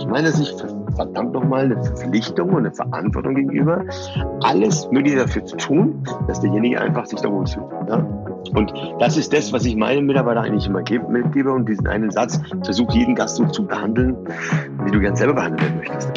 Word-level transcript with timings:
aus 0.00 0.06
meiner 0.06 0.32
Sicht 0.32 0.64
verdammt 0.96 1.34
nochmal 1.34 1.66
eine 1.66 1.84
Verpflichtung 1.84 2.48
und 2.50 2.58
eine 2.58 2.72
Verantwortung 2.72 3.34
gegenüber, 3.34 3.84
alles 4.42 4.90
Mögliche 4.90 5.18
dafür 5.18 5.44
zu 5.44 5.56
tun, 5.58 6.02
dass 6.26 6.40
derjenige 6.40 6.80
einfach 6.80 7.04
sich 7.04 7.20
da 7.20 7.30
wohlfühlt. 7.30 7.66
Ja? 7.86 7.96
Und 8.54 8.72
das 8.98 9.18
ist 9.18 9.30
das, 9.34 9.52
was 9.52 9.66
ich 9.66 9.76
meinen 9.76 10.06
Mitarbeitern 10.06 10.44
eigentlich 10.44 10.66
immer 10.66 10.80
mitgebe 10.80 11.52
und 11.52 11.68
diesen 11.68 11.86
einen 11.86 12.10
Satz, 12.10 12.40
versuch 12.64 12.90
jeden 12.92 13.14
Gast 13.14 13.36
so 13.36 13.44
zu 13.46 13.66
behandeln, 13.66 14.16
wie 14.84 14.90
du 14.90 15.00
gern 15.00 15.16
selber 15.16 15.34
behandelt 15.34 15.62
werden 15.62 15.78
möchtest. 15.78 16.10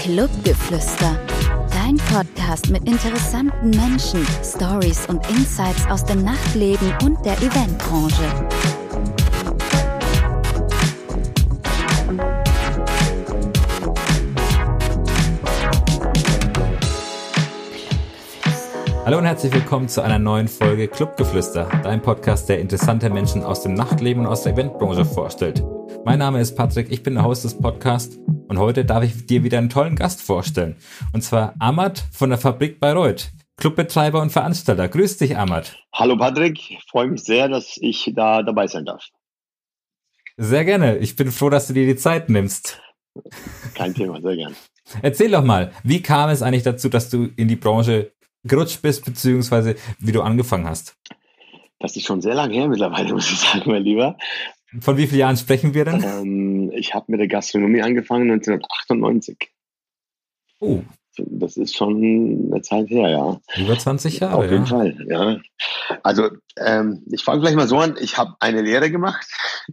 Clubgeflüster. 0.00 1.16
Dein 1.70 1.96
Podcast 1.96 2.68
mit 2.70 2.86
interessanten 2.86 3.70
Menschen, 3.70 4.20
Stories 4.44 5.06
und 5.06 5.26
Insights 5.30 5.86
aus 5.90 6.04
dem 6.04 6.22
Nachtleben 6.22 6.92
und 7.02 7.24
der 7.24 7.38
Eventbranche. 7.38 8.24
Hallo 19.12 19.20
und 19.20 19.26
herzlich 19.26 19.52
willkommen 19.52 19.90
zu 19.90 20.02
einer 20.02 20.18
neuen 20.18 20.48
Folge 20.48 20.88
Clubgeflüster, 20.88 21.68
dein 21.82 22.00
Podcast, 22.00 22.48
der 22.48 22.60
interessante 22.60 23.10
Menschen 23.10 23.42
aus 23.42 23.62
dem 23.62 23.74
Nachtleben 23.74 24.22
und 24.24 24.26
aus 24.26 24.42
der 24.42 24.54
Eventbranche 24.54 25.04
vorstellt. 25.04 25.62
Mein 26.06 26.18
Name 26.18 26.40
ist 26.40 26.56
Patrick, 26.56 26.90
ich 26.90 27.02
bin 27.02 27.16
der 27.16 27.24
Host 27.24 27.44
des 27.44 27.58
Podcasts 27.58 28.16
und 28.48 28.58
heute 28.58 28.86
darf 28.86 29.04
ich 29.04 29.26
dir 29.26 29.44
wieder 29.44 29.58
einen 29.58 29.68
tollen 29.68 29.96
Gast 29.96 30.22
vorstellen. 30.22 30.76
Und 31.12 31.20
zwar 31.20 31.54
Ahmad 31.58 32.02
von 32.10 32.30
der 32.30 32.38
Fabrik 32.38 32.80
Bayreuth, 32.80 33.32
Clubbetreiber 33.58 34.22
und 34.22 34.30
Veranstalter. 34.30 34.88
Grüß 34.88 35.18
dich, 35.18 35.36
Ahmad. 35.36 35.76
Hallo 35.92 36.16
Patrick, 36.16 36.78
freue 36.90 37.08
mich 37.08 37.22
sehr, 37.22 37.50
dass 37.50 37.76
ich 37.82 38.10
da 38.16 38.42
dabei 38.42 38.66
sein 38.66 38.86
darf. 38.86 39.10
Sehr 40.38 40.64
gerne. 40.64 40.96
Ich 40.96 41.16
bin 41.16 41.30
froh, 41.30 41.50
dass 41.50 41.66
du 41.66 41.74
dir 41.74 41.84
die 41.84 41.96
Zeit 41.96 42.30
nimmst. 42.30 42.80
Kein 43.74 43.92
Thema, 43.92 44.22
sehr 44.22 44.36
gerne. 44.36 44.54
Erzähl 45.02 45.30
doch 45.30 45.44
mal, 45.44 45.70
wie 45.84 46.00
kam 46.00 46.30
es 46.30 46.40
eigentlich 46.40 46.62
dazu, 46.62 46.88
dass 46.88 47.10
du 47.10 47.28
in 47.36 47.48
die 47.48 47.56
Branche 47.56 48.12
gerutscht 48.44 48.82
bist, 48.82 49.04
beziehungsweise 49.04 49.76
wie 49.98 50.12
du 50.12 50.22
angefangen 50.22 50.68
hast? 50.68 50.96
Das 51.78 51.96
ist 51.96 52.06
schon 52.06 52.22
sehr 52.22 52.34
lange 52.34 52.54
her 52.54 52.68
mittlerweile, 52.68 53.12
muss 53.14 53.30
ich 53.30 53.38
sagen, 53.38 53.70
mein 53.70 53.82
Lieber. 53.82 54.16
Von 54.80 54.96
wie 54.96 55.06
vielen 55.06 55.20
Jahren 55.20 55.36
sprechen 55.36 55.74
wir 55.74 55.84
denn? 55.84 56.02
Ähm, 56.02 56.72
ich 56.72 56.94
habe 56.94 57.06
mit 57.08 57.20
der 57.20 57.28
Gastronomie 57.28 57.82
angefangen 57.82 58.30
1998. 58.30 59.50
Oh. 60.60 60.80
Das 61.18 61.58
ist 61.58 61.76
schon 61.76 62.50
eine 62.50 62.62
Zeit 62.62 62.88
her, 62.88 63.10
ja. 63.10 63.40
Über 63.62 63.78
20 63.78 64.20
Jahre. 64.20 64.36
Auf 64.36 64.50
jeden 64.50 64.64
ja. 64.64 64.70
Fall, 64.70 65.06
ja. 65.06 65.40
Also 66.02 66.30
ähm, 66.56 67.04
ich 67.10 67.22
fange 67.22 67.42
gleich 67.42 67.54
mal 67.54 67.68
so 67.68 67.76
an. 67.78 67.96
Ich 68.00 68.16
habe 68.16 68.34
eine 68.40 68.62
Lehre 68.62 68.90
gemacht. 68.90 69.26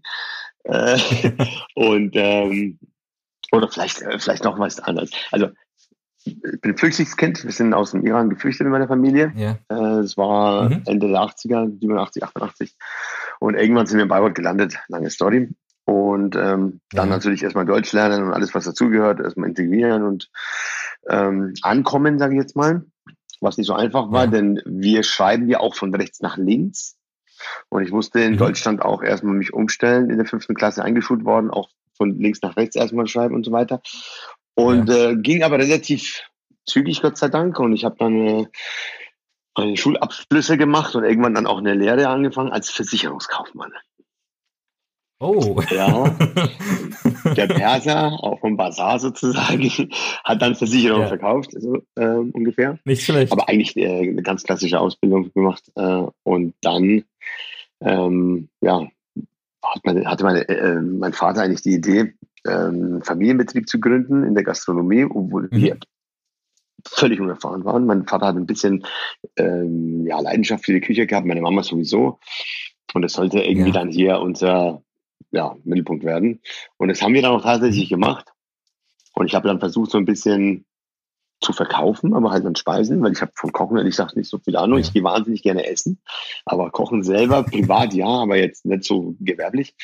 äh, 0.64 0.98
und 1.76 2.12
ähm, 2.16 2.80
oder 3.54 3.70
vielleicht, 3.70 4.02
äh, 4.02 4.20
vielleicht 4.20 4.44
noch 4.44 4.60
was 4.60 4.82
anderes. 4.82 5.12
Also 5.32 5.48
ich 6.26 6.40
bin 6.62 6.78
Flüchtlingskind. 6.78 7.44
Wir 7.44 7.52
sind 7.52 7.74
aus 7.74 7.92
dem 7.92 8.06
Iran 8.06 8.30
geflüchtet 8.30 8.66
in 8.66 8.72
meiner 8.72 8.88
Familie. 8.88 9.32
Ja. 9.36 9.58
Äh, 9.70 10.00
es 10.00 10.18
war 10.18 10.70
Mhm. 10.70 10.84
Ende 10.86 11.08
der 11.08 11.20
80er, 11.22 11.70
87, 11.80 12.24
88. 12.24 12.76
Und 13.40 13.56
irgendwann 13.56 13.86
sind 13.88 13.98
wir 13.98 14.04
in 14.04 14.10
Bayreuth 14.10 14.36
gelandet. 14.36 14.78
Lange 14.90 15.10
Story. 15.10 15.50
Und 15.86 16.36
ähm, 16.36 16.82
dann 16.92 17.08
Ja. 17.10 17.16
natürlich 17.16 17.42
erstmal 17.44 17.66
Deutsch 17.66 17.92
lernen 17.94 18.24
und 18.26 18.34
alles, 18.34 18.54
was 18.54 18.66
dazugehört, 18.66 19.20
erstmal 19.20 19.50
integrieren 19.50 20.04
und 20.04 20.30
ähm, 21.10 21.54
ankommen, 21.64 22.20
sage 22.20 22.36
ich 22.36 22.42
jetzt 22.42 22.56
mal. 22.56 22.84
Was 23.42 23.58
nicht 23.58 23.68
so 23.68 23.74
einfach 23.74 24.12
war, 24.12 24.26
Ja. 24.26 24.32
denn 24.32 24.62
wir 24.66 25.04
schreiben 25.04 25.48
ja 25.48 25.60
auch 25.62 25.74
von 25.76 25.96
rechts 25.96 26.20
nach 26.22 26.38
links. 26.38 26.98
Und 27.70 27.84
ich 27.84 27.92
musste 27.92 28.20
in 28.20 28.34
Mhm. 28.34 28.38
Deutschland 28.38 28.82
auch 28.82 29.02
erstmal 29.02 29.34
mich 29.34 29.54
umstellen, 29.54 30.10
in 30.10 30.18
der 30.18 30.26
fünften 30.28 30.54
Klasse 30.56 30.84
eingeschult 30.84 31.24
worden, 31.24 31.50
auch 31.50 31.70
von 31.96 32.20
links 32.20 32.42
nach 32.42 32.58
rechts 32.58 32.76
erstmal 32.76 33.08
schreiben 33.08 33.34
und 33.34 33.46
so 33.46 33.52
weiter. 33.54 33.82
Und 34.60 34.90
äh, 34.90 35.16
ging 35.16 35.44
aber 35.44 35.58
relativ 35.60 36.22
zügig, 36.66 37.02
Gott 37.02 37.18
sei 37.18 37.30
Dank. 37.30 37.60
Und 37.60 37.74
ich 37.74 37.86
habe 37.86 37.96
dann 38.00 38.28
äh, 38.28 38.46
meine 39.58 39.78
Schulabschlüsse 39.78 40.58
gemacht 40.58 40.96
und 40.96 41.04
irgendwann 41.04 41.34
dann 41.34 41.48
auch 41.48 41.58
eine 41.58 41.74
Lehre 41.74 42.08
angefangen 42.08 42.52
als 42.52 42.70
Versicherungskaufmann. 42.70 43.72
Oh. 45.22 45.62
Ja. 45.70 46.16
Der 47.36 47.48
Perser, 47.48 48.14
auch 48.24 48.40
vom 48.40 48.56
Bazar 48.56 49.00
sozusagen, 49.00 49.92
hat 50.24 50.42
dann 50.42 50.56
Versicherungen 50.56 51.04
Ja. 51.04 51.08
verkauft, 51.10 51.52
so 51.52 51.84
ähm, 51.98 52.32
ungefähr. 52.32 52.80
Nicht 52.86 53.04
schlecht. 53.04 53.34
Aber 53.34 53.50
eigentlich 53.50 53.76
äh, 53.76 54.10
eine 54.10 54.24
ganz 54.24 54.44
klassische 54.44 54.80
Ausbildung 54.80 55.32
gemacht. 55.34 55.64
Äh, 55.76 56.04
und 56.24 56.54
dann, 56.62 57.04
ähm, 57.82 58.48
ja, 58.62 58.88
hat 59.62 59.82
meine, 59.84 60.06
hatte 60.06 60.24
meine, 60.24 60.48
äh, 60.48 60.80
mein 60.82 61.12
Vater 61.12 61.42
eigentlich 61.42 61.64
die 61.64 61.74
Idee, 61.74 62.14
ähm, 62.48 63.02
Familienbetrieb 63.04 63.68
zu 63.68 63.80
gründen 63.80 64.24
in 64.24 64.34
der 64.36 64.44
Gastronomie, 64.44 65.06
obwohl 65.06 65.50
Mhm. 65.52 65.62
wir 65.62 65.78
völlig 66.88 67.20
unerfahren 67.20 67.66
waren. 67.66 67.86
Mein 67.86 68.06
Vater 68.08 68.28
hat 68.28 68.36
ein 68.36 68.46
bisschen 68.46 68.86
ähm, 69.36 70.06
ja, 70.08 70.20
Leidenschaft 70.20 70.66
für 70.66 70.74
die 70.74 70.82
Küche 70.82 71.06
gehabt, 71.08 71.28
meine 71.28 71.42
Mama 71.42 71.64
sowieso. 71.64 72.20
Und 72.94 73.04
es 73.04 73.14
sollte 73.14 73.40
irgendwie 73.42 73.70
Ja. 73.70 73.74
dann 73.74 73.90
hier 73.90 74.20
unser 74.20 74.82
ja, 75.32 75.56
Mittelpunkt 75.64 76.04
werden. 76.06 76.42
Und 76.78 76.88
das 76.88 77.02
haben 77.02 77.14
wir 77.14 77.22
dann 77.22 77.34
auch 77.34 77.44
tatsächlich 77.44 77.90
gemacht. 77.90 78.28
Und 79.14 79.28
ich 79.28 79.36
habe 79.36 79.48
dann 79.48 79.60
versucht, 79.60 79.92
so 79.92 79.98
ein 79.98 80.06
bisschen 80.06 80.66
zu 81.42 81.54
verkaufen, 81.54 82.14
aber 82.14 82.32
halt 82.32 82.46
an 82.46 82.56
Speisen, 82.56 83.02
weil 83.02 83.14
ich 83.14 83.22
habe 83.22 83.32
vom 83.36 83.52
Kochen 83.52 83.78
ehrlich 83.78 83.92
gesagt 83.96 84.16
nicht 84.16 84.30
so 84.30 84.40
viel 84.40 84.56
Ahnung. 84.56 84.80
Ja. 84.80 84.86
Ich 84.86 84.94
gehe 84.94 85.04
wahnsinnig 85.04 85.42
gerne 85.44 85.66
essen, 85.68 86.02
aber 86.46 86.70
Kochen 86.72 87.04
selber 87.04 87.44
privat 87.84 87.94
ja, 87.94 88.08
aber 88.08 88.38
jetzt 88.38 88.66
nicht 88.66 88.84
so 88.84 89.16
gewerblich. 89.20 89.76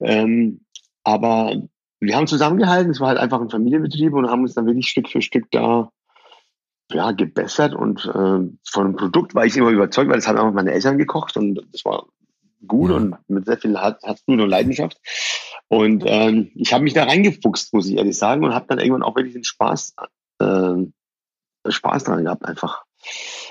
Ähm, 0.00 0.64
aber 1.04 1.62
wir 2.00 2.16
haben 2.16 2.26
zusammengehalten, 2.26 2.90
es 2.90 3.00
war 3.00 3.08
halt 3.08 3.18
einfach 3.18 3.40
ein 3.40 3.50
Familienbetrieb 3.50 4.12
und 4.12 4.28
haben 4.28 4.42
uns 4.42 4.54
dann 4.54 4.66
wirklich 4.66 4.88
Stück 4.88 5.08
für 5.08 5.22
Stück 5.22 5.50
da 5.50 5.90
ja, 6.92 7.12
gebessert 7.12 7.74
und 7.74 8.04
äh, 8.04 8.10
von 8.70 8.86
dem 8.86 8.96
Produkt 8.96 9.34
war 9.34 9.44
ich 9.44 9.56
immer 9.56 9.70
überzeugt, 9.70 10.08
weil 10.08 10.16
das 10.18 10.28
haben 10.28 10.38
einfach 10.38 10.52
meine 10.52 10.72
Eltern 10.72 10.98
gekocht 10.98 11.36
und 11.36 11.60
das 11.72 11.84
war 11.84 12.06
gut 12.66 12.90
Ja. 12.90 12.96
und 12.96 13.16
mit 13.28 13.46
sehr 13.46 13.58
viel 13.58 13.76
Herz- 13.76 14.02
Herzblut 14.02 14.40
und 14.40 14.48
Leidenschaft. 14.48 15.00
Und 15.68 16.04
ähm, 16.06 16.52
ich 16.54 16.72
habe 16.72 16.84
mich 16.84 16.94
da 16.94 17.04
reingefuchst, 17.04 17.74
muss 17.74 17.88
ich 17.88 17.96
ehrlich 17.96 18.16
sagen, 18.16 18.44
und 18.44 18.54
habe 18.54 18.66
dann 18.68 18.78
irgendwann 18.78 19.02
auch 19.02 19.16
wirklich 19.16 19.34
den 19.34 19.44
Spaß, 19.44 19.94
ähm, 20.40 20.92
Spaß 21.68 22.04
dran 22.04 22.24
gehabt, 22.24 22.44
einfach. 22.44 22.84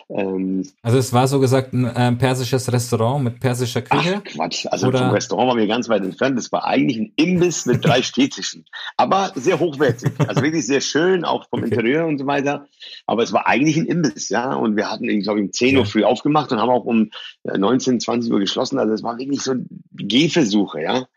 Ähm, 0.09 0.67
Also 0.83 0.97
es 0.97 1.11
war 1.13 1.27
so 1.27 1.39
gesagt 1.39 1.73
ein 1.73 1.85
äh, 1.85 2.11
persisches 2.13 2.71
Restaurant 2.71 3.23
mit 3.23 3.39
persischer 3.39 3.81
Küche. 3.81 4.21
ach, 4.23 4.23
Quatsch, 4.23 4.65
also 4.69 4.87
Oder- 4.87 4.99
vom 4.99 5.09
Restaurant 5.09 5.49
waren 5.49 5.57
wir 5.57 5.67
ganz 5.67 5.89
weit 5.89 6.03
entfernt. 6.03 6.37
Das 6.37 6.51
war 6.51 6.65
eigentlich 6.65 6.97
ein 6.99 7.13
Imbiss 7.15 7.65
mit 7.65 7.83
drei 7.83 8.01
Stehtischen, 8.03 8.65
aber 8.97 9.31
sehr 9.35 9.59
hochwertig, 9.59 10.11
also 10.27 10.41
wirklich 10.43 10.65
sehr 10.65 10.81
schön, 10.81 11.25
auch 11.25 11.47
vom 11.49 11.61
Okay. 11.61 11.69
Interieur 11.71 12.05
und 12.05 12.19
so 12.19 12.27
weiter. 12.27 12.67
Aber 13.07 13.23
es 13.23 13.33
war 13.33 13.47
eigentlich 13.47 13.77
ein 13.77 13.85
Imbiss, 13.87 14.29
ja. 14.29 14.53
Und 14.53 14.75
wir 14.75 14.91
hatten, 14.91 15.07
glaube 15.21 15.39
ich, 15.39 15.45
um 15.47 15.51
10 15.51 15.77
Uhr 15.77 15.85
früh 15.85 16.03
aufgemacht 16.03 16.51
und 16.51 16.59
haben 16.59 16.69
auch 16.69 16.85
um 16.85 17.09
äh, 17.43 17.57
19, 17.57 17.99
20 17.99 18.31
Uhr 18.31 18.39
geschlossen. 18.39 18.77
Also 18.77 18.93
es 18.93 19.01
war 19.03 19.17
wirklich 19.17 19.41
so 19.41 19.53
Gehversuche, 19.93 20.81
ja. 20.81 21.07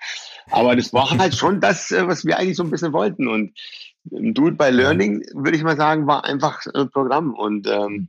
Aber 0.51 0.77
das 0.77 0.93
war 0.95 1.11
halt 1.19 1.35
schon 1.35 1.61
das, 1.61 1.91
äh, 1.91 2.07
was 2.07 2.25
wir 2.25 2.39
eigentlich 2.39 2.57
so 2.57 2.63
ein 2.63 2.71
bisschen 2.71 2.93
wollten. 2.95 3.29
Und 3.29 3.53
Do 4.05 4.49
It 4.49 4.57
by 4.57 4.71
Learning, 4.71 5.23
würde 5.35 5.57
ich 5.59 5.63
mal 5.63 5.77
sagen, 5.77 6.07
war 6.07 6.25
einfach 6.25 6.65
äh, 6.73 6.87
Programm. 6.87 7.35
Und 7.35 7.67
ähm, 7.67 8.09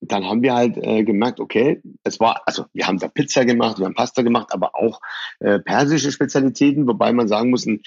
dann 0.00 0.24
haben 0.24 0.42
wir 0.42 0.54
halt 0.54 0.76
äh, 0.76 1.04
gemerkt, 1.04 1.40
okay, 1.40 1.80
es 2.04 2.20
war, 2.20 2.42
also 2.46 2.66
wir 2.72 2.86
haben 2.86 2.98
da 2.98 3.08
Pizza 3.08 3.44
gemacht, 3.44 3.78
wir 3.78 3.86
haben 3.86 3.94
Pasta 3.94 4.22
gemacht, 4.22 4.48
aber 4.52 4.74
auch 4.74 5.00
äh, 5.40 5.58
persische 5.58 6.12
Spezialitäten, 6.12 6.86
wobei 6.86 7.12
man 7.12 7.28
sagen 7.28 7.50
muss, 7.50 7.66
ein 7.66 7.82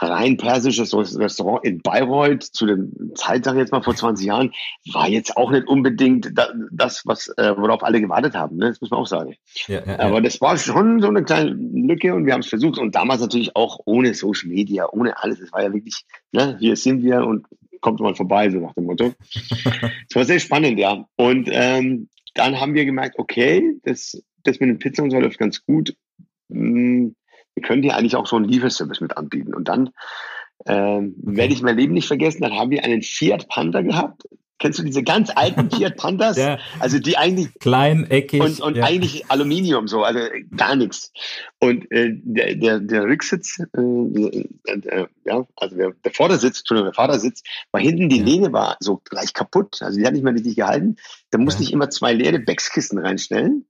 rein 0.00 0.36
persisches 0.36 0.92
Restaurant 0.94 1.64
in 1.64 1.80
Bayreuth 1.80 2.42
zu 2.42 2.66
dem 2.66 3.12
Zeit, 3.14 3.44
sag 3.44 3.54
ich 3.54 3.60
jetzt 3.60 3.72
mal 3.72 3.82
vor 3.82 3.94
20 3.94 4.26
Jahren, 4.26 4.52
war 4.92 5.08
jetzt 5.08 5.36
auch 5.36 5.50
nicht 5.50 5.68
unbedingt 5.68 6.30
da, 6.34 6.48
das, 6.72 7.02
was 7.04 7.28
äh, 7.36 7.54
worauf 7.56 7.82
alle 7.84 8.00
gewartet 8.00 8.34
haben. 8.34 8.56
Ne? 8.56 8.70
Das 8.70 8.80
muss 8.80 8.90
man 8.90 9.00
auch 9.00 9.06
sagen. 9.06 9.36
Ja, 9.68 9.84
ja. 9.86 10.00
Aber 10.00 10.20
das 10.20 10.40
war 10.40 10.56
schon 10.58 11.00
so 11.00 11.08
eine 11.08 11.22
kleine 11.22 11.50
Lücke 11.50 12.14
und 12.14 12.26
wir 12.26 12.32
haben 12.32 12.40
es 12.40 12.48
versucht 12.48 12.78
und 12.78 12.94
damals 12.94 13.20
natürlich 13.20 13.54
auch 13.54 13.80
ohne 13.84 14.14
Social 14.14 14.48
Media, 14.48 14.88
ohne 14.90 15.22
alles. 15.22 15.40
Es 15.40 15.52
war 15.52 15.62
ja 15.62 15.72
wirklich, 15.72 16.04
ne, 16.32 16.56
hier 16.58 16.76
sind 16.76 17.02
wir 17.02 17.24
und 17.24 17.46
kommt 17.84 18.00
mal 18.00 18.14
vorbei, 18.14 18.48
so 18.48 18.58
nach 18.58 18.72
dem 18.72 18.86
Motto. 18.86 19.12
Es 20.08 20.16
war 20.16 20.24
sehr 20.24 20.40
spannend, 20.40 20.78
ja. 20.78 21.06
Und 21.16 21.50
ähm, 21.52 22.08
dann 22.34 22.58
haben 22.58 22.72
wir 22.72 22.86
gemerkt, 22.86 23.18
okay, 23.18 23.76
das, 23.82 24.22
das 24.42 24.58
mit 24.58 24.70
den 24.70 24.78
Pizza 24.78 25.02
und 25.02 25.10
so 25.10 25.20
läuft 25.20 25.38
ganz 25.38 25.64
gut. 25.66 25.94
Hm, 26.50 27.14
wir 27.54 27.62
können 27.62 27.82
hier 27.82 27.94
eigentlich 27.94 28.16
auch 28.16 28.26
so 28.26 28.36
einen 28.36 28.48
Lieferservice 28.48 29.02
mit 29.02 29.16
anbieten. 29.18 29.54
Und 29.54 29.68
dann 29.68 29.90
ähm, 30.66 31.14
werde 31.18 31.52
ich 31.52 31.62
mein 31.62 31.76
Leben 31.76 31.92
nicht 31.92 32.08
vergessen, 32.08 32.40
dann 32.40 32.54
haben 32.54 32.70
wir 32.70 32.84
einen 32.84 33.02
Fiat 33.02 33.48
Panda 33.48 33.82
gehabt. 33.82 34.22
Kennst 34.64 34.78
du 34.78 34.82
diese 34.82 35.02
ganz 35.02 35.28
alten 35.34 35.70
Fiat 35.70 35.96
Pandas? 35.98 36.38
Ja. 36.38 36.58
Also 36.80 36.98
die 36.98 37.18
eigentlich 37.18 37.52
Klein, 37.60 38.10
eckig. 38.10 38.40
und, 38.40 38.60
und 38.62 38.76
ja. 38.78 38.84
eigentlich 38.84 39.30
Aluminium 39.30 39.88
so, 39.88 40.04
also 40.04 40.20
gar 40.56 40.74
nichts. 40.74 41.12
Und 41.60 41.92
äh, 41.92 42.12
der, 42.14 42.54
der, 42.54 42.80
der 42.80 43.04
Rücksitz, 43.04 43.58
äh, 43.58 43.80
äh, 43.82 44.46
äh, 44.64 45.06
ja, 45.26 45.46
also 45.56 45.76
der, 45.76 45.92
der 46.02 46.12
Vordersitz, 46.12 46.60
Entschuldigung, 46.60 46.86
der 46.86 46.94
Vordersitz, 46.94 47.42
war 47.72 47.82
hinten, 47.82 48.08
die 48.08 48.20
Ja. 48.20 48.24
Lehne 48.24 48.52
war 48.54 48.78
so 48.80 49.02
gleich 49.04 49.34
kaputt, 49.34 49.82
also 49.82 49.98
die 49.98 50.06
hat 50.06 50.14
nicht 50.14 50.24
mehr 50.24 50.32
richtig 50.32 50.56
gehalten. 50.56 50.96
Da 51.30 51.36
musste 51.36 51.62
ich 51.62 51.70
immer 51.70 51.90
zwei 51.90 52.14
leere 52.14 52.38
Beckskisten 52.38 52.98
reinstellen. 52.98 53.66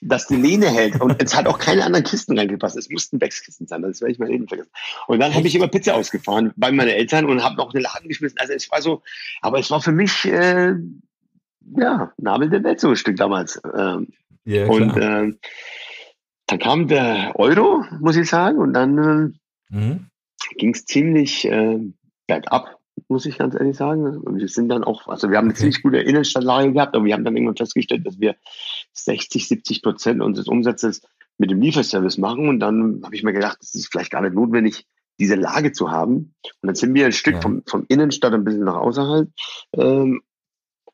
Dass 0.00 0.26
die 0.26 0.36
Lehne 0.36 0.68
hält. 0.68 1.00
Und 1.00 1.22
es 1.22 1.34
hat 1.34 1.46
auch 1.46 1.58
keine 1.58 1.84
anderen 1.84 2.04
Kisten 2.04 2.38
reingepasst. 2.38 2.76
Es 2.76 2.90
mussten 2.90 3.18
Beckskisten 3.18 3.66
sein, 3.66 3.82
das 3.82 4.00
werde 4.00 4.12
ich 4.12 4.18
mein 4.18 4.28
Leben 4.28 4.48
vergessen. 4.48 4.70
Und 5.06 5.20
dann 5.20 5.34
habe 5.34 5.46
ich 5.46 5.54
immer 5.54 5.68
Pizza 5.68 5.94
ausgefahren 5.94 6.52
bei 6.56 6.72
meinen 6.72 6.90
Eltern 6.90 7.26
und 7.26 7.42
habe 7.42 7.56
noch 7.56 7.72
den 7.72 7.82
Laden 7.82 8.08
geschmissen. 8.08 8.38
Also 8.38 8.52
es 8.52 8.70
war 8.70 8.82
so, 8.82 9.02
aber 9.40 9.58
es 9.58 9.70
war 9.70 9.80
für 9.80 9.92
mich, 9.92 10.24
äh, 10.26 10.74
ja, 11.76 12.12
Nabel 12.16 12.50
der 12.50 12.64
Welt 12.64 12.80
so 12.80 12.88
ein 12.88 12.96
Stück 12.96 13.16
damals. 13.16 13.60
Ähm, 13.76 14.08
ja, 14.44 14.66
und 14.66 14.96
äh, 14.96 15.32
dann 16.46 16.58
kam 16.58 16.88
der 16.88 17.32
Euro, 17.36 17.84
muss 18.00 18.16
ich 18.16 18.28
sagen, 18.28 18.58
und 18.58 18.72
dann 18.72 18.98
äh, 19.70 19.74
mhm. 19.76 20.06
ging 20.56 20.74
es 20.74 20.84
ziemlich 20.84 21.46
äh, 21.46 21.78
bergab 22.26 22.79
muss 23.08 23.26
ich 23.26 23.38
ganz 23.38 23.54
ehrlich 23.54 23.76
sagen. 23.76 24.22
Wir 24.38 24.48
sind 24.48 24.68
dann 24.68 24.84
auch, 24.84 25.08
also 25.08 25.30
wir 25.30 25.36
haben 25.36 25.46
eine 25.46 25.52
okay. 25.52 25.60
ziemlich 25.60 25.82
gute 25.82 25.98
Innenstadtlage 25.98 26.72
gehabt, 26.72 26.94
aber 26.94 27.04
wir 27.04 27.14
haben 27.14 27.24
dann 27.24 27.36
irgendwann 27.36 27.56
festgestellt, 27.56 28.06
dass 28.06 28.20
wir 28.20 28.36
60, 28.92 29.48
70 29.48 29.82
Prozent 29.82 30.22
unseres 30.22 30.48
Umsatzes 30.48 31.02
mit 31.38 31.50
dem 31.50 31.60
Lieferservice 31.60 32.18
machen. 32.18 32.48
Und 32.48 32.60
dann 32.60 33.02
habe 33.04 33.14
ich 33.14 33.22
mir 33.22 33.32
gedacht, 33.32 33.58
es 33.60 33.74
ist 33.74 33.88
vielleicht 33.90 34.12
gar 34.12 34.22
nicht 34.22 34.34
notwendig, 34.34 34.86
diese 35.18 35.34
Lage 35.34 35.72
zu 35.72 35.90
haben. 35.90 36.34
Und 36.62 36.66
dann 36.66 36.74
sind 36.74 36.94
wir 36.94 37.06
ein 37.06 37.12
Stück 37.12 37.34
ja. 37.34 37.40
vom, 37.40 37.62
vom 37.66 37.84
Innenstadt 37.88 38.32
ein 38.32 38.44
bisschen 38.44 38.64
nach 38.64 38.76
außerhalb 38.76 39.28
ähm, 39.76 40.22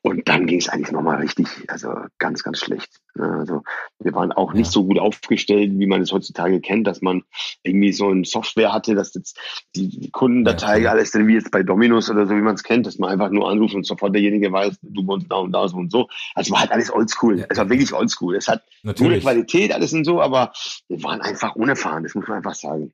und 0.07 0.29
dann 0.29 0.45
ging 0.45 0.59
es 0.59 0.69
eigentlich 0.69 0.93
nochmal 0.93 1.17
richtig, 1.17 1.47
also 1.67 1.93
ganz, 2.17 2.41
ganz 2.41 2.59
schlecht. 2.59 3.01
Also 3.19 3.63
wir 3.99 4.13
waren 4.13 4.31
auch 4.31 4.53
nicht 4.53 4.71
so 4.71 4.85
gut 4.85 4.99
aufgestellt, 4.99 5.71
wie 5.73 5.85
man 5.85 6.01
es 6.01 6.13
heutzutage 6.13 6.61
kennt, 6.61 6.87
dass 6.87 7.01
man 7.01 7.23
irgendwie 7.63 7.91
so 7.91 8.07
eine 8.07 8.23
Software 8.23 8.71
hatte, 8.71 8.95
dass 8.95 9.13
jetzt 9.15 9.37
die 9.75 10.09
Kundendatei 10.11 10.79
ja. 10.79 10.91
alles 10.91 11.13
wie 11.13 11.33
jetzt 11.33 11.51
bei 11.51 11.61
Dominos 11.61 12.09
oder 12.09 12.25
so, 12.25 12.35
wie 12.37 12.41
man 12.41 12.55
es 12.55 12.63
kennt, 12.63 12.85
dass 12.85 12.99
man 12.99 13.09
einfach 13.09 13.31
nur 13.31 13.49
anruft 13.49 13.75
und 13.75 13.85
sofort 13.85 14.15
derjenige 14.15 14.49
weiß, 14.49 14.77
du 14.81 15.05
wohnst 15.05 15.29
da 15.29 15.35
und 15.37 15.51
da 15.51 15.67
so 15.67 15.75
und 15.75 15.91
so. 15.91 16.07
Also 16.35 16.53
war 16.53 16.61
halt 16.61 16.71
alles 16.71 16.89
oldschool. 16.89 17.39
Ja. 17.39 17.45
Es 17.49 17.57
war 17.57 17.69
wirklich 17.69 17.91
oldschool. 17.93 18.37
Es 18.37 18.47
hat 18.47 18.63
Natürlich. 18.83 19.15
gute 19.15 19.21
Qualität, 19.23 19.73
alles 19.73 19.91
und 19.91 20.05
so, 20.05 20.21
aber 20.21 20.53
wir 20.87 21.03
waren 21.03 21.19
einfach 21.19 21.57
unerfahren, 21.57 22.03
das 22.03 22.15
muss 22.15 22.29
man 22.29 22.37
einfach 22.37 22.55
sagen. 22.55 22.93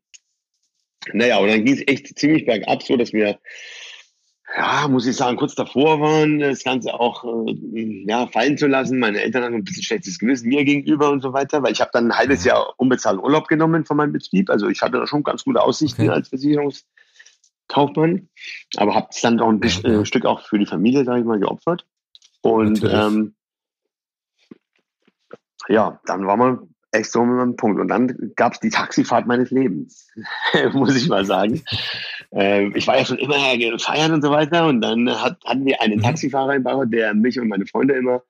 Naja, 1.12 1.38
und 1.38 1.50
dann 1.50 1.64
ging 1.64 1.76
es 1.76 1.88
echt 1.88 2.18
ziemlich 2.18 2.46
bergab, 2.46 2.82
so 2.82 2.98
dass 2.98 3.14
wir 3.14 3.38
ja, 4.56 4.88
muss 4.88 5.08
ich 5.08 5.16
sagen, 5.16 5.38
kurz 5.38 5.56
davor 5.56 6.00
waren, 6.00 6.40
das 6.40 6.64
Ganze 6.64 6.94
auch 6.94 7.24
äh, 7.48 8.06
ja, 8.08 8.28
fallen 8.28 8.58
zu 8.58 8.68
lassen. 8.68 9.00
Meine 9.00 9.22
Eltern 9.22 9.44
hatten 9.44 9.56
ein 9.56 9.64
bisschen 9.64 9.84
schlechtes 9.84 10.20
Gewissen 10.20 10.50
mir 10.50 10.64
gegenüber 10.64 11.10
und 11.10 11.22
so 11.22 11.34
weiter, 11.34 11.64
weil 11.64 11.72
ich 11.72 11.82
habe 11.82 11.92
dann 11.94 12.12
ein 12.12 12.18
halbes 12.18 12.44
Jahr 12.44 12.74
unbezahlten 12.78 13.24
Urlaub 13.24 13.48
genommen 13.48 13.86
von 13.86 13.98
meinem 13.98 14.14
Betrieb. 14.14 14.50
Also 14.50 14.68
ich 14.68 14.82
hatte 14.82 15.00
da 15.00 15.08
schon 15.08 15.24
ganz 15.24 15.44
gute 15.44 15.62
Aussichten 15.62 16.04
okay. 16.04 16.12
als 16.12 16.30
Versicherungskaufmann, 16.30 18.30
aber 18.78 18.94
habe 18.94 19.08
es 19.10 19.22
dann 19.22 19.40
auch 19.40 19.50
ein 19.50 19.60
bisschen, 19.60 20.02
äh, 20.02 20.06
Stück 20.06 20.26
auch 20.26 20.42
für 20.42 20.60
die 20.60 20.68
Familie, 20.68 21.04
sage 21.04 21.22
ich 21.22 21.26
mal, 21.26 21.40
geopfert. 21.40 21.86
Und 22.42 22.84
ähm, 22.84 23.34
ja, 25.68 26.00
dann 26.06 26.28
war 26.28 26.38
man 26.38 26.74
echt 26.94 27.12
so 27.12 27.22
ein 27.22 27.56
Punkt. 27.56 27.80
Und 27.80 27.88
dann 27.88 28.32
gab 28.36 28.54
es 28.54 28.60
die 28.60 28.70
Taxifahrt 28.70 29.26
meines 29.26 29.52
Lebens, 29.52 30.10
muss 30.74 30.96
ich 30.96 31.10
mal 31.10 31.26
sagen. 31.26 31.64
äh, 32.36 32.68
ich 32.78 32.88
war 32.88 32.98
ja 32.98 33.06
schon 33.06 33.18
immer 33.18 33.36
feiern 33.80 34.14
und 34.14 34.22
so 34.22 34.32
weiter. 34.32 34.68
Und 34.68 34.82
dann 34.82 35.10
hat, 35.10 35.38
hatten 35.46 35.66
wir 35.66 35.82
einen 35.82 35.98
mhm. 35.98 36.04
Taxifahrer 36.04 36.56
im 36.56 36.64
Bauer, 36.64 36.86
der 36.86 37.14
mich 37.14 37.40
und 37.40 37.48
meine 37.48 37.66
Freunde 37.66 37.96
immer 37.96 38.24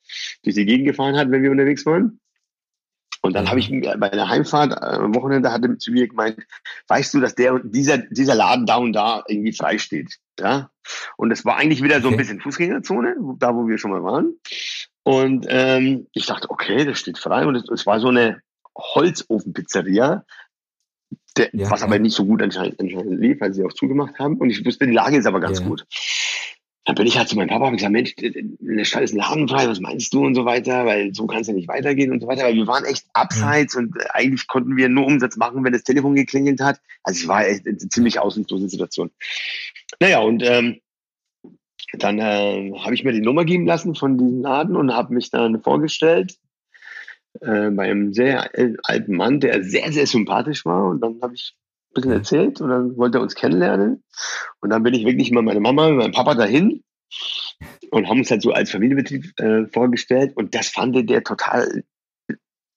durch 0.44 0.56
die 0.56 0.66
Gegend 0.66 0.88
gefahren 0.88 1.18
hat, 1.18 1.32
wenn 1.32 1.44
wir 1.44 1.52
unterwegs 1.52 1.86
waren. 1.86 2.20
Und 3.22 3.34
dann 3.34 3.50
habe 3.50 3.60
ich 3.60 3.70
bei 3.70 4.10
der 4.10 4.28
Heimfahrt 4.28 4.74
äh, 4.74 4.98
am 4.98 5.16
Wochenende 5.16 5.50
hatte 5.52 5.78
zu 5.78 5.92
mir 5.92 6.10
gemeint, 6.10 6.46
weißt 6.90 7.14
du, 7.14 7.22
dass 7.22 7.36
der 7.36 7.58
dieser 7.64 7.98
dieser 7.98 8.36
Laden 8.36 8.66
da 8.66 8.76
und 8.76 8.92
da 8.92 9.24
irgendwie 9.30 9.54
frei 9.54 9.78
steht, 9.78 10.20
ja? 10.38 10.70
Und 11.16 11.32
es 11.32 11.46
war 11.46 11.56
eigentlich 11.56 11.82
wieder 11.82 12.02
so 12.02 12.10
ein 12.10 12.18
bisschen 12.18 12.42
Fußgängerzone, 12.42 13.16
da 13.40 13.56
wo 13.56 13.66
wir 13.66 13.78
schon 13.78 13.92
mal 13.92 14.04
waren. 14.04 14.36
Und 15.04 15.46
ähm, 15.48 16.08
ich 16.12 16.26
dachte, 16.26 16.50
okay, 16.50 16.84
das 16.84 17.00
steht 17.00 17.18
frei. 17.18 17.46
Und 17.46 17.56
es 17.56 17.86
war 17.86 18.02
so 18.02 18.10
eine 18.10 18.42
Holzofenpizzeria, 18.78 20.26
der, 21.38 21.50
ja, 21.54 21.70
was 21.70 21.84
aber 21.84 22.00
nicht 22.00 22.16
so 22.16 22.26
gut 22.26 22.42
anscheinend, 22.42 22.80
anscheinend 22.80 23.20
lief, 23.20 23.42
weil 23.42 23.54
sie 23.54 23.64
auch 23.64 23.74
zugemacht 23.74 24.20
haben. 24.20 24.38
Und 24.38 24.50
ich 24.50 24.66
wusste, 24.66 24.86
die 24.86 24.94
Lage 24.94 25.18
ist 25.18 25.26
aber 25.26 25.40
ganz 25.40 25.64
gut. 25.64 25.86
Dann 26.86 26.96
bin 26.96 27.08
ich 27.08 27.18
halt 27.18 27.30
zu 27.30 27.38
meinem 27.38 27.48
Papa 27.48 27.68
und 27.68 27.78
gesagt, 27.78 27.94
Mensch, 27.94 28.14
in 28.18 28.58
der 28.60 28.84
Stadt 28.84 29.04
ist 29.04 29.14
ein 29.14 29.18
Laden 29.18 29.48
frei, 29.48 29.68
was 29.70 29.80
meinst 29.80 30.14
du 30.14 30.26
und 30.26 30.36
so 30.36 30.44
weiter, 30.44 30.86
weil 30.86 31.14
so 31.16 31.28
kann 31.28 31.42
es 31.42 31.48
ja 31.48 31.54
nicht 31.54 31.70
weitergehen 31.70 32.12
und 32.12 32.22
so 32.22 32.28
weiter. 32.28 32.44
Weil 32.44 32.56
wir 32.56 32.68
waren 32.68 32.84
echt 32.84 33.06
abseits 33.14 33.76
und 33.76 33.96
eigentlich 34.14 34.48
konnten 34.48 34.76
wir 34.76 34.90
nur 34.90 35.06
Umsatz 35.06 35.38
machen, 35.38 35.64
wenn 35.64 35.72
das 35.72 35.84
Telefon 35.84 36.16
geklingelt 36.16 36.60
hat. 36.60 36.82
Also 37.04 37.22
ich 37.22 37.28
war 37.28 37.48
echt 37.48 37.66
eine 37.66 37.78
ziemlich 37.78 38.20
aussichtslose 38.20 38.68
Situation. 38.68 39.12
Naja, 40.02 40.20
und 40.20 40.44
ähm, 40.44 40.82
dann 41.94 42.20
äh, 42.20 42.74
habe 42.80 42.96
ich 42.96 43.04
mir 43.04 43.14
die 43.14 43.22
Nummer 43.22 43.46
geben 43.46 43.66
lassen 43.66 43.96
von 43.96 44.18
diesem 44.18 44.42
Laden 44.42 44.76
und 44.76 44.94
habe 44.94 45.14
mich 45.14 45.30
dann 45.30 45.62
vorgestellt 45.62 46.38
äh, 47.42 47.70
bei 47.72 47.84
einem 47.84 48.14
sehr 48.14 48.50
alten 48.84 49.16
Mann, 49.16 49.40
der 49.40 49.64
sehr, 49.64 49.92
sehr 49.92 50.08
sympathisch 50.08 50.66
war. 50.66 50.86
Und 50.86 51.02
dann 51.02 51.20
habe 51.22 51.34
ich 51.34 51.56
ein 51.90 51.94
bisschen 51.94 52.12
erzählt 52.12 52.62
und 52.62 52.70
dann 52.70 52.98
wollte 52.98 53.20
er 53.20 53.22
uns 53.22 53.36
kennenlernen. 53.36 54.04
Und 54.62 54.70
dann 54.70 54.84
bin 54.84 54.94
ich 54.94 55.06
wirklich 55.06 55.32
mal 55.32 55.44
meine 55.44 55.60
Mama 55.60 55.88
und 55.88 55.98
meinem 55.98 56.12
Papa 56.12 56.36
dahin 56.36 56.84
und 57.92 58.08
haben 58.08 58.20
uns 58.20 58.32
halt 58.32 58.42
so 58.42 58.52
als 58.52 58.72
Familienbetrieb 58.72 59.40
äh, 59.40 59.68
vorgestellt. 59.68 60.36
Und 60.36 60.56
das 60.56 60.70
fand 60.70 61.10
der 61.10 61.24
total 61.24 61.84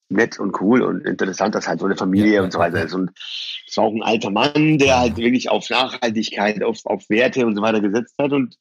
nett 0.08 0.38
und 0.38 0.60
cool 0.60 0.82
und 0.82 1.04
interessant, 1.04 1.54
dass 1.54 1.66
halt 1.66 1.80
so 1.80 1.86
eine 1.86 1.96
Familie 1.96 2.34
ja, 2.34 2.42
und 2.42 2.52
so 2.52 2.58
weiter 2.58 2.84
ist. 2.84 2.94
Und 2.94 3.10
es 3.16 3.76
war 3.76 3.84
auch 3.84 3.94
ein 3.94 4.02
alter 4.02 4.30
Mann, 4.30 4.78
der 4.78 5.00
halt 5.00 5.16
wirklich 5.16 5.50
auf 5.50 5.68
Nachhaltigkeit, 5.68 6.62
auf, 6.62 6.84
auf 6.84 7.08
Werte 7.08 7.46
und 7.46 7.56
so 7.56 7.62
weiter 7.62 7.80
gesetzt 7.80 8.14
hat. 8.20 8.32
Und 8.32 8.56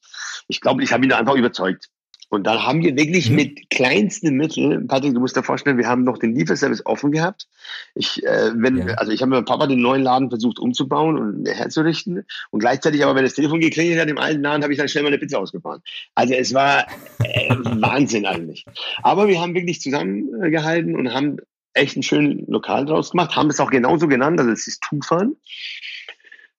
ich 0.48 0.60
glaube, 0.60 0.82
ich 0.82 0.92
habe 0.92 1.04
ihn 1.04 1.10
da 1.10 1.18
einfach 1.18 1.36
überzeugt. 1.36 1.88
Und 2.28 2.44
dann 2.44 2.64
haben 2.64 2.82
wir 2.82 2.96
wirklich 2.96 3.30
mhm. 3.30 3.36
mit 3.36 3.70
kleinsten 3.70 4.34
Mitteln, 4.34 4.88
Patrick, 4.88 5.14
du 5.14 5.20
musst 5.20 5.36
dir 5.36 5.44
vorstellen, 5.44 5.78
wir 5.78 5.86
haben 5.86 6.02
noch 6.02 6.18
den 6.18 6.34
Lieferservice 6.34 6.84
offen 6.84 7.12
gehabt. 7.12 7.46
Ich, 7.94 8.24
äh, 8.24 8.50
wenn, 8.54 8.78
ja. 8.78 8.94
also 8.94 9.12
ich 9.12 9.22
habe 9.22 9.30
mit 9.30 9.36
meinem 9.38 9.44
Papa 9.44 9.66
den 9.68 9.80
neuen 9.80 10.02
Laden 10.02 10.28
versucht 10.28 10.58
umzubauen 10.58 11.16
und 11.16 11.48
herzurichten. 11.48 12.24
Und 12.50 12.60
gleichzeitig 12.60 13.04
aber, 13.04 13.14
wenn 13.14 13.24
das 13.24 13.34
Telefon 13.34 13.60
geklingelt 13.60 14.00
hat 14.00 14.08
im 14.08 14.18
alten 14.18 14.42
Laden, 14.42 14.62
habe 14.62 14.72
ich 14.72 14.78
dann 14.78 14.88
schnell 14.88 15.04
meine 15.04 15.18
Pizza 15.18 15.38
ausgefahren. 15.38 15.82
Also 16.14 16.34
es 16.34 16.52
war 16.52 16.86
äh, 17.22 17.50
Wahnsinn 17.54 18.26
eigentlich. 18.26 18.64
Aber 19.02 19.28
wir 19.28 19.40
haben 19.40 19.54
wirklich 19.54 19.80
zusammengehalten 19.80 20.96
und 20.96 21.14
haben 21.14 21.38
echt 21.74 21.96
ein 21.96 22.02
schönes 22.02 22.48
Lokal 22.48 22.86
draus 22.86 23.10
gemacht, 23.10 23.36
haben 23.36 23.50
es 23.50 23.60
auch 23.60 23.70
genauso 23.70 24.08
genannt, 24.08 24.40
also 24.40 24.50
es 24.50 24.66
ist 24.66 24.82
Tufan. 24.82 25.36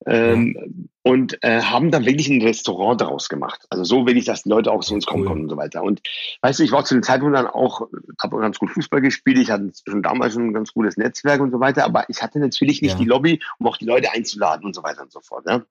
Ähm, 0.05 0.89
und 1.01 1.41
äh, 1.41 1.61
haben 1.61 1.89
dann 1.89 2.05
wirklich 2.05 2.29
ein 2.29 2.41
Restaurant 2.41 3.01
daraus 3.01 3.29
gemacht. 3.29 3.65
Also 3.69 3.83
so 3.83 4.05
will 4.05 4.17
ich, 4.17 4.25
dass 4.25 4.43
die 4.43 4.49
Leute 4.49 4.71
auch 4.71 4.83
zu 4.83 4.93
uns 4.93 5.05
kommen 5.05 5.21
cool. 5.21 5.27
kommen 5.27 5.43
und 5.43 5.49
so 5.49 5.57
weiter. 5.57 5.81
Und 5.81 6.01
weißt 6.41 6.59
du, 6.59 6.63
ich 6.63 6.71
war 6.71 6.85
zu 6.85 6.93
dem 6.93 7.03
Zeitpunkt 7.03 7.35
dann 7.35 7.47
auch, 7.47 7.87
habe 8.21 8.39
ganz 8.39 8.59
gut 8.59 8.69
Fußball 8.71 9.01
gespielt, 9.01 9.37
ich 9.37 9.49
hatte 9.49 9.71
schon 9.87 10.03
damals 10.03 10.33
schon 10.33 10.47
ein 10.47 10.53
ganz 10.53 10.73
gutes 10.73 10.97
Netzwerk 10.97 11.41
und 11.41 11.51
so 11.51 11.59
weiter, 11.59 11.85
aber 11.85 12.09
ich 12.09 12.21
hatte 12.21 12.39
natürlich 12.39 12.81
nicht 12.81 12.93
ja. 12.93 12.97
die 12.97 13.05
Lobby, 13.05 13.41
um 13.57 13.67
auch 13.67 13.77
die 13.77 13.85
Leute 13.85 14.11
einzuladen 14.11 14.65
und 14.65 14.75
so 14.75 14.83
weiter 14.83 15.01
und 15.01 15.11
so 15.11 15.21
fort. 15.21 15.45
Ja? 15.47 15.63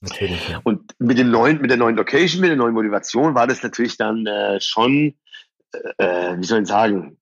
Natürlich, 0.00 0.48
ja. 0.48 0.60
Und 0.64 0.94
mit 0.98 1.18
dem 1.18 1.30
neuen, 1.30 1.60
mit 1.60 1.70
der 1.70 1.78
neuen 1.78 1.96
Location, 1.96 2.40
mit 2.40 2.50
der 2.50 2.56
neuen 2.56 2.74
Motivation 2.74 3.34
war 3.34 3.46
das 3.46 3.62
natürlich 3.62 3.96
dann 3.96 4.26
äh, 4.26 4.60
schon, 4.60 5.14
äh, 5.98 6.36
wie 6.38 6.44
soll 6.44 6.62
ich 6.62 6.68
sagen, 6.68 7.16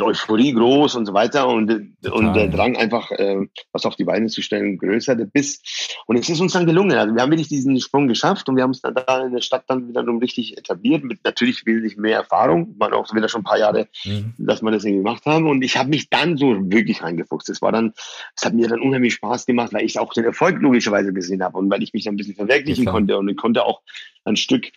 Euphorie 0.00 0.52
groß 0.52 0.94
und 0.94 1.06
so 1.06 1.14
weiter 1.14 1.48
und, 1.48 1.96
und 2.10 2.34
der 2.34 2.48
Drang 2.48 2.76
einfach, 2.76 3.10
äh, 3.10 3.46
was 3.72 3.84
auf 3.84 3.96
die 3.96 4.04
Beine 4.04 4.28
zu 4.28 4.42
stellen, 4.42 4.78
größer 4.78 5.16
bis. 5.16 5.60
Und 6.06 6.16
es 6.16 6.28
ist 6.28 6.40
uns 6.40 6.52
dann 6.52 6.66
gelungen. 6.66 6.96
Also 6.96 7.14
wir 7.14 7.22
haben 7.22 7.30
wirklich 7.30 7.48
diesen 7.48 7.78
Sprung 7.80 8.08
geschafft 8.08 8.48
und 8.48 8.56
wir 8.56 8.62
haben 8.62 8.70
uns 8.70 8.80
dann 8.80 8.94
da 8.94 9.24
in 9.24 9.32
der 9.32 9.40
Stadt 9.40 9.64
dann 9.66 9.88
wiederum 9.88 10.18
richtig 10.18 10.56
etabliert, 10.56 11.04
mit 11.04 11.24
natürlich 11.24 11.66
wesentlich 11.66 11.96
mehr 11.96 12.18
Erfahrung. 12.18 12.76
Man 12.78 12.92
auch 12.92 13.12
wieder 13.14 13.28
schon 13.28 13.40
ein 13.40 13.44
paar 13.44 13.58
Jahre, 13.58 13.88
mhm. 14.04 14.34
dass 14.38 14.62
wir 14.62 14.70
das 14.70 14.84
irgendwie 14.84 15.02
gemacht 15.02 15.26
haben. 15.26 15.48
Und 15.48 15.62
ich 15.62 15.76
habe 15.76 15.88
mich 15.88 16.08
dann 16.10 16.36
so 16.36 16.54
wirklich 16.70 17.02
reingefuchst. 17.02 17.48
Es 17.48 17.62
war 17.62 17.72
dann, 17.72 17.92
es 18.36 18.44
hat 18.44 18.54
mir 18.54 18.68
dann 18.68 18.80
unheimlich 18.80 19.14
Spaß 19.14 19.46
gemacht, 19.46 19.72
weil 19.72 19.84
ich 19.84 19.98
auch 19.98 20.12
den 20.12 20.24
Erfolg 20.24 20.60
logischerweise 20.60 21.12
gesehen 21.12 21.42
habe 21.42 21.58
und 21.58 21.70
weil 21.70 21.82
ich 21.82 21.92
mich 21.92 22.04
dann 22.04 22.14
ein 22.14 22.18
bisschen 22.18 22.36
verwirklichen 22.36 22.84
ja, 22.84 22.90
konnte 22.90 23.18
und 23.18 23.28
ich 23.28 23.36
konnte 23.36 23.64
auch 23.64 23.82
ein 24.24 24.36
Stück, 24.36 24.70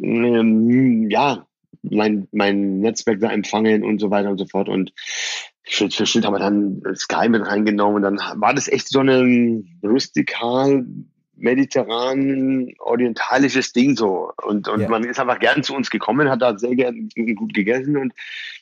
ähm, 0.00 1.10
ja, 1.10 1.46
mein, 1.82 2.28
mein 2.32 2.80
Netzwerk 2.80 3.20
da 3.20 3.30
empfangen 3.30 3.84
und 3.84 4.00
so 4.00 4.10
weiter 4.10 4.30
und 4.30 4.38
so 4.38 4.46
fort. 4.46 4.68
Und 4.68 4.92
Schritt 5.62 5.94
für 5.94 6.06
Schritt 6.06 6.24
haben 6.24 6.34
wir 6.34 6.38
dann 6.38 6.82
Sky 6.94 7.28
mit 7.28 7.46
reingenommen 7.46 7.96
und 7.96 8.02
dann 8.02 8.40
war 8.40 8.54
das 8.54 8.68
echt 8.68 8.88
so 8.88 9.00
ein 9.00 9.78
rustikal, 9.82 10.86
mediterran, 11.36 12.72
orientalisches 12.78 13.72
Ding 13.72 13.96
so. 13.96 14.32
Und, 14.42 14.68
und 14.68 14.80
ja. 14.80 14.88
man 14.88 15.04
ist 15.04 15.18
einfach 15.18 15.38
gern 15.38 15.62
zu 15.62 15.74
uns 15.74 15.90
gekommen, 15.90 16.30
hat 16.30 16.42
da 16.42 16.58
sehr 16.58 16.74
gern 16.74 17.08
gut 17.34 17.52
gegessen 17.52 17.96
und 17.96 18.12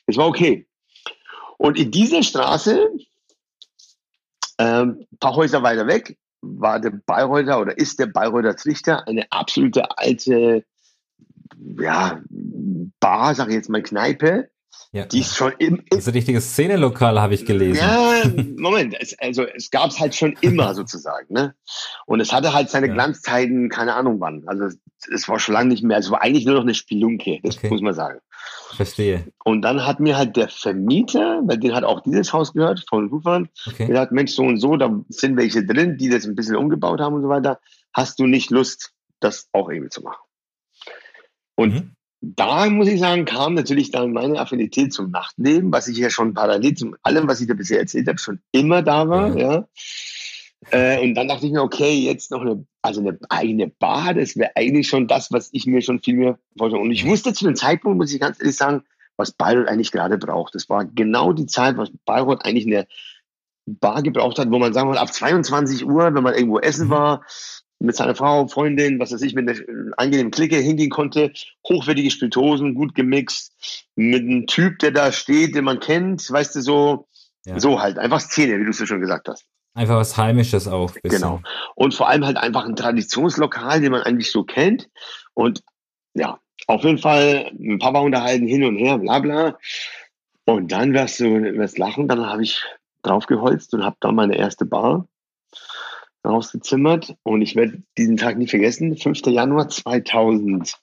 es 0.07 0.17
war 0.17 0.27
okay. 0.27 0.65
Und 1.57 1.79
in 1.79 1.91
dieser 1.91 2.23
Straße, 2.23 2.89
ähm, 4.57 5.05
ein 5.11 5.17
paar 5.19 5.35
Häuser 5.35 5.63
weiter 5.63 5.87
weg, 5.87 6.17
war 6.41 6.79
der 6.79 6.91
Bayreuther 6.91 7.59
oder 7.59 7.77
ist 7.77 7.99
der 7.99 8.07
Bayreuther 8.07 8.55
Trichter 8.55 9.07
eine 9.07 9.31
absolute 9.31 9.97
alte 9.97 10.65
ja, 11.79 12.21
Bar, 13.05 13.35
sag 13.35 13.49
ich 13.49 13.53
jetzt 13.53 13.69
mal 13.69 13.83
Kneipe, 13.83 14.49
ja. 14.91 15.05
die 15.05 15.19
ist 15.19 15.35
schon 15.35 15.53
im, 15.59 15.75
im 15.75 15.85
Das 15.91 15.99
ist 15.99 16.07
ein 16.07 16.13
richtiges 16.15 16.49
Szenelokal, 16.49 17.21
habe 17.21 17.35
ich 17.35 17.45
gelesen. 17.45 17.77
Ja, 17.77 18.23
Moment, 18.57 18.95
es, 18.99 19.15
also 19.19 19.43
es 19.43 19.69
gab 19.69 19.91
es 19.91 19.99
halt 19.99 20.15
schon 20.15 20.35
immer 20.41 20.73
sozusagen, 20.73 21.31
ne? 21.31 21.53
Und 22.07 22.19
es 22.19 22.33
hatte 22.33 22.53
halt 22.53 22.71
seine 22.71 22.87
ja. 22.87 22.93
Glanzzeiten, 22.93 23.69
keine 23.69 23.93
Ahnung 23.93 24.19
wann. 24.21 24.43
Also 24.47 24.63
es, 24.63 24.79
es, 25.13 25.29
war 25.29 25.37
schon 25.39 25.53
lange 25.53 25.69
nicht 25.69 25.83
mehr, 25.83 25.99
es 25.99 26.09
war 26.09 26.23
eigentlich 26.23 26.47
nur 26.47 26.55
noch 26.55 26.63
eine 26.63 26.73
Spelunke, 26.73 27.41
das 27.43 27.57
okay. 27.57 27.69
muss 27.69 27.81
man 27.81 27.93
sagen. 27.93 28.21
Verstehe. 28.75 29.25
Und 29.43 29.61
dann 29.61 29.85
hat 29.85 29.99
mir 29.99 30.17
halt 30.17 30.35
der 30.35 30.49
Vermieter, 30.49 31.41
weil 31.45 31.59
den 31.59 31.75
hat 31.75 31.83
auch 31.83 32.01
dieses 32.01 32.33
Haus 32.33 32.53
gehört, 32.53 32.85
von 32.89 33.09
Rufern, 33.09 33.49
okay. 33.67 33.85
der 33.85 33.99
hat, 33.99 34.11
Mensch, 34.13 34.31
so 34.31 34.41
und 34.41 34.57
so, 34.57 34.77
da 34.77 34.99
sind 35.09 35.37
welche 35.37 35.63
drin, 35.63 35.97
die 35.99 36.09
das 36.09 36.25
ein 36.25 36.33
bisschen 36.33 36.55
umgebaut 36.55 37.01
haben 37.01 37.13
und 37.13 37.21
so 37.21 37.29
weiter. 37.29 37.59
Hast 37.93 38.17
du 38.17 38.25
nicht 38.25 38.49
Lust, 38.49 38.93
das 39.19 39.47
auch 39.51 39.69
irgendwie 39.69 39.89
zu 39.89 40.01
machen? 40.01 40.23
Und 41.55 41.73
mhm. 41.73 41.95
Da 42.35 42.69
muss 42.69 42.87
ich 42.87 42.99
sagen, 42.99 43.25
kam 43.25 43.53
natürlich 43.53 43.91
dann 43.91 44.13
meine 44.13 44.39
Affinität 44.39 44.93
zum 44.93 45.11
Nachtleben, 45.11 45.71
was 45.71 45.87
ich 45.87 45.97
ja 45.97 46.09
schon 46.09 46.33
parallel 46.33 46.73
zu 46.73 46.95
allem, 47.03 47.27
was 47.27 47.41
ich 47.41 47.47
da 47.47 47.53
bisher 47.53 47.79
erzählt 47.79 48.07
habe, 48.07 48.17
schon 48.17 48.39
immer 48.51 48.81
da 48.81 49.07
war, 49.07 49.29
mhm. 49.29 49.37
ja. 49.37 49.67
Äh, 50.71 50.99
und 51.03 51.13
dann 51.13 51.27
dachte 51.27 51.45
ich 51.45 51.51
mir, 51.51 51.61
okay, 51.61 51.93
jetzt 51.93 52.31
noch 52.31 52.41
eine, 52.41 52.65
also 52.81 53.01
eine 53.01 53.19
eigene 53.29 53.67
Bar, 53.67 54.15
das 54.15 54.35
wäre 54.35 54.51
eigentlich 54.55 54.87
schon 54.87 55.07
das, 55.07 55.31
was 55.31 55.49
ich 55.51 55.67
mir 55.67 55.81
schon 55.81 56.01
viel 56.01 56.15
mehr 56.15 56.39
vorstelle. 56.57 56.81
Und 56.81 56.91
ich 56.91 57.05
wusste 57.05 57.33
zu 57.33 57.45
dem 57.45 57.55
Zeitpunkt, 57.55 57.97
muss 57.97 58.13
ich 58.13 58.19
ganz 58.19 58.39
ehrlich 58.39 58.55
sagen, 58.55 58.83
was 59.17 59.31
Bayreuth 59.31 59.67
eigentlich 59.67 59.91
gerade 59.91 60.17
braucht. 60.17 60.55
Das 60.55 60.67
war 60.67 60.85
genau 60.85 61.33
die 61.33 61.45
Zeit, 61.45 61.77
was 61.77 61.91
Bayreuth 62.05 62.43
eigentlich 62.45 62.65
in 62.65 62.71
der 62.71 62.87
Bar 63.67 64.01
gebraucht 64.01 64.39
hat, 64.39 64.51
wo 64.51 64.59
man 64.59 64.73
sagen 64.73 64.89
mal, 64.89 64.97
ab 64.97 65.13
22 65.13 65.85
Uhr, 65.85 66.13
wenn 66.13 66.23
man 66.23 66.33
irgendwo 66.33 66.59
essen 66.59 66.87
mhm. 66.87 66.91
war, 66.91 67.25
mit 67.79 67.95
seiner 67.95 68.15
Frau, 68.15 68.47
Freundin, 68.47 68.99
was 68.99 69.11
weiß 69.11 69.21
ich, 69.21 69.35
mit 69.35 69.49
einer 69.49 69.59
angenehmen 69.97 70.31
Clique 70.31 70.57
hingehen 70.57 70.89
konnte, 70.89 71.31
hochwertige 71.67 72.11
Spiritosen, 72.11 72.73
gut 72.73 72.95
gemixt, 72.95 73.53
mit 73.95 74.21
einem 74.21 74.47
Typ, 74.47 74.79
der 74.79 74.91
da 74.91 75.11
steht, 75.11 75.55
den 75.55 75.65
man 75.65 75.79
kennt, 75.79 76.29
weißt 76.29 76.55
du, 76.55 76.61
so, 76.61 77.07
ja. 77.45 77.59
so 77.59 77.79
halt, 77.79 77.97
einfach 77.97 78.19
Szene, 78.19 78.59
wie 78.59 78.63
du 78.63 78.69
es 78.71 78.87
schon 78.87 79.01
gesagt 79.01 79.27
hast. 79.27 79.45
Einfach 79.73 79.97
was 79.97 80.15
Heimisches 80.15 80.69
auch. 80.69 80.93
Genau. 81.03 81.41
Und 81.75 81.93
vor 81.93 82.07
allem 82.07 82.25
halt 82.25 82.37
einfach 82.37 82.65
ein 82.65 82.77
Traditionslokal, 82.77 83.81
den 83.81 83.91
man 83.91 84.03
eigentlich 84.03 84.31
so 84.31 84.45
kennt. 84.45 84.89
Und 85.33 85.63
ja, 86.13 86.39
auf 86.67 86.83
jeden 86.83 86.97
Fall 86.97 87.51
ein 87.59 87.79
paar 87.79 87.91
Mal 87.91 87.99
unterhalten, 87.99 88.47
hin 88.47 88.63
und 88.63 88.77
her, 88.77 88.97
bla 88.97 89.19
bla. 89.19 89.57
Und 90.45 90.71
dann 90.71 90.93
wirst 90.93 91.19
du 91.19 91.25
wirst 91.25 91.77
lachen, 91.77 92.07
dann 92.07 92.25
habe 92.25 92.43
ich 92.43 92.63
draufgeholzt 93.01 93.73
und 93.73 93.83
habe 93.83 93.97
da 93.99 94.13
meine 94.13 94.37
erste 94.37 94.65
Bar 94.65 95.07
rausgezimmert. 96.25 97.15
Und 97.23 97.41
ich 97.41 97.55
werde 97.55 97.81
diesen 97.97 98.17
Tag 98.17 98.37
nie 98.37 98.47
vergessen, 98.47 98.97
5. 98.97 99.21
Januar 99.27 99.69
2010 99.69 100.75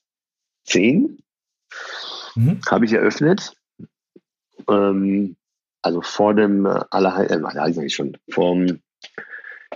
mhm. 2.35 2.61
habe 2.71 2.85
ich 2.85 2.93
eröffnet. 2.93 3.55
Ähm, 4.69 5.37
also 5.83 6.01
vor 6.01 6.35
dem 6.35 6.67
äh, 6.67 6.81
Allerheil, 6.91 7.85
äh, 7.85 7.89
schon, 7.91 8.17
vom 8.31 8.81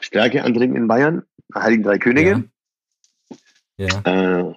Stärkeantrinken 0.00 0.76
in 0.76 0.88
Bayern, 0.88 1.24
Heiligen 1.54 1.82
Drei 1.82 1.98
Könige. 1.98 2.44
Ja. 3.76 3.88
ja. 4.04 4.40
Äh, 4.50 4.54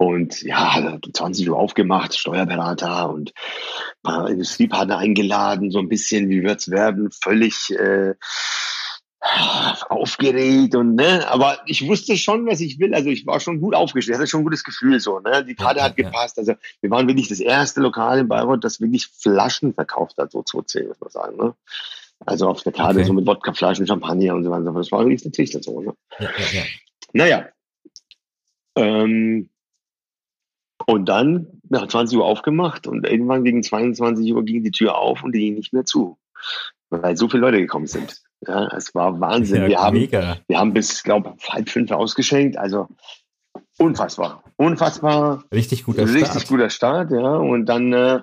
und 0.00 0.42
ja, 0.42 0.98
20 1.12 1.50
Uhr 1.50 1.58
aufgemacht, 1.58 2.16
Steuerberater 2.16 3.10
und 3.10 3.32
ein 3.34 4.02
paar 4.04 4.30
Industriepartner 4.30 4.96
eingeladen, 4.96 5.72
so 5.72 5.80
ein 5.80 5.88
bisschen, 5.88 6.30
wie 6.30 6.44
wird's 6.44 6.70
werden, 6.70 7.10
völlig 7.10 7.70
äh, 7.72 8.14
aufgeregt 9.88 10.74
und 10.74 10.94
ne, 10.94 11.26
aber 11.28 11.58
ich 11.66 11.86
wusste 11.86 12.16
schon, 12.16 12.46
was 12.46 12.60
ich 12.60 12.78
will. 12.78 12.94
Also 12.94 13.10
ich 13.10 13.26
war 13.26 13.40
schon 13.40 13.60
gut 13.60 13.74
aufgestellt, 13.74 14.18
hatte 14.18 14.26
schon 14.26 14.40
ein 14.40 14.44
gutes 14.44 14.64
Gefühl 14.64 15.00
so. 15.00 15.20
Ne, 15.20 15.44
die 15.44 15.54
Karte 15.54 15.78
ja, 15.78 15.84
hat 15.84 15.96
gepasst. 15.96 16.38
Also 16.38 16.54
wir 16.80 16.90
waren 16.90 17.06
wirklich 17.06 17.28
das 17.28 17.40
erste 17.40 17.80
Lokal 17.80 18.20
in 18.20 18.28
Bayreuth, 18.28 18.64
das 18.64 18.80
wirklich 18.80 19.06
Flaschen 19.06 19.74
verkauft 19.74 20.16
hat, 20.18 20.32
so 20.32 20.42
2010 20.42 20.88
muss 20.88 21.00
man 21.00 21.10
sagen. 21.10 21.36
Ne? 21.36 21.54
Also 22.26 22.48
auf 22.48 22.62
der 22.62 22.72
Karte 22.72 22.98
okay. 22.98 23.06
so 23.06 23.12
mit 23.12 23.26
Wodkaflaschen, 23.26 23.86
Champagner 23.86 24.34
und 24.34 24.44
so 24.44 24.50
weiter. 24.50 24.72
Das 24.72 24.92
war 24.92 25.00
wirklich 25.00 25.24
natürlich 25.24 25.52
so. 25.52 25.80
Ne? 25.80 25.94
Ja, 26.18 26.30
ja. 26.52 26.62
Naja. 27.12 27.48
Ähm, 28.76 29.50
und 30.86 31.08
dann 31.08 31.60
nach 31.68 31.86
20 31.86 32.18
Uhr 32.18 32.24
aufgemacht 32.24 32.86
und 32.86 33.06
irgendwann 33.06 33.44
gegen 33.44 33.62
22 33.62 34.32
Uhr 34.32 34.44
ging 34.44 34.62
die 34.62 34.70
Tür 34.70 34.96
auf 34.96 35.22
und 35.22 35.32
die 35.32 35.40
ging 35.40 35.54
nicht 35.54 35.72
mehr 35.72 35.84
zu, 35.84 36.18
weil 36.88 37.16
so 37.16 37.28
viele 37.28 37.42
Leute 37.42 37.58
gekommen 37.58 37.86
sind. 37.86 38.22
Ja, 38.46 38.68
es 38.76 38.94
war 38.94 39.20
Wahnsinn. 39.20 39.62
Ja, 39.62 39.68
wir, 39.68 39.78
haben, 39.78 40.40
wir 40.46 40.58
haben 40.58 40.72
bis, 40.72 41.02
glaube 41.02 41.36
halb 41.48 41.68
fünf 41.68 41.90
ausgeschenkt. 41.90 42.56
Also 42.56 42.88
unfassbar. 43.78 44.44
Unfassbar. 44.56 45.44
Richtig 45.52 45.84
guter 45.84 46.02
richtig 46.02 46.20
Start. 46.20 46.36
Richtig 46.36 46.48
guter 46.48 46.70
Start, 46.70 47.10
ja. 47.10 47.36
Und 47.36 47.66
dann 47.66 47.92
äh, 47.92 48.20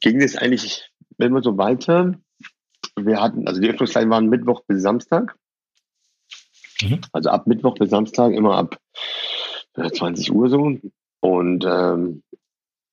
ging 0.00 0.22
es 0.22 0.36
eigentlich 0.36 0.90
immer 1.18 1.42
so 1.42 1.58
weiter. 1.58 2.14
Wir 2.96 3.20
hatten, 3.20 3.46
also 3.46 3.60
die 3.60 3.68
Öffnungszeiten 3.68 4.10
waren 4.10 4.28
Mittwoch 4.28 4.62
bis 4.66 4.82
Samstag. 4.82 5.36
Mhm. 6.82 7.00
Also 7.12 7.30
ab 7.30 7.46
Mittwoch 7.46 7.74
bis 7.74 7.90
Samstag 7.90 8.32
immer 8.32 8.56
ab 8.56 8.78
20 9.74 10.32
Uhr 10.32 10.48
so. 10.48 10.78
Und 11.20 11.64
ähm, 11.66 12.22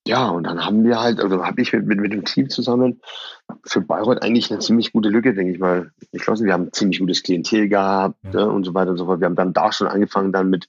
ja, 0.07 0.29
und 0.29 0.45
dann 0.45 0.65
haben 0.65 0.83
wir 0.83 0.99
halt, 0.99 1.19
also 1.19 1.45
habe 1.45 1.61
ich 1.61 1.73
mit, 1.73 1.85
mit, 1.85 1.99
mit 1.99 2.13
dem 2.13 2.23
Team 2.23 2.49
zusammen 2.49 3.01
für 3.65 3.81
Bayreuth 3.81 4.21
eigentlich 4.21 4.49
eine 4.49 4.59
ziemlich 4.59 4.93
gute 4.93 5.09
Lücke, 5.09 5.33
denke 5.33 5.53
ich 5.53 5.59
mal, 5.59 5.91
geschlossen. 6.11 6.45
Wir 6.45 6.53
haben 6.53 6.65
ein 6.67 6.73
ziemlich 6.73 6.99
gutes 6.99 7.23
Klientel 7.23 7.67
gehabt 7.69 8.15
ja. 8.23 8.31
ne, 8.31 8.49
und 8.49 8.63
so 8.63 8.73
weiter 8.73 8.91
und 8.91 8.97
so 8.97 9.05
fort. 9.05 9.19
Wir 9.19 9.25
haben 9.25 9.35
dann 9.35 9.53
da 9.53 9.71
schon 9.71 9.87
angefangen, 9.87 10.31
dann 10.31 10.49
mit, 10.49 10.67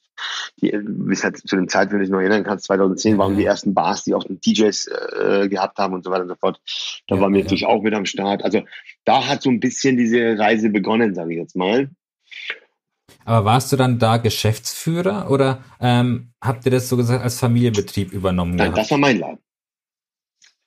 die, 0.60 0.72
es 1.10 1.24
halt 1.24 1.38
zu 1.38 1.56
dem 1.56 1.68
Zeit, 1.68 1.90
wenn 1.90 1.98
du 1.98 2.04
dich 2.04 2.12
noch 2.12 2.20
erinnern 2.20 2.44
kannst, 2.44 2.66
2010 2.66 3.18
waren 3.18 3.36
die 3.36 3.44
ersten 3.44 3.74
Bars, 3.74 4.04
die 4.04 4.14
auch 4.14 4.24
DJs 4.28 4.86
äh, 4.88 5.48
gehabt 5.48 5.78
haben 5.78 5.94
und 5.94 6.04
so 6.04 6.10
weiter 6.10 6.22
und 6.22 6.28
so 6.28 6.36
fort. 6.36 6.60
Da 7.06 7.16
ja, 7.16 7.20
waren 7.20 7.32
wir 7.32 7.40
ja. 7.40 7.44
natürlich 7.44 7.66
auch 7.66 7.82
mit 7.82 7.94
am 7.94 8.06
Start. 8.06 8.44
Also 8.44 8.62
da 9.04 9.26
hat 9.26 9.42
so 9.42 9.50
ein 9.50 9.60
bisschen 9.60 9.96
diese 9.96 10.38
Reise 10.38 10.70
begonnen, 10.70 11.14
sage 11.14 11.32
ich 11.32 11.38
jetzt 11.38 11.56
mal. 11.56 11.90
Aber 13.24 13.44
warst 13.44 13.72
du 13.72 13.76
dann 13.76 13.98
da 13.98 14.16
Geschäftsführer 14.16 15.30
oder 15.30 15.62
ähm, 15.80 16.32
habt 16.40 16.64
ihr 16.64 16.72
das 16.72 16.88
so 16.88 16.96
gesagt 16.96 17.22
als 17.22 17.38
Familienbetrieb 17.38 18.12
übernommen? 18.12 18.56
Nein, 18.56 18.70
gehabt? 18.70 18.78
das 18.78 18.90
war 18.90 18.98
mein 18.98 19.18
Laden. 19.18 19.38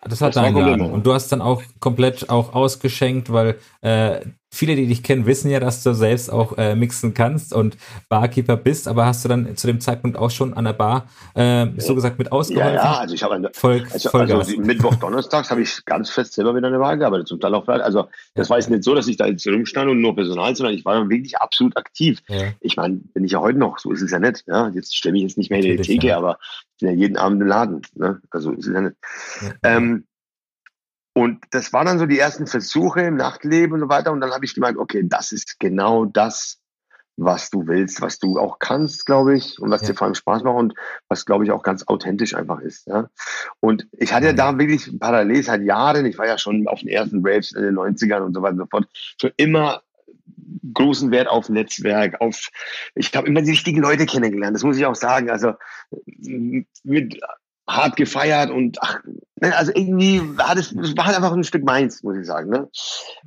Das 0.04 0.22
hat 0.22 0.36
dein 0.36 0.54
Laden. 0.56 0.82
Und 0.82 1.06
du 1.06 1.14
hast 1.14 1.32
dann 1.32 1.42
auch 1.42 1.62
komplett 1.80 2.30
auch 2.30 2.54
ausgeschenkt, 2.54 3.32
weil 3.32 3.60
äh, 3.82 4.22
viele, 4.52 4.76
die 4.76 4.86
dich 4.86 5.02
kennen, 5.02 5.26
wissen 5.26 5.50
ja, 5.50 5.60
dass 5.60 5.82
du 5.82 5.94
selbst 5.94 6.32
auch 6.32 6.58
äh, 6.58 6.76
mixen 6.76 7.14
kannst 7.14 7.54
und 7.54 7.78
Barkeeper 8.10 8.58
bist, 8.58 8.88
aber 8.88 9.06
hast 9.06 9.24
du 9.24 9.30
dann 9.30 9.56
zu 9.56 9.66
dem 9.66 9.80
Zeitpunkt 9.80 10.18
auch 10.18 10.30
schon 10.30 10.54
an 10.54 10.66
der 10.66 10.74
Bar 10.74 11.08
äh, 11.36 11.68
so 11.78 11.96
gesagt 11.96 12.20
mit 12.20 12.32
ausgeholfen? 12.32 12.76
Ja, 12.76 12.84
ja 12.84 13.00
also 13.00 13.16
ich 13.16 13.24
habe 13.24 13.36
eine, 13.36 13.50
Voll, 13.54 13.86
also, 13.92 14.10
also 14.10 14.60
Mittwoch, 14.60 14.96
Donnerstags 14.96 15.50
habe 15.50 15.62
ich 15.62 15.86
ganz 15.86 16.10
fest 16.10 16.34
selber 16.34 16.54
wieder 16.56 16.68
eine 16.68 16.80
Bar 16.80 16.98
gearbeitet, 16.98 17.30
zum 17.30 17.40
Teil 17.40 17.56
auch 17.56 17.68
also 17.68 18.10
das 18.36 18.50
war 18.50 18.58
jetzt 18.58 18.70
nicht 18.70 18.84
so, 18.84 18.94
dass 18.94 19.08
ich 19.08 19.18
da 19.18 19.26
jetzt 19.26 19.48
rumstand 19.48 19.90
und 19.90 20.02
nur 20.02 20.16
Personal, 20.16 20.56
sondern 20.56 20.76
ich 20.76 20.84
war 20.84 20.96
dann 20.96 21.10
wirklich 21.10 21.38
absolut 21.38 21.78
aktiv. 21.78 22.20
Ja. 22.28 22.54
Ich 22.60 22.76
meine, 22.76 22.96
bin 23.14 23.24
ich 23.24 23.32
ja 23.32 23.40
heute 23.40 23.58
noch, 23.58 23.80
so 23.80 23.92
ist 23.92 24.02
es 24.02 24.12
ja 24.12 24.20
nicht. 24.20 24.44
Ja? 24.48 24.70
Jetzt 24.70 24.96
stelle 24.96 25.16
ich 25.16 25.24
jetzt 25.24 25.38
nicht 25.38 25.50
mehr 25.50 25.60
in 25.60 25.78
die 25.78 25.82
Theke, 25.82 26.16
aber 26.16 26.40
ich 26.42 26.80
bin 26.80 26.90
ja 26.90 26.96
jeden 26.96 27.18
Abend 27.18 27.42
im 27.42 27.48
Laden. 27.48 27.82
Ne? 27.96 28.22
Also 28.32 28.52
ist 28.52 28.68
es 28.68 28.74
ja 28.74 28.82
nicht. 28.82 28.96
Ähm, 29.64 30.06
und 31.14 31.44
das 31.52 31.74
waren 31.74 31.86
dann 31.86 32.00
so 32.00 32.06
die 32.06 32.20
ersten 32.20 32.48
Versuche 32.48 33.02
im 33.02 33.18
Nachtleben 33.18 33.74
und 33.74 33.80
so 33.82 33.90
weiter. 33.90 34.12
Und 34.12 34.22
dann 34.22 34.32
habe 34.32 34.46
ich 34.46 34.56
gemeint, 34.56 34.78
okay, 34.78 35.04
das 35.06 35.32
ist 35.32 35.60
genau 35.60 36.06
das, 36.06 36.62
was 37.18 37.50
du 37.50 37.68
willst, 37.68 38.02
was 38.02 38.18
du 38.20 38.40
auch 38.40 38.60
kannst, 38.60 39.06
glaube 39.06 39.36
ich, 39.36 39.60
und 39.60 39.70
was 39.70 39.82
ja. 39.82 39.90
dir 39.90 39.94
vor 39.96 40.06
allem 40.06 40.16
Spaß 40.16 40.44
macht 40.44 40.56
und 40.56 40.74
was, 41.10 41.26
glaube 41.26 41.44
ich, 41.44 41.52
auch 41.52 41.64
ganz 41.64 41.86
authentisch 41.88 42.34
einfach 42.34 42.60
ist. 42.62 42.88
Ja? 42.88 43.10
Und 43.60 43.88
ich 43.92 44.14
hatte 44.14 44.28
ja 44.28 44.34
da 44.34 44.58
wirklich 44.58 44.98
parallel 45.00 45.44
seit 45.44 45.64
Jahren, 45.64 46.06
ich 46.06 46.18
war 46.18 46.28
ja 46.28 46.38
schon 46.38 46.68
auf 46.68 46.80
den 46.80 46.90
ersten 46.90 47.22
Raves 47.24 47.52
in 47.52 47.64
den 47.64 47.76
90ern 47.76 48.22
und 48.22 48.34
so 48.34 48.42
weiter 48.42 48.54
und 48.54 48.60
so 48.60 48.66
fort, 48.68 48.88
schon 49.20 49.32
immer 49.36 49.84
großen 50.74 51.12
Wert 51.12 51.28
auf 51.28 51.50
Netzwerk, 51.50 52.22
auf, 52.22 52.50
ich 52.96 53.14
habe 53.16 53.28
immer 53.28 53.42
die 53.42 53.52
richtigen 53.52 53.82
Leute 53.82 54.06
kennengelernt, 54.06 54.56
das 54.56 54.64
muss 54.64 54.78
ich 54.78 54.86
auch 54.86 54.96
sagen. 54.96 55.30
Also 55.30 55.54
mit 56.84 57.20
hart 57.76 57.96
gefeiert 57.96 58.52
und 58.52 58.78
ach, 58.82 59.00
ne, 59.40 59.56
also 59.56 59.72
irgendwie 59.74 60.22
war 60.38 60.56
das, 60.56 60.74
das 60.74 60.96
war 60.98 61.08
einfach 61.08 61.32
ein 61.32 61.44
Stück 61.44 61.64
meins, 61.64 62.04
muss 62.04 62.18
ich 62.18 62.26
sagen. 62.26 62.50
Ne? 62.50 62.70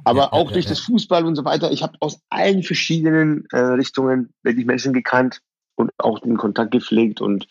Aber 0.05 0.21
ja, 0.21 0.33
auch 0.33 0.49
ja, 0.49 0.55
durch 0.55 0.65
ja. 0.67 0.71
das 0.71 0.81
Fußball 0.81 1.25
und 1.25 1.37
so 1.37 1.45
weiter, 1.45 1.71
ich 1.73 1.83
habe 1.83 1.97
aus 2.01 2.21
allen 2.31 2.63
verschiedenen 2.63 3.47
äh, 3.53 3.59
Richtungen 3.59 4.33
wirklich 4.43 4.67
Menschen 4.67 4.93
gekannt 4.93 5.41
und 5.77 5.91
auch 5.99 6.21
den 6.21 6.37
Kontakt 6.37 6.71
gepflegt 6.71 7.21
und 7.21 7.47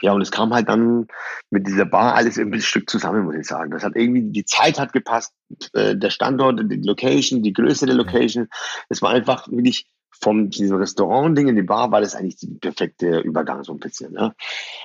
ja, 0.00 0.12
und 0.12 0.20
es 0.20 0.32
kam 0.32 0.52
halt 0.52 0.68
dann 0.68 1.06
mit 1.50 1.66
dieser 1.66 1.84
Bar 1.84 2.14
alles 2.14 2.36
ein 2.36 2.60
Stück 2.60 2.90
zusammen, 2.90 3.24
muss 3.24 3.36
ich 3.36 3.46
sagen. 3.46 3.70
Das 3.70 3.84
hat 3.84 3.94
irgendwie, 3.94 4.32
die 4.32 4.44
Zeit 4.44 4.80
hat 4.80 4.92
gepasst, 4.92 5.32
äh, 5.74 5.96
der 5.96 6.10
Standort, 6.10 6.60
die 6.64 6.82
Location, 6.82 7.42
die 7.42 7.52
Größe 7.52 7.86
der 7.86 7.94
Location. 7.94 8.48
Es 8.88 9.00
war 9.00 9.10
einfach 9.10 9.46
wirklich 9.48 9.86
vom 10.20 10.50
diesem 10.50 10.76
Restaurant-Ding 10.76 11.48
in 11.48 11.56
die 11.56 11.62
Bar 11.62 11.90
war 11.90 12.00
das 12.00 12.14
eigentlich 12.14 12.36
der 12.40 12.58
perfekte 12.60 13.20
Übergang 13.20 13.64
so 13.64 13.72
ein 13.72 13.78
bisschen. 13.78 14.12
Ne? 14.12 14.34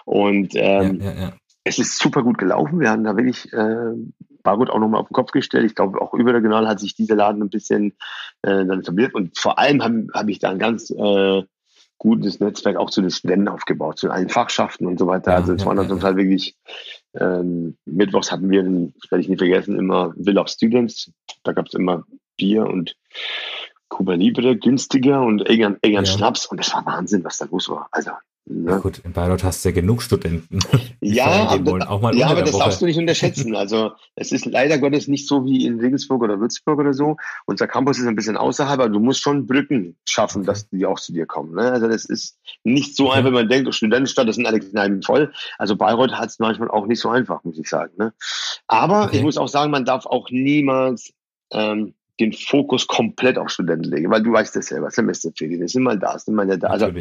Und 0.06 0.54
ähm, 0.56 1.00
ja, 1.02 1.12
ja, 1.12 1.20
ja. 1.20 1.34
es 1.64 1.80
ist 1.80 2.00
super 2.00 2.24
gut 2.24 2.38
gelaufen. 2.38 2.80
Wir 2.80 2.90
haben 2.90 3.04
da 3.04 3.16
wirklich 3.16 3.52
äh, 3.54 3.94
Bargut 4.44 4.70
auch 4.70 4.80
nochmal 4.80 5.02
auf 5.02 5.10
den 5.10 5.14
Kopf 5.14 5.32
gestellt. 5.32 5.66
Ich 5.66 5.76
glaube, 5.76 6.02
auch 6.02 6.14
überregional 6.14 6.68
hat 6.68 6.80
sich 6.80 6.96
dieser 6.96 7.16
Laden 7.16 7.44
ein 7.44 7.50
bisschen 7.50 7.94
äh, 8.42 8.66
dann 8.66 8.80
etabliert. 8.80 9.14
Und 9.14 9.38
vor 9.38 9.60
allem 9.60 9.84
habe 9.84 10.08
hab 10.14 10.30
ich 10.30 10.40
da 10.40 10.50
ein 10.50 10.60
ganz 10.60 10.90
äh, 10.90 11.44
gutes 11.98 12.40
Netzwerk 12.40 12.78
auch 12.78 12.90
zu 12.90 13.02
den 13.02 13.10
Studenten 13.10 13.48
aufgebaut, 13.48 14.00
zu 14.00 14.10
allen 14.10 14.30
Fachschaften 14.30 14.86
und 14.86 15.00
so 15.00 15.08
weiter. 15.08 15.36
also 15.36 15.54
es 15.54 15.62
ja, 15.62 15.68
waren 15.68 15.78
dann 15.78 15.90
zum 15.90 16.00
Teil 16.00 16.16
wirklich, 16.16 16.56
ähm, 17.20 17.78
mittwochs 17.86 18.32
hatten 18.32 18.50
wir, 18.50 18.64
das 18.64 19.12
werde 19.12 19.22
ich 19.22 19.30
nie 19.30 19.38
vergessen, 19.38 19.78
immer 19.78 20.14
Will 20.16 20.38
of 20.38 20.48
Students. 20.48 21.12
Da 21.44 21.54
gab 21.54 21.68
es 21.68 21.74
immer 21.74 22.04
Bier 22.38 22.68
und 22.68 22.96
Cuba 23.89 24.13
Libre 24.13 24.58
günstiger 24.58 25.22
und 25.22 25.39
irgendein, 25.41 25.77
irgendein 25.82 26.06
ja. 26.06 26.12
Schnaps 26.12 26.46
und 26.46 26.60
das 26.60 26.74
war 26.74 26.86
Wahnsinn, 26.86 27.24
was 27.24 27.38
da 27.38 27.46
los 27.46 27.70
war. 27.70 27.88
Also 27.91 28.12
Ja, 28.46 28.72
ja 28.72 28.77
gut, 28.77 29.00
in 29.00 29.13
Bayreuth 29.13 29.44
hast 29.44 29.63
du 29.63 29.70
ja 29.70 29.75
genug 29.75 30.01
Studenten. 30.01 30.60
ja, 31.01 31.50
aber, 31.50 31.89
auch 31.89 32.01
mal 32.01 32.15
ja 32.15 32.27
aber 32.27 32.41
das 32.41 32.53
Woche. 32.53 32.63
darfst 32.63 32.82
du 32.82 32.86
nicht 32.86 32.98
unterschätzen. 33.00 33.56
Also 33.56 33.91
es 34.15 34.32
ist 34.32 34.46
leider 34.46 34.77
Gottes 34.77 35.08
nicht 35.08 35.27
so 35.27 35.46
wie 35.46 35.65
in 35.65 35.79
Regensburg 35.79 36.22
oder 36.22 36.39
Würzburg 36.39 36.79
oder 36.79 36.94
so. 36.94 37.17
Unser 37.46 37.67
Campus 37.67 38.00
ist 38.00 38.08
ein 38.08 38.15
bisschen 38.15 38.38
außerhalb, 38.38 38.79
aber 38.79 38.89
du 38.89 39.00
musst 39.00 39.22
schon 39.22 39.48
Brücken 39.48 39.98
schaffen, 40.08 40.44
dass 40.44 40.70
die 40.70 40.86
auch 40.86 41.00
zu 41.00 41.13
dir 41.13 41.25
kommen. 41.25 41.56
Ne? 41.56 41.72
Also 41.72 41.88
das 41.88 42.06
ist 42.06 42.38
nicht 42.63 42.96
so 42.96 43.12
einfach, 43.12 43.27
wenn 43.27 43.34
man 43.34 43.50
denkt, 43.50 43.67
oh, 43.67 43.72
Studentenstadt, 43.72 44.27
das 44.27 44.36
sind 44.36 44.46
alle 44.46 44.60
Kneipen 44.60 45.01
voll. 45.01 45.34
Also 45.58 45.75
Bayreuth 45.75 46.13
hat 46.13 46.29
es 46.29 46.39
manchmal 46.39 46.70
auch 46.70 46.88
nicht 46.88 47.00
so 47.00 47.10
einfach, 47.10 47.44
muss 47.44 47.58
ich 47.58 47.70
sagen. 47.70 47.94
Ne? 47.98 48.13
Aber 48.67 49.06
okay. 49.06 49.17
ich 49.17 49.24
muss 49.24 49.38
auch 49.38 49.50
sagen, 49.50 49.72
man 49.72 49.86
darf 49.86 50.06
auch 50.06 50.29
niemals 50.29 51.13
ähm, 51.51 51.94
den 52.20 52.34
Fokus 52.34 52.88
komplett 52.88 53.38
auf 53.38 53.50
Studenten 53.50 53.92
lege, 53.92 54.10
weil 54.10 54.24
du 54.24 54.32
weißt 54.32 54.56
das 54.56 54.68
selber, 54.68 54.90
Semesterferien 54.90 55.62
ist 55.62 55.76
immer 55.76 55.96
da, 55.96 56.16
ist 56.16 56.28
immer 56.28 56.46
nicht 56.46 56.64
da. 56.64 56.68
Also 56.68 56.92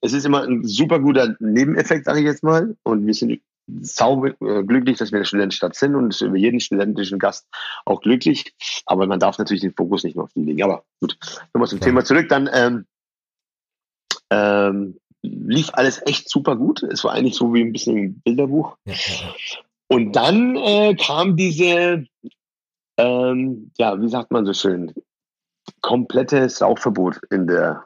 es 0.00 0.12
ist 0.12 0.26
immer 0.26 0.42
ein 0.42 0.64
super 0.64 1.00
guter 1.00 1.34
Nebeneffekt, 1.38 2.04
sage 2.04 2.20
ich 2.20 2.26
jetzt 2.26 2.42
mal. 2.42 2.76
Und 2.82 3.06
wir 3.06 3.14
sind 3.14 3.40
sau 3.80 4.24
äh, 4.24 4.34
glücklich, 4.64 4.98
dass 4.98 5.10
wir 5.10 5.18
in 5.18 5.22
der 5.22 5.26
Studentenstadt 5.26 5.74
sind 5.74 5.94
und 5.94 6.20
über 6.20 6.36
jeden 6.36 6.60
studentischen 6.60 7.18
Gast 7.18 7.46
auch 7.84 8.00
glücklich. 8.00 8.54
Aber 8.84 9.06
man 9.06 9.18
darf 9.18 9.38
natürlich 9.38 9.62
den 9.62 9.74
Fokus 9.74 10.04
nicht 10.04 10.14
nur 10.14 10.24
auf 10.24 10.32
die 10.34 10.44
legen. 10.44 10.62
Aber 10.62 10.84
gut, 11.00 11.18
nochmal 11.52 11.68
zum 11.68 11.78
ja. 11.78 11.84
Thema 11.84 12.04
zurück. 12.04 12.28
Dann 12.28 12.48
ähm, 12.52 12.86
ähm, 14.30 14.98
lief 15.22 15.70
alles 15.72 16.00
echt 16.06 16.28
super 16.28 16.56
gut. 16.56 16.82
Es 16.82 17.02
war 17.02 17.12
eigentlich 17.12 17.34
so 17.34 17.52
wie 17.54 17.62
ein 17.62 17.72
bisschen 17.72 17.96
ein 17.96 18.20
Bilderbuch. 18.24 18.76
Ja, 18.84 18.94
ja, 18.94 19.34
und 19.88 20.16
dann 20.16 20.56
äh, 20.56 20.94
kam 20.94 21.36
diese 21.36 22.06
ähm, 22.96 23.70
ja, 23.78 24.00
wie 24.00 24.08
sagt 24.08 24.30
man 24.30 24.46
so 24.46 24.52
schön, 24.52 24.92
komplettes 25.80 26.62
Rauchverbot 26.62 27.20
in 27.30 27.46
der 27.46 27.84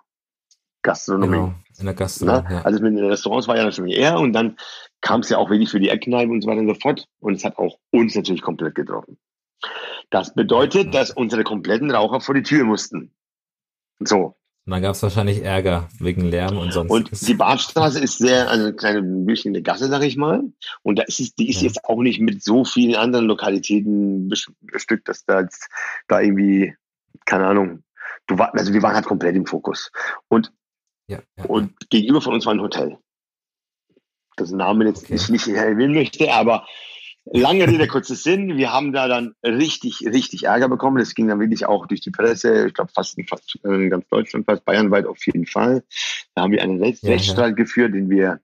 Gastronomie. 0.82 1.36
Genau, 1.36 1.54
in 1.78 1.84
der 1.84 1.94
Gastronomie. 1.94 2.52
Ja. 2.52 2.62
Also 2.62 2.82
mit 2.82 2.96
den 2.96 3.04
Restaurants 3.04 3.48
war 3.48 3.56
ja 3.56 3.64
natürlich 3.64 3.96
eher 3.96 4.18
und 4.18 4.32
dann 4.32 4.56
kam 5.00 5.20
es 5.20 5.28
ja 5.28 5.38
auch 5.38 5.50
wirklich 5.50 5.70
für 5.70 5.80
die 5.80 5.88
Eckkneipen 5.88 6.32
und 6.32 6.42
so 6.42 6.48
weiter 6.48 6.60
und 6.60 6.68
so 6.68 6.74
fort 6.74 7.06
und 7.20 7.34
es 7.34 7.44
hat 7.44 7.58
auch 7.58 7.78
uns 7.90 8.14
natürlich 8.14 8.42
komplett 8.42 8.74
getroffen. 8.74 9.18
Das 10.10 10.34
bedeutet, 10.34 10.94
dass 10.94 11.10
unsere 11.10 11.44
kompletten 11.44 11.90
Raucher 11.90 12.20
vor 12.20 12.34
die 12.34 12.42
Tür 12.42 12.64
mussten. 12.64 13.12
So. 14.00 14.36
Und 14.70 14.74
dann 14.74 14.82
gab 14.82 14.94
es 14.94 15.02
wahrscheinlich 15.02 15.42
Ärger 15.42 15.88
wegen 15.98 16.30
Lärm 16.30 16.56
und 16.56 16.72
sonst. 16.72 16.92
Und 16.92 17.26
die 17.26 17.34
Badstraße 17.34 17.98
ist 17.98 18.18
sehr 18.18 18.48
also 18.48 18.66
eine 18.66 18.76
kleine 18.76 19.00
eine 19.00 19.62
Gasse, 19.62 19.88
sag 19.88 20.02
ich 20.04 20.16
mal. 20.16 20.44
Und 20.84 20.96
da 20.96 21.02
ist 21.02 21.18
es, 21.18 21.34
die 21.34 21.50
ist 21.50 21.60
ja. 21.60 21.66
jetzt 21.66 21.84
auch 21.86 22.00
nicht 22.00 22.20
mit 22.20 22.44
so 22.44 22.64
vielen 22.64 22.94
anderen 22.94 23.26
Lokalitäten 23.26 24.28
bestückt, 24.28 25.08
dass 25.08 25.24
da 25.24 25.40
jetzt 25.40 25.68
da 26.06 26.20
irgendwie, 26.20 26.72
keine 27.24 27.48
Ahnung, 27.48 27.82
du 28.28 28.38
war, 28.38 28.54
also 28.54 28.72
wir 28.72 28.80
waren 28.80 28.94
halt 28.94 29.06
komplett 29.06 29.34
im 29.34 29.44
Fokus. 29.44 29.90
Und, 30.28 30.52
ja, 31.08 31.18
ja, 31.36 31.46
und 31.46 31.90
gegenüber 31.90 32.20
von 32.20 32.34
uns 32.34 32.46
war 32.46 32.54
ein 32.54 32.60
Hotel. 32.60 32.96
Das 34.36 34.52
Namen 34.52 34.86
jetzt 34.86 35.02
okay. 35.02 35.14
nicht, 35.14 35.30
nicht 35.30 35.48
erwähnen 35.48 35.94
möchte, 35.94 36.32
aber 36.32 36.64
Lange 37.26 37.68
Rede, 37.68 37.86
kurzer 37.86 38.14
Sinn. 38.14 38.56
Wir 38.56 38.72
haben 38.72 38.92
da 38.92 39.06
dann 39.06 39.34
richtig, 39.44 40.00
richtig 40.06 40.44
Ärger 40.44 40.68
bekommen. 40.68 40.98
Das 40.98 41.14
ging 41.14 41.28
dann 41.28 41.38
wirklich 41.38 41.66
auch 41.66 41.86
durch 41.86 42.00
die 42.00 42.10
Presse. 42.10 42.66
Ich 42.66 42.74
glaube, 42.74 42.90
fast 42.92 43.18
in, 43.18 43.26
fast 43.26 43.56
in 43.62 43.90
ganz 43.90 44.08
Deutschland, 44.08 44.46
fast 44.46 44.64
bayernweit 44.64 45.06
auf 45.06 45.24
jeden 45.26 45.46
Fall. 45.46 45.84
Da 46.34 46.42
haben 46.42 46.52
wir 46.52 46.62
einen 46.62 46.82
Rechts 46.82 47.02
ja, 47.02 47.10
Rechtsstreit 47.10 47.50
ja. 47.50 47.54
geführt, 47.54 47.94
den 47.94 48.08
wir 48.08 48.40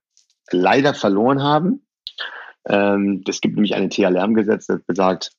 leider 0.51 0.95
verloren 0.95 1.43
haben. 1.43 1.87
Ähm, 2.69 3.25
es 3.27 3.41
gibt 3.41 3.55
nämlich 3.55 3.75
ein 3.75 3.91
TH-Lärmgesetz, 3.91 4.67
das 4.67 4.83
besagt, 4.83 5.33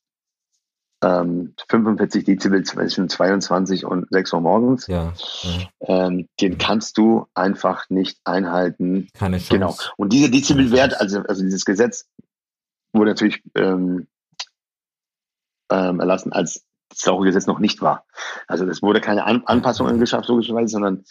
ähm, 1.02 1.54
45 1.68 2.24
Dezibel 2.24 2.64
zwischen 2.64 3.08
22 3.08 3.84
und 3.84 4.08
6 4.10 4.32
Uhr 4.32 4.40
morgens. 4.40 4.86
Ja, 4.88 5.12
ja. 5.42 6.06
Ähm, 6.06 6.28
den 6.40 6.58
kannst 6.58 6.98
du 6.98 7.26
einfach 7.34 7.88
nicht 7.88 8.18
einhalten. 8.24 9.08
Keine 9.14 9.38
Chance. 9.38 9.52
Genau. 9.52 9.76
Und 9.96 10.12
dieser 10.12 10.28
Dezibelwert, 10.28 11.00
also, 11.00 11.20
also 11.20 11.42
dieses 11.42 11.64
Gesetz 11.64 12.06
wurde 12.92 13.10
natürlich 13.10 13.42
ähm, 13.54 14.06
ähm, 15.70 16.00
erlassen, 16.00 16.32
als 16.32 16.64
das 16.90 17.06
Rauchergesetz 17.06 17.46
noch 17.46 17.58
nicht 17.58 17.82
war. 17.82 18.06
Also 18.46 18.66
es 18.66 18.82
wurde 18.82 19.00
keine 19.00 19.24
An 19.24 19.42
Anpassung 19.44 19.86
angeschafft, 19.86 20.28
logischerweise, 20.28 20.72
sondern 20.72 21.04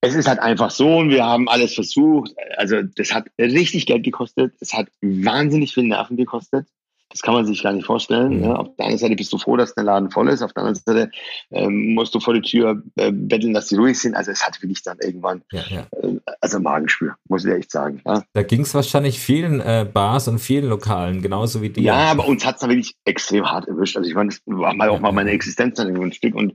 es 0.00 0.14
ist 0.14 0.28
halt 0.28 0.38
einfach 0.38 0.70
so 0.70 0.98
und 0.98 1.10
wir 1.10 1.24
haben 1.24 1.48
alles 1.48 1.74
versucht. 1.74 2.32
Also 2.56 2.82
das 2.82 3.12
hat 3.12 3.26
richtig 3.38 3.86
Geld 3.86 4.04
gekostet. 4.04 4.54
Es 4.60 4.72
hat 4.72 4.88
wahnsinnig 5.00 5.74
viel 5.74 5.84
Nerven 5.84 6.16
gekostet. 6.16 6.68
Das 7.16 7.22
kann 7.22 7.32
man 7.32 7.46
sich 7.46 7.62
gar 7.62 7.72
nicht 7.72 7.86
vorstellen. 7.86 8.40
Mhm. 8.40 8.44
Ja. 8.44 8.56
Auf 8.56 8.68
der 8.76 8.84
einen 8.84 8.98
Seite 8.98 9.16
bist 9.16 9.32
du 9.32 9.38
froh, 9.38 9.56
dass 9.56 9.74
der 9.74 9.84
Laden 9.84 10.10
voll 10.10 10.28
ist. 10.28 10.42
Auf 10.42 10.52
der 10.52 10.64
anderen 10.64 10.82
Seite 10.84 11.10
ähm, 11.50 11.94
musst 11.94 12.14
du 12.14 12.20
vor 12.20 12.34
die 12.34 12.42
Tür 12.42 12.82
äh, 12.96 13.10
betteln, 13.10 13.54
dass 13.54 13.68
die 13.68 13.76
ruhig 13.76 13.98
sind. 13.98 14.14
Also 14.14 14.32
es 14.32 14.46
hat 14.46 14.62
wirklich 14.62 14.82
dann 14.82 14.98
irgendwann, 15.00 15.40
ja, 15.50 15.62
ja. 15.70 15.86
Äh, 16.02 16.18
also 16.42 16.60
Magenspür, 16.60 17.14
muss 17.26 17.46
ich 17.46 17.54
echt 17.54 17.70
sagen. 17.70 18.02
Ja. 18.04 18.22
Da 18.34 18.42
ging 18.42 18.60
es 18.60 18.74
wahrscheinlich 18.74 19.18
vielen 19.18 19.62
äh, 19.62 19.88
Bars 19.90 20.28
und 20.28 20.40
vielen 20.40 20.68
Lokalen, 20.68 21.22
genauso 21.22 21.62
wie 21.62 21.70
dir. 21.70 21.84
Ja, 21.84 22.10
aber 22.10 22.28
uns 22.28 22.44
hat 22.44 22.56
es 22.56 22.60
dann 22.60 22.68
wirklich 22.68 22.94
extrem 23.06 23.50
hart 23.50 23.66
erwischt. 23.66 23.96
Also 23.96 24.10
ich 24.10 24.14
meine, 24.14 24.28
das 24.28 24.42
war 24.44 24.74
mal 24.74 24.90
auch 24.90 25.00
mal 25.00 25.12
meine 25.12 25.30
Existenz 25.30 25.76
dann 25.78 25.96
ein 25.96 26.12
Stück. 26.12 26.34
Und 26.34 26.52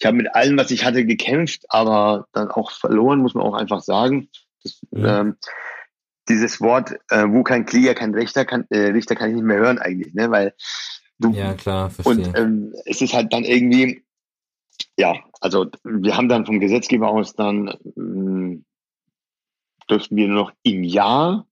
ich 0.00 0.04
habe 0.04 0.16
mit 0.16 0.34
allem, 0.34 0.58
was 0.58 0.72
ich 0.72 0.84
hatte, 0.84 1.04
gekämpft, 1.06 1.66
aber 1.68 2.26
dann 2.32 2.50
auch 2.50 2.72
verloren, 2.72 3.20
muss 3.20 3.34
man 3.34 3.44
auch 3.44 3.54
einfach 3.54 3.82
sagen. 3.82 4.28
Das, 4.64 4.80
ähm, 4.92 5.36
dieses 6.30 6.60
Wort, 6.60 6.92
äh, 7.10 7.26
wo 7.28 7.42
kein 7.42 7.66
Kläger, 7.66 7.94
kein 7.94 8.14
Richter 8.14 8.44
kann, 8.44 8.64
äh, 8.70 8.90
Richter 8.90 9.16
kann 9.16 9.28
ich 9.28 9.34
nicht 9.34 9.44
mehr 9.44 9.58
hören 9.58 9.78
eigentlich, 9.78 10.14
ne? 10.14 10.30
Weil 10.30 10.54
du 11.18 11.32
ja 11.32 11.52
klar, 11.54 11.90
verstehe. 11.90 12.26
und 12.26 12.38
ähm, 12.38 12.74
es 12.86 13.02
ist 13.02 13.12
halt 13.12 13.32
dann 13.32 13.44
irgendwie, 13.44 14.04
ja, 14.96 15.16
also 15.40 15.66
wir 15.84 16.16
haben 16.16 16.28
dann 16.28 16.46
vom 16.46 16.60
Gesetzgeber 16.60 17.08
aus 17.08 17.34
dann 17.34 17.74
ähm, 17.96 18.64
dürften 19.90 20.16
wir 20.16 20.28
nur 20.28 20.44
noch 20.44 20.52
im 20.62 20.84
Jahr 20.84 21.46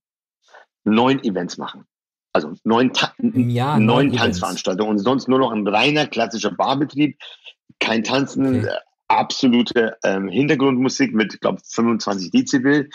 neun 0.84 1.22
Events 1.24 1.58
machen. 1.58 1.84
Also 2.32 2.52
neun, 2.62 2.92
Ta 2.92 3.12
Jahr 3.18 3.80
neun, 3.80 4.06
neun 4.08 4.16
Tanzveranstaltungen 4.16 4.92
und 4.92 4.98
sonst 4.98 5.28
nur 5.28 5.40
noch 5.40 5.50
ein 5.50 5.66
reiner 5.66 6.06
klassischer 6.06 6.52
Barbetrieb, 6.52 7.18
kein 7.80 8.04
Tanzen, 8.04 8.60
okay. 8.60 8.76
absolute 9.08 9.96
ähm, 10.04 10.28
Hintergrundmusik 10.28 11.14
mit, 11.14 11.40
glaube 11.40 11.60
25 11.64 12.30
Dezibel. 12.30 12.88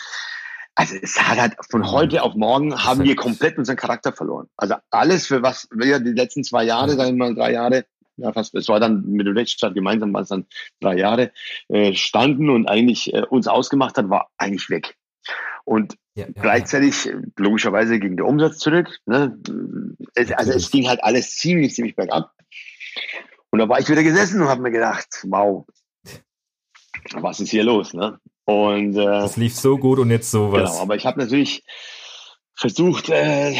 Also 0.76 0.96
es 1.00 1.20
hat 1.20 1.38
halt 1.38 1.54
von 1.70 1.82
mhm. 1.82 1.90
heute 1.92 2.22
auf 2.22 2.34
morgen 2.34 2.84
haben 2.84 3.04
wir 3.04 3.14
komplett 3.14 3.58
unseren 3.58 3.76
Charakter 3.76 4.12
verloren. 4.12 4.48
Also 4.56 4.74
alles, 4.90 5.26
für 5.26 5.42
was 5.42 5.68
wir 5.70 6.00
die 6.00 6.12
letzten 6.12 6.42
zwei 6.42 6.64
Jahre, 6.64 6.96
sagen 6.96 7.16
wir 7.16 7.26
mal 7.26 7.34
drei 7.34 7.52
Jahre, 7.52 7.86
ja 8.16 8.32
fast, 8.32 8.54
es 8.54 8.68
war 8.68 8.80
dann 8.80 9.04
mit 9.06 9.26
der 9.26 9.34
Rechtsstaat 9.34 9.74
gemeinsam, 9.74 10.12
waren 10.12 10.22
es 10.22 10.28
dann 10.28 10.46
drei 10.80 10.96
Jahre, 10.96 11.32
äh, 11.68 11.94
standen 11.94 12.50
und 12.50 12.68
eigentlich 12.68 13.12
äh, 13.14 13.22
uns 13.22 13.46
ausgemacht 13.46 13.96
hat, 13.96 14.10
war 14.10 14.30
eigentlich 14.36 14.68
weg. 14.70 14.96
Und 15.64 15.96
ja, 16.14 16.26
ja, 16.26 16.32
gleichzeitig, 16.32 17.06
ja. 17.06 17.14
logischerweise, 17.38 17.98
ging 17.98 18.16
der 18.16 18.26
Umsatz 18.26 18.58
zurück. 18.58 18.98
Ne? 19.06 19.38
Es, 20.14 20.30
also 20.32 20.52
es 20.52 20.70
ging 20.70 20.88
halt 20.88 21.02
alles 21.02 21.36
ziemlich, 21.36 21.74
ziemlich 21.74 21.96
bergab. 21.96 22.32
Und 23.50 23.58
da 23.58 23.68
war 23.68 23.80
ich 23.80 23.88
wieder 23.88 24.02
gesessen 24.02 24.42
und 24.42 24.48
habe 24.48 24.62
mir 24.62 24.70
gedacht, 24.70 25.24
wow, 25.24 25.66
was 27.14 27.40
ist 27.40 27.50
hier 27.50 27.64
los? 27.64 27.94
Ne? 27.94 28.18
Und 28.46 28.96
äh, 28.96 29.04
das 29.04 29.36
lief 29.36 29.54
so 29.54 29.78
gut 29.78 29.98
und 29.98 30.10
jetzt 30.10 30.30
sowas. 30.30 30.72
Genau, 30.72 30.82
aber 30.82 30.96
ich 30.96 31.06
habe 31.06 31.18
natürlich 31.18 31.64
versucht, 32.54 33.08
äh, 33.08 33.54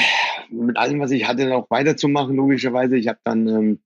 mit 0.50 0.76
allem, 0.76 1.00
was 1.00 1.10
ich 1.10 1.26
hatte, 1.26 1.46
noch 1.46 1.70
weiterzumachen, 1.70 2.36
logischerweise. 2.36 2.96
Ich 2.96 3.08
habe 3.08 3.18
dann 3.24 3.48
ähm, 3.48 3.80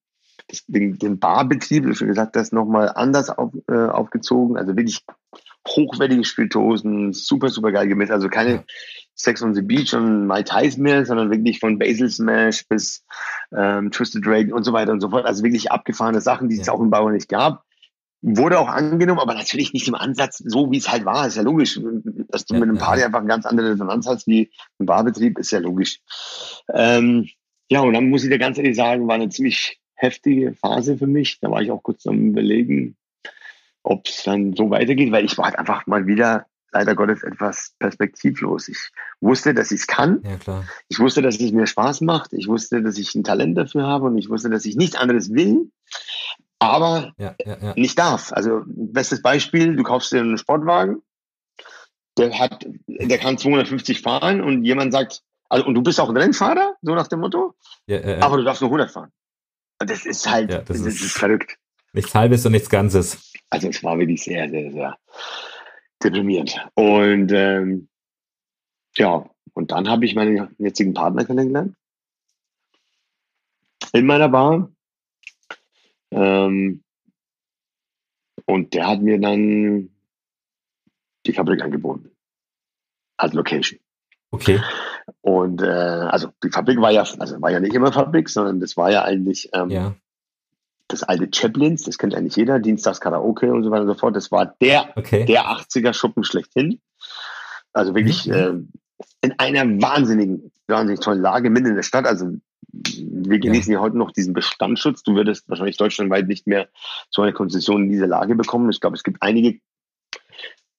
das, 0.49 0.65
den, 0.67 0.99
den 0.99 1.19
Barbetrieb, 1.19 1.87
wie 1.87 1.95
schon 1.95 2.09
gesagt, 2.09 2.37
das 2.37 2.53
nochmal 2.53 2.93
anders 2.95 3.31
auf, 3.31 3.53
äh, 3.69 3.75
aufgezogen. 3.75 4.57
Also 4.57 4.77
wirklich 4.77 5.05
hochwertige 5.67 6.25
Spiritosen, 6.25 7.13
super, 7.13 7.49
super 7.49 7.73
geil 7.73 7.89
gemischt. 7.89 8.13
Also 8.13 8.29
keine 8.29 8.53
ja. 8.53 8.65
Sex 9.15 9.43
on 9.43 9.55
the 9.55 9.63
Beach 9.63 9.95
und 9.95 10.27
My 10.27 10.43
Ties 10.45 10.77
mehr, 10.77 11.05
sondern 11.05 11.31
wirklich 11.31 11.59
von 11.59 11.79
Basil 11.79 12.09
Smash 12.09 12.67
bis 12.69 13.05
ähm, 13.57 13.91
Twisted 13.91 14.25
Dragon 14.25 14.53
und 14.53 14.65
so 14.65 14.73
weiter 14.73 14.93
und 14.93 15.01
so 15.01 15.11
fort. 15.11 15.27
Also 15.27 15.43
wirklich 15.43 15.71
abgefahrene 15.71 16.21
Sachen, 16.21 16.49
die 16.49 16.57
ja. 16.57 16.63
es 16.63 16.69
auch 16.69 16.81
im 16.81 16.91
Bauer 16.91 17.11
nicht 17.11 17.29
gab. 17.29 17.65
Wurde 18.21 18.59
auch 18.59 18.69
angenommen, 18.69 19.21
aber 19.21 19.35
natürlich 19.35 19.73
nicht 19.73 19.87
im 19.87 19.95
Ansatz 19.95 20.39
so, 20.39 20.73
wie 20.73 20.79
es 20.79 20.91
halt 20.91 21.05
war. 21.05 21.27
Ist 21.27 21.37
ja 21.37 21.43
logisch. 21.43 21.79
Dass 22.29 22.45
du 22.45 22.55
ja, 22.55 22.61
mit 22.61 22.69
einem 22.69 22.79
Party 22.79 23.05
einfach 23.05 23.21
eine 23.21 23.29
ganz 23.29 23.47
andere 23.47 23.73
Resonanz 23.73 24.07
hast 24.07 24.27
wie 24.27 24.51
ein 24.79 24.87
Barbetrieb, 24.87 25.39
ist 25.39 25.53
ja 25.53 25.61
logisch. 25.61 26.01
Ähm, 26.73 27.29
ja, 27.71 27.81
und 27.81 27.93
dann 27.93 28.11
muss 28.11 28.25
ich 28.25 28.31
dir 28.31 28.39
ganz 28.39 28.59
ehrlich 28.59 28.77
sagen, 28.77 29.07
war 29.07 29.15
eine 29.15 29.29
ziemlich 29.29 29.81
heftige 29.95 30.55
Phase 30.55 30.97
für 30.97 31.07
mich. 31.07 31.39
Da 31.41 31.51
war 31.51 31.63
ich 31.63 31.71
auch 31.71 31.83
kurz 31.83 32.07
am 32.07 32.31
Überlegen, 32.31 32.97
ob 33.83 34.07
es 34.07 34.25
dann 34.25 34.55
so 34.55 34.71
weitergeht, 34.71 35.13
weil 35.13 35.25
ich 35.25 35.39
war 35.39 35.47
halt 35.47 35.59
einfach 35.59 35.87
mal 35.87 36.07
wieder 36.07 36.47
leider 36.73 36.95
Gottes 36.95 37.23
etwas 37.23 37.75
perspektivlos. 37.79 38.69
Ich 38.69 38.91
wusste, 39.21 39.55
dass 39.55 39.71
ich 39.71 39.81
es 39.81 39.87
kann. 39.87 40.23
Ja, 40.25 40.37
klar. 40.37 40.65
Ich 40.89 40.99
wusste, 40.99 41.23
dass 41.23 41.41
es 41.41 41.53
mir 41.53 41.67
Spaß 41.67 42.03
macht. 42.03 42.33
Ich 42.33 42.47
wusste, 42.49 42.83
dass 42.83 42.99
ich 42.99 43.15
ein 43.15 43.25
Talent 43.25 43.57
dafür 43.57 43.87
habe 43.87 44.07
und 44.07 44.19
ich 44.19 44.29
wusste, 44.29 44.51
dass 44.51 44.65
ich 44.65 44.77
nichts 44.77 44.97
anderes 44.97 45.33
will, 45.33 45.71
aber 46.59 47.13
ja, 47.19 47.35
ja, 47.45 47.57
ja. 47.61 47.75
nicht 47.77 47.99
darf. 47.99 48.33
Also 48.33 48.63
bestes 48.67 49.23
Beispiel, 49.23 49.77
du 49.77 49.83
kaufst 49.83 50.13
dir 50.13 50.21
einen 50.21 50.39
Sportwagen, 50.39 51.03
der 52.17 52.39
hat, 52.39 52.67
der 52.87 53.19
kann 53.19 53.39
250 53.39 54.03
fahren 54.03 54.41
und 54.41 54.65
jemand 54.65 54.93
sagt, 54.93 55.23
also 55.49 55.65
und 55.67 55.75
du 55.75 55.83
bist 55.83 56.01
auch 56.01 56.09
ein 56.09 56.17
Rennfahrer, 56.17 56.75
so 56.83 56.95
nach 56.95 57.09
dem 57.09 57.21
Motto, 57.21 57.55
aber 57.89 58.37
du 58.37 58.45
darfst 58.45 58.61
nur 58.61 58.71
100 58.71 58.91
fahren. 58.91 59.13
Das 59.79 60.05
ist 60.05 60.29
halt, 60.29 60.51
das, 60.51 60.65
das 60.65 60.81
ist, 60.81 61.01
ist 61.01 61.19
verrückt. 61.19 61.57
Nichts 61.93 62.15
Halbes 62.15 62.45
und 62.45 62.53
nichts 62.53 62.69
Ganzes. 62.69 63.33
Also 63.51 63.69
es 63.69 63.83
war 63.83 63.99
wirklich 63.99 64.23
sehr, 64.23 64.51
sehr, 64.51 64.73
sehr 64.73 64.99
deprimierend. 66.03 66.59
Und 66.75 67.33
ähm, 67.33 67.89
ja, 68.97 69.25
und 69.55 69.71
dann 69.71 69.89
habe 69.89 70.05
ich 70.05 70.15
meinen 70.15 70.55
jetzigen 70.59 70.95
Partner 70.95 71.25
kennengelernt. 71.25 71.75
In 73.93 74.07
meiner 74.07 74.29
Bar. 74.29 74.71
Ähm, 76.11 76.83
und 78.47 78.73
der 78.75 78.87
hat 78.87 79.01
mir 79.03 79.21
dann 79.21 79.91
die 81.27 81.33
Fabrik 81.33 81.63
angeboten. 81.63 82.11
Als 83.17 83.35
Location. 83.35 83.81
Okay. 84.31 84.61
Und 85.23 85.63
äh, 85.63 85.67
also 85.67 86.29
die 86.45 86.51
Fabrik 86.51 86.81
war 86.81 86.91
ja, 86.91 87.01
also 87.03 87.41
war 87.41 87.51
ja 87.51 87.61
nicht 87.61 87.75
immer 87.75 87.93
Fabrik, 87.93 88.29
sondern 88.29 88.61
das 88.61 88.77
war 88.77 88.91
ja 88.91 89.03
eigentlich 89.05 89.51
ähm, 89.55 89.71
Ja. 89.71 89.95
das 90.89 91.03
alte 91.03 91.29
Chaplins, 91.35 91.83
das 91.85 91.99
kennt 91.99 92.15
eigentlich 92.15 92.37
jeder, 92.37 92.59
Dienstags 92.59 93.01
Karaoke 93.01 93.53
und 93.53 93.65
so 93.65 93.71
weiter 93.71 93.83
und 93.83 93.89
so 93.89 93.95
fort. 93.95 94.15
Das 94.17 94.31
war 94.31 94.55
der, 94.61 94.93
Okay. 94.97 95.25
der 95.25 95.47
80er 95.47 95.93
Schuppen 95.95 96.25
schlechthin. 96.25 96.81
Also 97.73 97.95
wirklich 97.95 98.27
Mhm. 98.27 98.33
äh, 98.35 99.05
in 99.23 99.39
einer 99.39 99.65
wahnsinnigen, 99.83 100.51
wahnsinnig 100.67 101.01
tollen 101.01 101.21
Lage 101.23 101.51
mitten 101.51 101.67
in 101.69 101.77
der 101.77 101.83
Stadt. 101.83 102.07
Also 102.07 102.37
wir 102.73 103.39
genießen 103.39 103.73
ja. 103.73 103.81
heute 103.81 103.97
noch 103.97 104.13
diesen 104.13 104.35
Bestandsschutz. 104.35 105.03
Du 105.03 105.15
würdest 105.15 105.49
wahrscheinlich 105.49 105.77
deutschlandweit 105.77 106.29
nicht 106.29 106.47
mehr 106.47 106.69
so 107.11 107.23
eine 107.23 107.33
Konzession 107.33 107.85
in 107.85 107.91
dieser 107.91 108.07
Lage 108.07 108.35
bekommen. 108.35 108.71
Ich 108.71 108.81
glaube, 108.81 108.97
es 108.97 109.03
gibt 109.03 109.23
einige 109.23 109.61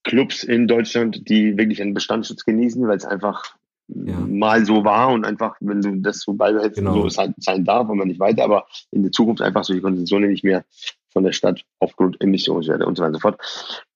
Clubs 0.04 0.44
in 0.44 0.68
Deutschland, 0.68 1.28
die 1.30 1.58
wirklich 1.58 1.82
einen 1.82 1.94
Bestandsschutz 1.94 2.46
genießen, 2.46 2.88
weil 2.88 2.98
es 2.98 3.06
einfach 3.06 3.56
Ja. 3.88 4.20
mal 4.20 4.65
so 4.65 4.84
war 4.86 5.10
und 5.10 5.26
einfach, 5.26 5.58
wenn 5.62 5.82
du 5.82 5.96
das 5.98 6.20
so 6.22 6.34
beibehältst, 6.34 6.78
Genau. 6.78 7.08
so 7.10 7.18
halt 7.22 7.34
sein 7.38 7.65
darf, 7.65 7.89
und 7.89 7.98
man 7.98 8.08
nicht 8.08 8.20
weiter, 8.20 8.44
aber 8.44 8.68
in 8.92 9.04
der 9.04 9.12
Zukunft 9.12 9.42
einfach 9.42 9.63
solche 9.63 9.82
Konzessionen 9.82 10.30
nicht 10.30 10.44
mehr 10.44 10.63
von 11.12 11.24
der 11.24 11.32
Stadt 11.32 11.63
aufgrund 11.80 12.22
Emissionswerte 12.22 12.86
und 12.86 12.96
so 12.98 13.02
weiter 13.04 13.10
und 13.10 13.13
so 13.15 13.20
fort 13.20 13.42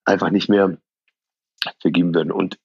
einfach 0.04 0.32
nicht 0.32 0.50
mehr 0.50 0.78
vergeben 1.80 2.14
würden. 2.14 2.32
Und 2.32 2.58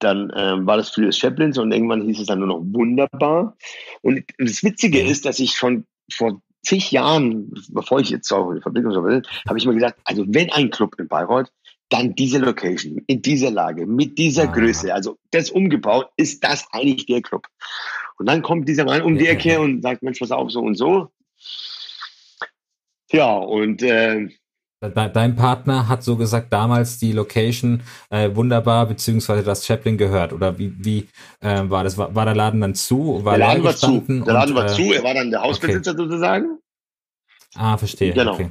dann 0.00 0.32
ähm, 0.34 0.66
war 0.66 0.76
das 0.76 0.90
für 0.90 1.06
das 1.06 1.18
Chaplins 1.18 1.58
und 1.58 1.72
irgendwann 1.72 2.02
hieß 2.02 2.20
es 2.20 2.26
dann 2.26 2.40
nur 2.40 2.48
noch 2.48 2.60
wunderbar. 2.62 3.56
Und 4.02 4.24
das 4.38 4.62
Witzige 4.62 5.00
ist, 5.00 5.24
dass 5.24 5.38
ich 5.38 5.52
schon 5.52 5.84
vor 6.12 6.40
zig 6.62 6.90
Jahren, 6.90 7.52
bevor 7.70 8.00
ich 8.00 8.10
jetzt 8.10 8.30
auch 8.32 8.50
in 8.50 8.56
die 8.56 8.62
Fabrik 8.62 8.84
und 8.84 8.92
so 8.92 9.04
will, 9.04 9.22
habe 9.48 9.58
ich 9.58 9.66
mir 9.66 9.74
gesagt, 9.74 10.00
also 10.04 10.24
wenn 10.28 10.50
ein 10.50 10.70
Club 10.70 10.96
in 10.98 11.08
Bayreuth, 11.08 11.50
dann 11.90 12.14
diese 12.14 12.38
Location, 12.38 13.02
in 13.06 13.20
dieser 13.20 13.50
Lage, 13.50 13.86
mit 13.86 14.16
dieser 14.16 14.44
Ah. 14.44 14.52
Größe, 14.52 14.94
also 14.94 15.18
das 15.32 15.50
umgebaut, 15.50 16.08
ist 16.16 16.42
das 16.44 16.64
eigentlich 16.72 17.06
der 17.06 17.20
Club. 17.20 17.46
Und 18.18 18.26
dann 18.28 18.42
kommt 18.42 18.68
dieser 18.68 18.84
Mann 18.84 19.02
um 19.02 19.18
die. 19.18 19.26
Ecke 19.26 19.60
und 19.60 19.82
sagt, 19.82 20.02
Mensch, 20.02 20.18
pass 20.18 20.30
auf, 20.30 20.50
so 20.50 20.60
und 20.60 20.76
so. 20.76 21.10
Ja, 23.10 23.36
und 23.36 23.82
äh, 23.82 24.28
dein 24.80 25.36
Partner 25.36 25.88
hat 25.88 26.02
so 26.02 26.16
gesagt 26.16 26.52
damals 26.52 26.98
die 26.98 27.12
Location 27.12 27.82
äh, 28.08 28.34
wunderbar 28.34 28.86
beziehungsweise 28.86 29.42
das 29.42 29.66
Chaplin 29.66 29.98
gehört 29.98 30.32
oder 30.32 30.58
wie 30.58 30.74
wie 30.78 31.08
äh, 31.40 31.62
war 31.64 31.84
das 31.84 31.98
war, 31.98 32.14
war 32.14 32.24
der 32.24 32.34
Laden 32.34 32.60
dann 32.60 32.74
zu 32.74 33.24
war 33.24 33.36
der 33.36 33.48
Laden 33.48 33.64
war 33.64 33.76
zu. 33.76 34.02
Der 34.08 34.32
Laden 34.32 34.50
und, 34.50 34.56
war 34.56 34.64
äh, 34.64 34.74
zu, 34.74 34.92
er 34.92 35.04
war 35.04 35.14
dann 35.14 35.30
der 35.30 35.42
Hausbesitzer 35.42 35.94
sozusagen. 35.94 36.58
Ah, 37.54 37.76
verstehe. 37.76 38.12
Genau. 38.12 38.34
Okay. 38.34 38.50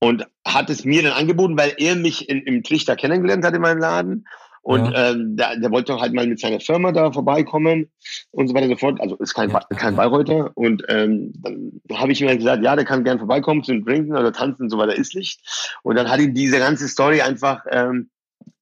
und 0.00 0.26
hat 0.46 0.70
es 0.70 0.84
mir 0.84 1.02
dann 1.02 1.12
angeboten, 1.12 1.56
weil 1.56 1.74
er 1.76 1.94
mich 1.94 2.28
in, 2.28 2.40
im 2.42 2.62
Trichter 2.62 2.96
kennengelernt 2.96 3.44
hat 3.44 3.54
in 3.54 3.60
meinem 3.60 3.78
Laden. 3.78 4.26
Und 4.62 4.92
ähm, 4.94 5.36
der, 5.36 5.56
der 5.58 5.70
wollte 5.70 5.98
halt 6.00 6.12
mal 6.12 6.26
mit 6.26 6.38
seiner 6.38 6.60
Firma 6.60 6.92
da 6.92 7.10
vorbeikommen 7.12 7.90
und 8.30 8.48
so 8.48 8.54
weiter 8.54 8.66
und 8.66 8.72
so 8.72 8.76
fort. 8.76 9.00
Also 9.00 9.16
ist 9.16 9.32
kein, 9.34 9.48
Ja, 9.50 9.60
kein 9.60 9.94
ja. 9.94 9.96
Bayreuther. 9.96 10.50
Und 10.54 10.82
ähm, 10.88 11.32
dann 11.42 11.80
habe 11.98 12.12
ich 12.12 12.20
ihm 12.20 12.28
halt 12.28 12.38
gesagt, 12.38 12.62
ja, 12.62 12.76
der 12.76 12.84
kann 12.84 13.02
gern 13.02 13.18
vorbeikommen 13.18 13.64
zum 13.64 13.84
Trinken 13.84 14.12
oder 14.16 14.32
tanzen 14.32 14.64
und 14.64 14.70
so 14.70 14.76
weiter, 14.78 14.94
ist 14.94 15.14
Licht. 15.14 15.40
Und 15.82 15.96
dann 15.96 16.10
hat 16.10 16.20
ihn 16.20 16.34
diese 16.34 16.58
ganze 16.58 16.88
Story 16.88 17.22
einfach 17.22 17.64
ähm, 17.70 18.10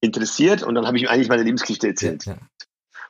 interessiert 0.00 0.62
und 0.62 0.74
dann 0.76 0.86
habe 0.86 0.96
ich 0.96 1.02
ihm 1.02 1.08
eigentlich 1.08 1.28
meine 1.28 1.42
Lebensgeschichte 1.42 1.88
erzählt. 1.88 2.24
Ja. 2.26 2.36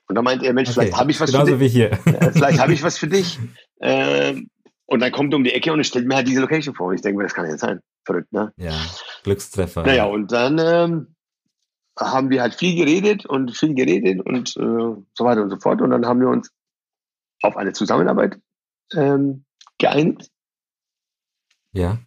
Und 0.09 0.15
dann 0.15 0.25
meint 0.25 0.43
er, 0.43 0.55
Mensch, 0.55 0.71
Okay. 0.71 0.81
vielleicht 0.81 0.97
habe 0.97 1.11
ich 1.11 1.21
was 1.21 1.31
für 1.31 1.37
Genauso 1.37 1.57
dich. 1.57 1.61
wie 1.61 1.69
hier. 1.69 1.91
Vielleicht 2.33 2.59
habe 2.59 2.73
ich 2.73 2.83
was 2.83 2.97
für 2.97 3.09
dich. 3.09 3.39
Ähm, 3.83 4.49
und 4.87 5.01
dann 5.01 5.13
kommt 5.13 5.35
er 5.35 5.37
um 5.37 5.45
die 5.45 5.53
Ecke 5.53 5.71
und 5.71 5.85
stellt 5.85 6.07
mir 6.07 6.15
halt 6.17 6.27
diese 6.27 6.41
Location 6.41 6.75
vor. 6.75 6.87
Und 6.89 6.95
ich 6.95 7.03
denke 7.03 7.19
mir, 7.19 7.25
das 7.25 7.35
kann 7.35 7.45
ja 7.45 7.53
nicht 7.53 7.61
sein. 7.61 7.81
Verrückt, 8.07 8.33
ne? 8.33 8.51
ja, 8.57 8.73
Glückstreffer. 9.25 9.83
Naja, 9.83 10.05
und 10.07 10.33
dann 10.33 10.59
ähm, 10.59 11.15
haben 11.99 12.31
wir 12.31 12.43
halt 12.43 12.55
viel 12.55 12.77
geredet 12.77 13.27
und 13.27 13.57
viel 13.57 13.75
geredet 13.75 14.25
und 14.25 14.57
äh, 14.57 14.61
so 15.15 15.25
weiter 15.25 15.43
und 15.43 15.51
so 15.51 15.59
fort. 15.59 15.81
Und 15.83 15.91
dann 15.91 16.07
haben 16.07 16.21
wir 16.21 16.29
uns 16.29 16.51
auf 17.43 17.57
eine 17.57 17.73
Zusammenarbeit 17.73 18.39
ähm, 18.95 19.45
geeinigt, 19.79 20.31
Ja. 21.73 21.99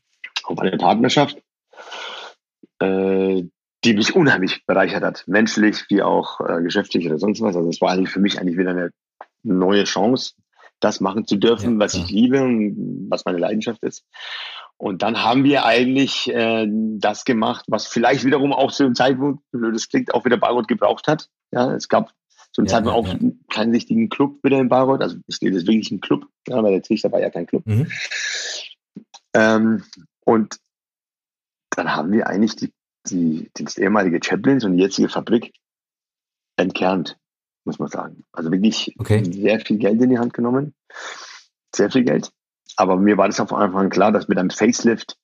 auf 0.43 0.59
eine 0.59 0.77
Partnerschaft, 0.77 1.41
äh, 2.79 3.43
die 3.83 3.93
mich 3.93 4.15
unheimlich 4.15 4.65
bereichert 4.65 5.03
hat, 5.03 5.23
menschlich 5.27 5.85
wie 5.89 6.01
auch 6.03 6.39
äh, 6.41 6.61
geschäftlich 6.61 7.05
oder 7.07 7.17
sonst 7.19 7.41
was. 7.41 7.55
Also 7.55 7.69
es 7.69 7.81
war 7.81 7.91
eigentlich 7.91 8.09
für 8.09 8.19
mich 8.19 8.39
eigentlich 8.39 8.57
wieder 8.57 8.71
eine 8.71 8.91
neue 9.43 9.85
Chance, 9.85 10.33
das 10.79 10.99
machen 10.99 11.25
zu 11.25 11.37
dürfen, 11.37 11.73
Ja, 11.73 11.79
was 11.85 11.93
ich 11.95 12.09
liebe 12.09 12.41
und 12.41 13.07
was 13.09 13.25
meine 13.25 13.37
Leidenschaft 13.37 13.83
ist. 13.83 14.03
Und 14.81 15.03
dann 15.03 15.23
haben 15.23 15.43
wir 15.43 15.63
eigentlich 15.63 16.27
äh, 16.33 16.65
das 16.67 17.23
gemacht, 17.23 17.65
was 17.67 17.85
vielleicht 17.85 18.25
wiederum 18.25 18.51
auch 18.51 18.71
zu 18.71 18.81
dem 18.81 18.95
Zeitpunkt, 18.95 19.43
das 19.51 19.89
klingt, 19.89 20.11
auch 20.11 20.25
wieder 20.25 20.37
Bayreuth 20.37 20.67
gebraucht 20.67 21.07
hat. 21.07 21.29
Ja, 21.51 21.71
es 21.75 21.87
gab 21.87 22.11
zu 22.51 22.63
dem 22.63 22.65
Ja, 22.65 22.71
Zeitpunkt 22.71 23.07
ja, 23.07 23.13
auch 23.13 23.21
ja. 23.21 23.29
keinen 23.51 23.73
richtigen 23.73 24.09
Club 24.09 24.43
wieder 24.43 24.59
in 24.59 24.69
Bayreuth. 24.69 25.01
Also 25.01 25.17
es 25.27 25.39
ist 25.39 25.67
wirklich 25.67 25.91
ein 25.91 26.01
Club, 26.01 26.25
ja, 26.47 26.63
weil 26.63 26.71
der 26.71 26.81
Trichter 26.81 27.11
war 27.11 27.19
ja 27.21 27.29
kein 27.29 27.45
Club. 27.45 27.61
Mhm. 27.67 27.91
Ähm, 29.35 29.83
und 30.25 30.57
dann 31.69 31.95
haben 31.95 32.11
wir 32.11 32.25
eigentlich 32.25 32.55
die, 32.55 32.73
die, 33.07 33.51
die 33.55 33.63
das 33.63 33.77
ehemalige 33.77 34.19
Chaplins 34.19 34.63
und 34.63 34.77
die 34.77 34.81
jetzige 34.81 35.09
Fabrik 35.09 35.53
entkernt, 36.57 37.19
muss 37.65 37.77
man 37.77 37.89
sagen. 37.89 38.23
Also 38.31 38.51
wirklich 38.51 38.95
Okay. 38.97 39.23
sehr 39.31 39.59
viel 39.59 39.77
Geld 39.77 40.01
in 40.01 40.09
die 40.09 40.17
Hand 40.17 40.33
genommen. 40.33 40.73
Sehr 41.75 41.91
viel 41.91 42.03
Geld. 42.03 42.31
Aber 42.77 42.97
mir 42.97 43.17
war 43.17 43.27
das 43.27 43.39
auf 43.39 43.53
Anfang 43.53 43.89
klar, 43.89 44.11
dass 44.11 44.27
mit 44.27 44.37
einem 44.37 44.49
Facelift 44.49 45.17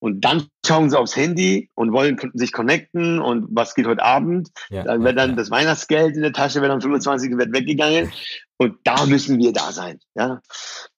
und 0.00 0.20
dann 0.24 0.46
schauen 0.64 0.90
sie 0.90 0.98
aufs 0.98 1.16
Handy 1.16 1.70
und 1.74 1.92
wollen 1.92 2.18
sich 2.34 2.52
connecten 2.52 3.20
und 3.20 3.48
was 3.50 3.74
geht 3.74 3.86
heute 3.86 4.02
Abend. 4.02 4.50
Ja, 4.70 4.84
Dann 4.84 5.02
wird 5.02 5.18
dann 5.18 5.30
ja. 5.30 5.36
das 5.36 5.50
Weihnachtsgeld 5.50 6.14
in 6.14 6.22
der 6.22 6.32
Tasche, 6.32 6.60
wird 6.60 6.70
am 6.70 6.80
25. 6.80 7.36
wird 7.36 7.52
weggegangen. 7.52 8.12
Und 8.58 8.78
da 8.84 9.06
müssen 9.06 9.38
wir 9.38 9.52
da 9.52 9.72
sein. 9.72 9.98
Ja. 10.14 10.40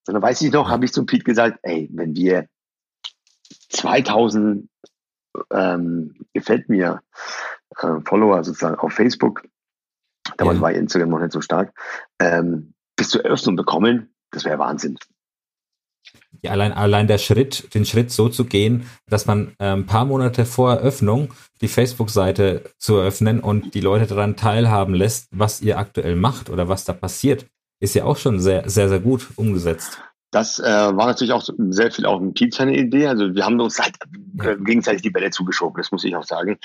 Und 0.07 0.15
dann 0.15 0.23
weiß 0.23 0.43
ich 0.43 0.53
noch, 0.53 0.69
habe 0.69 0.85
ich 0.85 0.93
zum 0.93 1.07
Pete 1.07 1.25
gesagt, 1.25 1.59
ey, 1.63 1.89
wenn 1.93 2.15
wir 2.15 2.47
2000 3.71 4.69
ähm, 5.53 6.15
gefällt 6.35 6.69
mir 6.69 7.03
äh, 7.79 8.01
Follower 8.05 8.45
sozusagen 8.45 8.77
auf 8.77 8.93
Facebook, 8.93 9.45
damals 10.37 10.57
ja. 10.57 10.63
war 10.63 10.73
Instagram 10.73 11.11
noch 11.11 11.21
nicht 11.21 11.33
so 11.33 11.41
stark, 11.41 11.73
ähm, 12.19 12.75
bis 12.97 13.11
zur 13.11 13.25
Eröffnung 13.25 13.57
bekommen, 13.57 14.15
das 14.31 14.45
wäre 14.45 14.59
Wahnsinn. 14.59 14.99
Ja, 16.43 16.53
allein, 16.53 16.73
allein 16.73 17.07
der 17.07 17.19
Schritt, 17.19 17.75
den 17.75 17.85
Schritt 17.85 18.11
so 18.11 18.29
zu 18.29 18.45
gehen, 18.45 18.89
dass 19.09 19.27
man 19.27 19.53
äh, 19.59 19.67
ein 19.67 19.87
paar 19.87 20.05
Monate 20.05 20.47
vor 20.47 20.73
Eröffnung 20.73 21.35
die 21.61 21.69
Facebook-Seite 21.69 22.63
zu 22.79 22.97
eröffnen 22.97 23.41
und 23.41 23.75
die 23.75 23.81
Leute 23.81 24.07
daran 24.07 24.37
teilhaben 24.37 24.95
lässt, 24.95 25.29
was 25.31 25.61
ihr 25.61 25.79
aktuell 25.79 26.17
macht 26.17 26.49
oder 26.49 26.69
was 26.69 26.85
da 26.85 26.95
passiert, 26.95 27.47
ist 27.81 27.95
ja 27.95 28.05
auch 28.05 28.17
schon 28.17 28.41
sehr, 28.41 28.69
sehr, 28.69 28.89
sehr 28.89 29.01
gut 29.01 29.29
umgesetzt. 29.37 29.99
Das 30.31 30.61
äh, 30.61 30.63
war 30.63 31.07
natürlich 31.07 31.33
auch 31.33 31.43
sehr 31.71 31.91
viel 31.91 32.07
auch 32.07 32.21
ein 32.21 32.35
Team 32.35 32.53
seine 32.53 32.77
Idee. 32.77 33.09
Also 33.09 33.35
wir 33.35 33.45
haben 33.45 33.59
uns 33.61 33.79
halt 33.79 33.97
äh, 34.39 34.57
gegenseitig 34.65 35.03
die 35.03 35.11
Bälle 35.11 35.31
zugeschoben, 35.31 35.77
das 35.79 35.91
muss 35.91 36.05
ich 36.05 36.15
auch 36.15 36.25
sagen. 36.25 36.59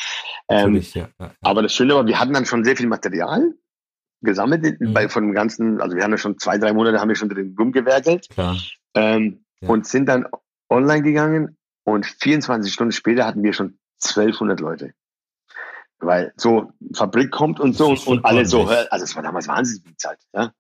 Ähm, 0.50 0.76
ja. 0.94 1.10
Ja, 1.20 1.32
Aber 1.42 1.64
das 1.64 1.74
Schöne 1.74 1.96
war, 1.96 2.06
wir 2.06 2.20
hatten 2.20 2.34
dann 2.34 2.46
schon 2.46 2.64
sehr 2.64 2.78
viel 2.78 2.88
Material 2.88 3.54
gesammelt 4.22 4.80
mhm. 4.80 4.94
bei, 4.94 5.10
von 5.10 5.24
dem 5.24 5.34
ganzen, 5.34 5.82
also 5.82 5.96
wir 5.96 6.04
haben 6.04 6.12
ja 6.12 6.18
schon 6.18 6.38
zwei, 6.38 6.58
drei 6.58 6.74
Monate 6.74 7.00
haben 7.00 7.10
wir 7.10 7.16
schon 7.16 7.30
drin 7.30 7.56
rumgewerkelt. 7.58 8.28
Ähm, 8.96 9.46
ja. 9.62 9.70
und 9.70 9.88
sind 9.88 10.08
dann 10.08 10.28
online 10.70 11.04
gegangen 11.04 11.58
und 11.84 12.06
24 12.06 12.74
Stunden 12.74 12.92
später 12.92 13.26
hatten 13.26 13.44
wir 13.44 13.54
schon 13.54 13.78
1200 14.04 14.60
Leute. 14.60 14.94
Weil 16.00 16.34
so 16.36 16.72
Fabrik 16.94 17.32
kommt 17.32 17.60
und 17.60 17.74
so 17.74 17.96
und, 18.06 18.26
alle 18.26 18.46
so, 18.46 18.68
also 18.68 19.04
es 19.04 19.16
war 19.16 19.24
damals 19.24 19.48
wahnsinnig 19.48 19.84
viel 19.84 19.98
Zeit. 19.98 20.20
Ja. 20.34 20.54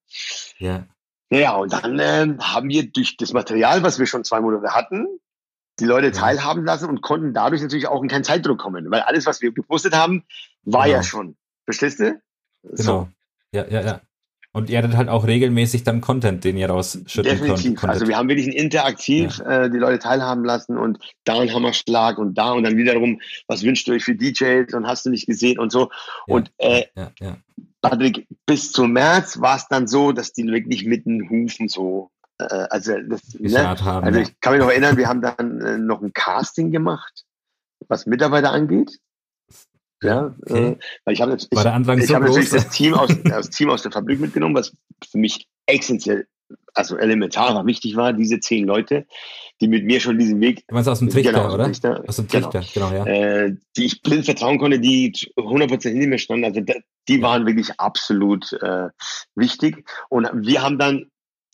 ja. 0.58 0.86
Naja, 1.30 1.56
und 1.56 1.74
dann 1.74 2.00
äh, 2.00 2.38
haben 2.39 2.69
wir 2.69 2.89
durch 2.89 3.17
das 3.17 3.34
Material, 3.34 3.84
was 3.84 4.00
wir 4.00 4.06
schon 4.06 4.24
zwei 4.24 4.39
Monate 4.41 4.74
hatten, 4.74 5.08
die 5.80 5.86
Leute 5.86 6.12
teilhaben 6.12 6.63
lassen 6.63 6.88
und 6.88 7.02
konnten 7.02 7.34
dadurch 7.34 7.62
natürlich 7.62 7.88
auch 7.88 8.02
in 8.02 8.08
keinen 8.08 8.24
Zeitdruck 8.24 8.60
kommen, 8.60 8.89
weil 8.91 9.02
alles, 9.02 9.26
was 9.26 9.41
wir 9.41 9.52
gepostet 9.52 9.95
haben, 9.95 10.24
war 10.63 10.86
genau. 10.86 10.98
ja 10.98 11.04
schon. 11.04 11.36
Verstehst 11.65 12.00
du? 12.00 12.21
Genau. 12.63 12.76
So. 12.76 13.10
Ja, 13.52 13.67
ja, 13.67 13.82
ja. 13.82 14.02
Und 14.56 14.70
ihr 14.70 14.78
hattet 14.78 14.96
halt 14.96 15.10
auch 15.10 15.28
regelmäßig 15.28 15.84
dann 15.84 16.00
Content, 16.00 16.46
den 16.46 16.56
ihr 16.56 16.70
rausschütten 16.70 17.24
Definitiv. 17.24 17.76
Konntet. 17.76 17.89
Also 17.89 18.08
wir 18.08 18.15
haben 18.15 18.30
wirklich 18.30 18.48
interaktiv 18.56 19.39
ja. 19.39 19.63
äh, 19.63 19.70
die 19.70 19.78
Leute 19.78 20.00
teilhaben 20.00 20.46
lassen 20.46 20.78
und 20.78 20.98
da 21.26 21.41
ein 21.41 21.54
Hammerschlag 21.54 22.18
und 22.18 22.38
da 22.38 22.54
und 22.54 22.63
dann 22.63 22.78
wiederum, 22.78 23.20
was 23.50 23.63
wünscht 23.63 23.86
ihr 23.89 23.96
euch 23.96 24.06
für 24.06 24.15
DJs 24.15 24.74
und 24.74 24.88
hast 24.88 25.06
du 25.06 25.10
nicht 25.10 25.26
gesehen 25.26 25.60
und 25.60 25.74
so. 25.74 25.89
Ja, 26.28 26.36
und 26.36 26.54
äh, 26.60 26.86
ja, 26.96 27.12
ja, 27.20 27.38
Patrick, 27.82 28.26
bis 28.46 28.72
zum 28.72 28.94
März 28.94 29.41
war 29.41 29.58
es 29.58 29.68
dann 29.68 29.89
so, 29.89 30.13
dass 30.13 30.32
die 30.32 30.46
wirklich 30.46 30.86
mit 30.86 31.06
den 31.06 31.30
Hufen 31.30 31.68
so 31.68 32.12
äh, 32.38 32.46
also, 32.70 32.94
das, 33.10 33.38
ne? 33.38 33.60
haben, 33.68 34.06
also 34.06 34.22
ich 34.22 34.39
kann 34.39 34.54
mich 34.54 34.62
noch 34.62 34.70
erinnern, 34.70 34.96
wir 34.96 35.10
haben 35.10 35.22
dann 35.22 35.60
äh, 35.60 35.78
noch 35.78 36.02
ein 36.02 36.13
Casting 36.13 36.72
gemacht, 36.72 37.26
was 37.89 38.06
Mitarbeiter 38.06 38.54
angeht. 38.54 39.00
Ja, 40.06 40.36
okay. 40.41 40.78
äh, 41.06 41.13
ich 41.13 41.22
habe 41.22 41.36
ich, 41.36 41.48
ich 41.50 41.60
so 41.60 41.70
hab 41.70 42.22
natürlich 42.24 42.50
das 42.50 42.70
Team, 42.70 42.94
aus, 42.94 43.10
das 43.24 43.50
Team 43.50 43.70
aus 43.70 43.84
der 43.84 43.91
Fabrik 43.91 44.20
mitgenommen, 44.20 44.56
was 44.56 44.74
für 45.10 45.18
mich 45.18 45.48
essentiell, 45.65 46.28
also 46.74 46.98
elementar 46.98 47.56
war, 47.56 47.65
wichtig 47.65 47.96
war, 47.96 48.13
diese 48.13 48.39
zehn 48.39 48.65
Leute, 48.65 49.06
die 49.62 49.68
mit 49.68 49.86
mir 49.86 50.00
schon 50.00 50.20
diesen 50.20 50.41
Weg. 50.41 50.63
Du 50.68 50.76
meinst 50.76 50.89
aus 50.89 51.00
dem 51.00 51.10
Trichter, 51.10 51.32
genau, 51.32 51.54
oder? 51.54 51.65
Trichter, 51.65 52.04
aus 52.08 52.18
dem 52.18 52.28
Trichter, 52.28 52.63
genau, 52.74 52.89
genau 52.89 53.06
ja. 53.06 53.46
Äh, 53.46 53.56
die 53.78 53.86
ich 53.86 54.02
blind 54.02 54.26
vertrauen 54.26 54.60
konnte, 54.60 54.80
die 54.80 55.12
100% 55.38 55.89
hinter 55.89 56.08
mir 56.08 56.20
standen, 56.20 56.46
also 56.46 56.62
die 57.08 57.22
waren 57.22 57.46
wirklich 57.46 57.80
absolut 57.80 58.52
äh, 58.62 58.89
wichtig. 59.36 59.88
Und 60.10 60.28
wir 60.34 60.62
haben 60.62 60.78
dann 60.78 61.10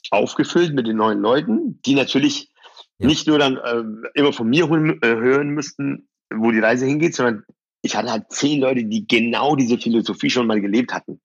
aufgefüllt 0.10 0.74
mit 0.74 0.88
den 0.88 0.98
neuen 0.98 1.20
Leuten, 1.20 1.80
die 1.86 1.94
natürlich 1.94 2.52
ja. 2.98 3.08
nicht 3.08 3.28
nur 3.28 3.38
dann 3.38 3.58
äh, 3.58 4.10
immer 4.16 4.34
von 4.34 4.50
mir 4.50 4.68
hören, 4.68 5.00
äh, 5.02 5.08
hören 5.08 5.50
müssten, 5.50 6.08
wo 6.34 6.52
die 6.52 6.60
Reise 6.60 6.86
hingeht, 6.86 7.16
sondern 7.16 7.44
ich 7.82 7.96
hatte 7.96 8.12
halt 8.12 8.32
zehn 8.32 8.60
Leute, 8.60 8.84
die 8.84 9.08
genau 9.08 9.56
diese 9.56 9.78
Philosophie 9.78 10.30
schon 10.30 10.48
mal 10.48 10.62
gelebt 10.62 10.94
hatten. 10.94 11.20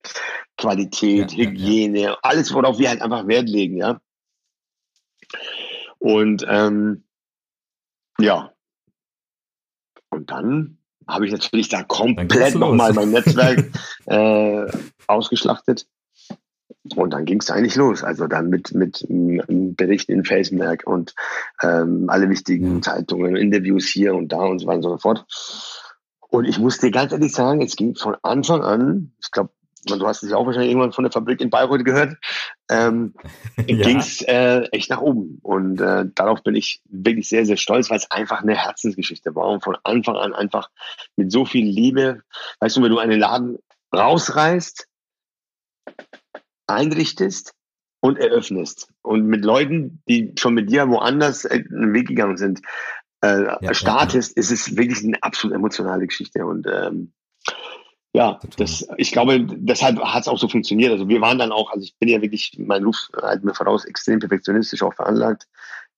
Qualität, 0.57 1.31
ja, 1.33 1.45
Hygiene, 1.45 1.99
ja, 1.99 2.09
ja. 2.09 2.17
alles, 2.21 2.53
worauf 2.53 2.79
wir 2.79 2.89
halt 2.89 3.01
einfach 3.01 3.27
Wert 3.27 3.47
legen, 3.47 3.77
ja. 3.77 3.99
Und 5.99 6.45
ähm, 6.47 7.03
ja. 8.19 8.53
Und 10.09 10.31
dann 10.31 10.77
habe 11.07 11.25
ich 11.25 11.31
natürlich 11.31 11.69
da 11.69 11.83
komplett 11.83 12.55
nochmal 12.55 12.93
mein 12.93 13.11
Netzwerk 13.11 13.71
äh, 14.05 14.65
ausgeschlachtet. 15.07 15.87
Und 16.95 17.11
dann 17.11 17.25
ging 17.25 17.39
es 17.39 17.49
eigentlich 17.49 17.75
los. 17.75 18.03
Also 18.03 18.27
dann 18.27 18.49
mit, 18.49 18.73
mit 18.73 19.05
Berichten 19.09 20.13
in 20.13 20.25
Facemerk 20.25 20.85
und 20.85 21.13
ähm, 21.61 22.05
alle 22.09 22.29
wichtigen 22.29 22.81
Zeitungen, 22.81 23.35
Interviews 23.35 23.87
hier 23.87 24.15
und 24.15 24.31
da 24.31 24.39
und 24.39 24.59
so 24.59 24.67
weiter 24.67 24.77
und 24.77 24.83
so 24.83 24.97
fort. 24.97 25.25
Und 26.29 26.45
ich 26.45 26.59
muss 26.59 26.79
dir 26.79 26.91
ganz 26.91 27.11
ehrlich 27.11 27.33
sagen, 27.33 27.61
es 27.61 27.75
ging 27.75 27.95
von 27.95 28.15
Anfang 28.21 28.63
an, 28.63 29.13
ich 29.21 29.31
glaube, 29.31 29.51
du 29.85 30.05
hast 30.05 30.23
es 30.23 30.31
ja 30.31 30.37
auch 30.37 30.45
wahrscheinlich 30.45 30.71
irgendwann 30.71 30.91
von 30.91 31.03
der 31.03 31.11
Fabrik 31.11 31.39
in 31.39 31.49
Bayreuth 31.49 31.85
gehört, 31.85 32.17
ähm, 32.69 33.13
ja. 33.57 33.63
ging 33.63 33.97
es 33.97 34.21
äh, 34.21 34.63
echt 34.71 34.89
nach 34.89 35.01
oben. 35.01 35.39
Und 35.41 35.79
äh, 35.79 36.05
darauf 36.13 36.43
bin 36.43 36.55
ich 36.55 36.81
wirklich 36.89 37.29
sehr, 37.29 37.45
sehr 37.45 37.57
stolz, 37.57 37.89
weil 37.89 37.97
es 37.97 38.11
einfach 38.11 38.41
eine 38.41 38.55
Herzensgeschichte 38.55 39.35
war 39.35 39.47
und 39.47 39.63
von 39.63 39.77
Anfang 39.83 40.15
an 40.15 40.33
einfach 40.33 40.69
mit 41.15 41.31
so 41.31 41.45
viel 41.45 41.65
Liebe, 41.65 42.21
weißt 42.59 42.77
du, 42.77 42.83
wenn 42.83 42.91
du 42.91 42.99
einen 42.99 43.19
Laden 43.19 43.57
rausreißt, 43.95 44.87
einrichtest 46.67 47.53
und 47.99 48.19
eröffnest 48.19 48.89
und 49.01 49.25
mit 49.25 49.43
Leuten, 49.43 50.01
die 50.07 50.33
schon 50.37 50.53
mit 50.53 50.69
dir 50.69 50.87
woanders 50.89 51.45
äh, 51.45 51.63
einen 51.69 51.93
Weg 51.93 52.07
gegangen 52.07 52.37
sind, 52.37 52.61
äh, 53.21 53.43
ja, 53.61 53.73
startest, 53.73 54.35
ja, 54.35 54.39
ist 54.39 54.51
es 54.51 54.77
wirklich 54.77 55.03
eine 55.03 55.21
absolut 55.21 55.55
emotionale 55.55 56.05
Geschichte. 56.07 56.45
Und 56.45 56.67
ähm, 56.67 57.13
ja, 58.13 58.39
das, 58.57 58.87
ich 58.97 59.11
glaube, 59.11 59.45
deshalb 59.45 59.99
hat 59.99 60.21
es 60.21 60.27
auch 60.27 60.39
so 60.39 60.47
funktioniert. 60.47 60.91
Also 60.91 61.07
wir 61.07 61.21
waren 61.21 61.37
dann 61.37 61.51
auch, 61.51 61.71
also 61.71 61.83
ich 61.83 61.95
bin 61.99 62.09
ja 62.09 62.21
wirklich, 62.21 62.57
mein 62.59 62.83
Ruf 62.83 63.09
halt 63.21 63.43
mir 63.43 63.53
voraus, 63.53 63.85
extrem 63.85 64.19
perfektionistisch 64.19 64.81
auch 64.83 64.93
veranlagt. 64.93 65.47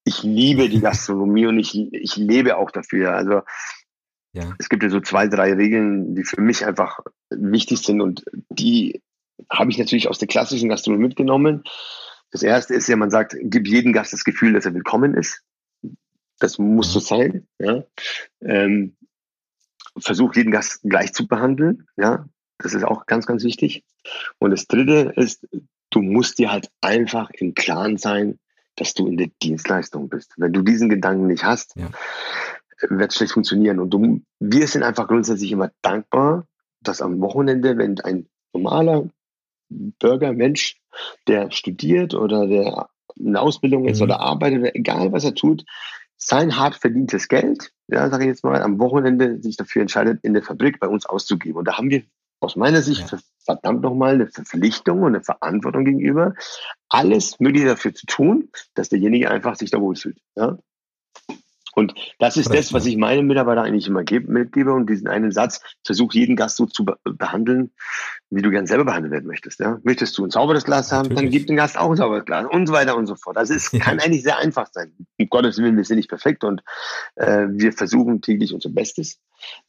Ich 0.06 0.24
liebe 0.24 0.70
die 0.70 0.80
Gastronomie 0.82 1.46
und 1.46 1.60
ich, 1.60 1.76
ich 1.94 2.16
lebe 2.18 2.58
auch 2.58 2.72
dafür. 2.72 3.14
Also 3.14 3.42
ja. 4.34 4.54
es 4.60 4.70
gibt 4.70 4.84
ja 4.84 4.90
so 4.90 5.00
zwei, 5.00 5.28
drei 5.28 5.54
Regeln, 5.54 6.16
die 6.16 6.24
für 6.24 6.42
mich 6.42 6.66
einfach 6.66 7.00
wichtig 7.30 7.80
sind 7.80 8.02
und 8.02 8.24
die 8.50 9.02
habe 9.50 9.72
ich 9.72 9.78
natürlich 9.78 10.10
aus 10.10 10.20
der 10.20 10.28
klassischen 10.28 10.70
Gastronomie 10.70 11.08
mitgenommen. 11.08 11.64
Das 12.32 12.44
erste 12.44 12.76
ist 12.76 12.88
ja, 12.88 12.96
man 12.96 13.10
sagt, 13.10 13.36
gib 13.40 13.68
jedem 13.68 13.94
Gast 13.94 14.14
das 14.14 14.24
Gefühl, 14.24 14.54
dass 14.54 14.66
er 14.66 14.74
willkommen 14.74 15.16
ist. 15.16 15.42
Das 16.40 16.58
muss 16.58 16.92
so 16.92 17.00
sein. 17.00 17.48
Ja. 17.60 17.84
Ähm, 18.42 18.96
versuch 19.98 20.36
jeden 20.36 20.52
Gast 20.52 20.82
gleich 20.84 21.14
zu 21.14 21.28
behandeln. 21.28 21.88
Ja, 21.98 22.26
das 22.58 22.74
ist 22.74 22.84
auch 22.84 23.06
ganz, 23.06 23.26
ganz 23.26 23.44
wichtig. 23.44 23.84
Und 24.38 24.52
das 24.52 24.68
Dritte 24.68 25.14
ist, 25.16 25.48
du 25.90 26.02
musst 26.02 26.40
dir 26.40 26.52
halt 26.52 26.70
einfach 26.82 27.30
im 27.32 27.54
Klaren 27.54 27.98
sein, 27.98 28.40
dass 28.76 28.94
du 28.94 29.08
in 29.08 29.18
der 29.18 29.30
Dienstleistung 29.42 30.10
bist. 30.10 30.34
Wenn 30.38 30.54
du 30.54 30.62
diesen 30.62 30.90
Gedanken 30.90 31.28
nicht 31.28 31.44
hast, 31.44 31.76
ja. 31.76 31.90
wird 32.90 33.12
es 33.12 33.18
schlecht 33.18 33.34
funktionieren. 33.34 33.80
Und 33.80 33.90
du, 33.90 34.22
wir 34.40 34.68
sind 34.68 34.84
einfach 34.84 35.08
grundsätzlich 35.08 35.52
immer 35.52 35.72
dankbar, 35.82 36.48
dass 36.82 37.02
am 37.02 37.20
Wochenende, 37.20 37.78
wenn 37.78 38.00
ein 38.00 38.28
normaler 38.54 39.10
Bürger, 39.70 40.34
Mensch, 40.34 40.80
der 41.28 41.52
studiert 41.52 42.14
oder 42.14 42.48
der 42.48 42.90
eine 43.20 43.42
Ausbildung 43.42 43.86
ist 43.86 44.00
mhm. 44.00 44.06
oder 44.06 44.20
arbeitet, 44.22 44.76
egal 44.76 45.12
was 45.12 45.26
er 45.26 45.36
tut, 45.36 45.66
sein 46.20 46.58
hart 46.58 46.76
verdientes 46.76 47.28
Geld, 47.30 47.72
ja, 47.88 48.10
sage 48.10 48.26
ich 48.26 48.28
jetzt 48.28 48.44
mal, 48.44 48.62
am 48.62 48.78
Wochenende 48.80 49.42
sich 49.42 49.58
dafür 49.58 49.82
entscheidet, 49.82 50.20
in 50.22 50.34
der 50.34 50.44
Fabrik 50.44 50.80
bei 50.80 50.88
uns 50.88 51.06
auszugeben. 51.06 51.58
Und 51.58 51.68
da 51.68 51.78
haben 51.78 51.90
wir 51.90 52.04
aus 52.42 52.56
meiner 52.56 52.82
Sicht 52.82 53.12
ja. 53.12 53.20
verdammt 53.44 53.82
nochmal 53.82 54.16
eine 54.16 54.28
Verpflichtung 54.28 55.02
und 55.02 55.16
eine 55.16 55.24
Verantwortung 55.24 55.86
gegenüber, 55.86 56.36
alles 56.90 57.40
Mögliche 57.40 57.68
dafür 57.68 57.94
zu 57.94 58.06
tun, 58.06 58.50
dass 58.76 58.90
derjenige 58.90 59.32
einfach 59.32 59.56
sich 59.56 59.72
da 59.72 59.80
wohlfühlt. 59.80 60.20
Ja? 60.36 60.58
Und 61.80 61.94
das 62.20 62.36
ist 62.36 62.54
das, 62.54 62.74
was 62.74 62.86
ich 62.86 62.98
meinen 62.98 63.26
Mitarbeitern 63.26 63.66
eigentlich 63.66 63.88
immer 63.88 64.04
mitgebe 64.28 64.74
und 64.74 64.90
diesen 64.90 65.08
einen 65.08 65.32
Satz, 65.32 65.62
versuch 65.86 66.14
jeden 66.14 66.36
Gast 66.36 66.58
so 66.58 66.66
zu 66.66 66.86
behandeln, 67.06 67.72
wie 68.30 68.42
du 68.42 68.52
gern 68.52 68.68
selber 68.68 68.84
behandelt 68.84 69.14
werden 69.14 69.28
möchtest. 69.28 69.62
Ja? 69.62 69.80
Möchtest 69.84 70.18
du 70.18 70.26
ein 70.26 70.30
sauberes 70.30 70.66
Glas 70.66 70.92
haben, 70.92 71.10
Natürlich. 71.10 71.24
dann 71.24 71.32
gib 71.32 71.48
dem 71.48 71.56
Gast 71.56 71.78
auch 71.78 71.90
ein 71.90 71.96
sauberes 71.96 72.26
Glas 72.26 72.46
und 72.52 72.68
so 72.68 72.74
weiter 72.74 72.98
und 72.98 73.08
so 73.08 73.16
fort. 73.16 73.38
Also 73.38 73.54
es 73.54 73.72
kann 73.72 74.00
eigentlich 74.00 74.24
sehr 74.24 74.38
einfach 74.38 74.68
sein. 74.72 74.92
Um 75.18 75.30
Gottes 75.30 75.58
Willen, 75.58 75.78
wir 75.78 75.86
sind 75.86 75.98
nicht 75.98 76.10
perfekt 76.10 76.44
und 76.44 76.62
äh, 77.16 77.48
wir 77.50 77.72
versuchen 77.72 78.22
täglich 78.22 78.54
unser 78.54 78.70
Bestes 78.70 79.20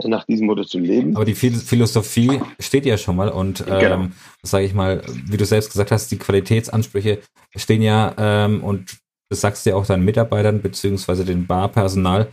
äh, 0.03 0.09
nach 0.09 0.25
diesem 0.25 0.47
Motto 0.47 0.65
zu 0.65 0.81
leben. 0.81 1.15
Aber 1.15 1.25
die 1.25 1.35
Philosophie 1.35 2.41
steht 2.59 2.87
ja 2.87 2.99
schon 2.99 3.15
mal 3.15 3.29
und 3.29 3.61
ähm, 3.61 3.79
genau. 3.79 4.07
sage 4.43 4.65
ich 4.65 4.75
mal, 4.75 5.03
wie 5.27 5.37
du 5.37 5.45
selbst 5.45 5.71
gesagt 5.71 5.93
hast, 5.93 6.11
die 6.11 6.19
Qualitätsansprüche 6.19 7.21
stehen 7.55 7.83
ja 7.83 8.15
ähm, 8.19 8.65
und 8.65 8.99
das 9.31 9.41
sagst 9.41 9.65
du 9.65 9.71
ja 9.71 9.77
auch 9.77 9.87
deinen 9.87 10.05
Mitarbeitern 10.05 10.61
beziehungsweise 10.61 11.25
dem 11.25 11.47
Barpersonal, 11.47 12.29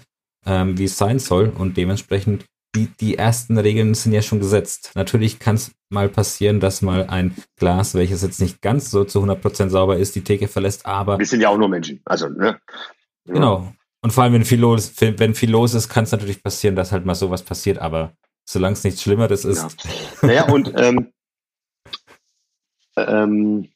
ähm, 0.46 0.78
wie 0.78 0.86
es 0.86 0.98
sein 0.98 1.20
soll 1.20 1.54
und 1.56 1.78
dementsprechend 1.78 2.46
die, 2.76 2.88
die 3.00 3.18
ersten 3.18 3.58
Regeln 3.58 3.94
sind 3.94 4.14
ja 4.14 4.22
schon 4.22 4.40
gesetzt. 4.40 4.92
Natürlich 4.96 5.40
kann 5.40 5.56
es 5.56 5.72
mal 5.90 6.10
passieren, 6.10 6.60
dass 6.60 6.82
mal 6.82 7.08
ein 7.08 7.36
Glas, 7.56 7.96
welches 7.96 8.22
jetzt 8.22 8.42
nicht 8.42 8.62
ganz 8.62 8.92
so 8.92 9.04
zu 9.04 9.24
100% 9.24 9.70
sauber 9.70 9.98
ist, 9.98 10.16
die 10.16 10.24
Theke 10.24 10.48
verlässt, 10.48 10.86
aber... 10.86 11.18
Wir 11.18 11.26
sind 11.26 11.42
ja 11.42 11.50
auch 11.50 11.58
nur 11.58 11.70
Menschen, 11.70 12.02
also, 12.06 12.28
ne? 12.28 12.60
Ja. 13.26 13.34
Genau. 13.34 13.74
Und 14.02 14.12
vor 14.12 14.24
allem, 14.24 14.34
wenn 14.34 14.46
viel 14.46 14.60
los, 14.60 14.94
wenn 15.00 15.34
viel 15.34 15.50
los 15.50 15.74
ist, 15.74 15.90
kann 15.90 16.04
es 16.04 16.12
natürlich 16.12 16.44
passieren, 16.44 16.76
dass 16.76 16.92
halt 16.92 17.06
mal 17.06 17.16
sowas 17.16 17.44
passiert, 17.44 17.80
aber 17.80 18.14
solange 18.46 18.74
es 18.74 18.84
nichts 18.84 19.02
Schlimmeres 19.02 19.44
ist. 19.44 19.84
Ja. 19.84 20.28
Naja, 20.28 20.50
und 20.50 20.72
ähm, 20.78 21.12
ähm, 22.96 23.70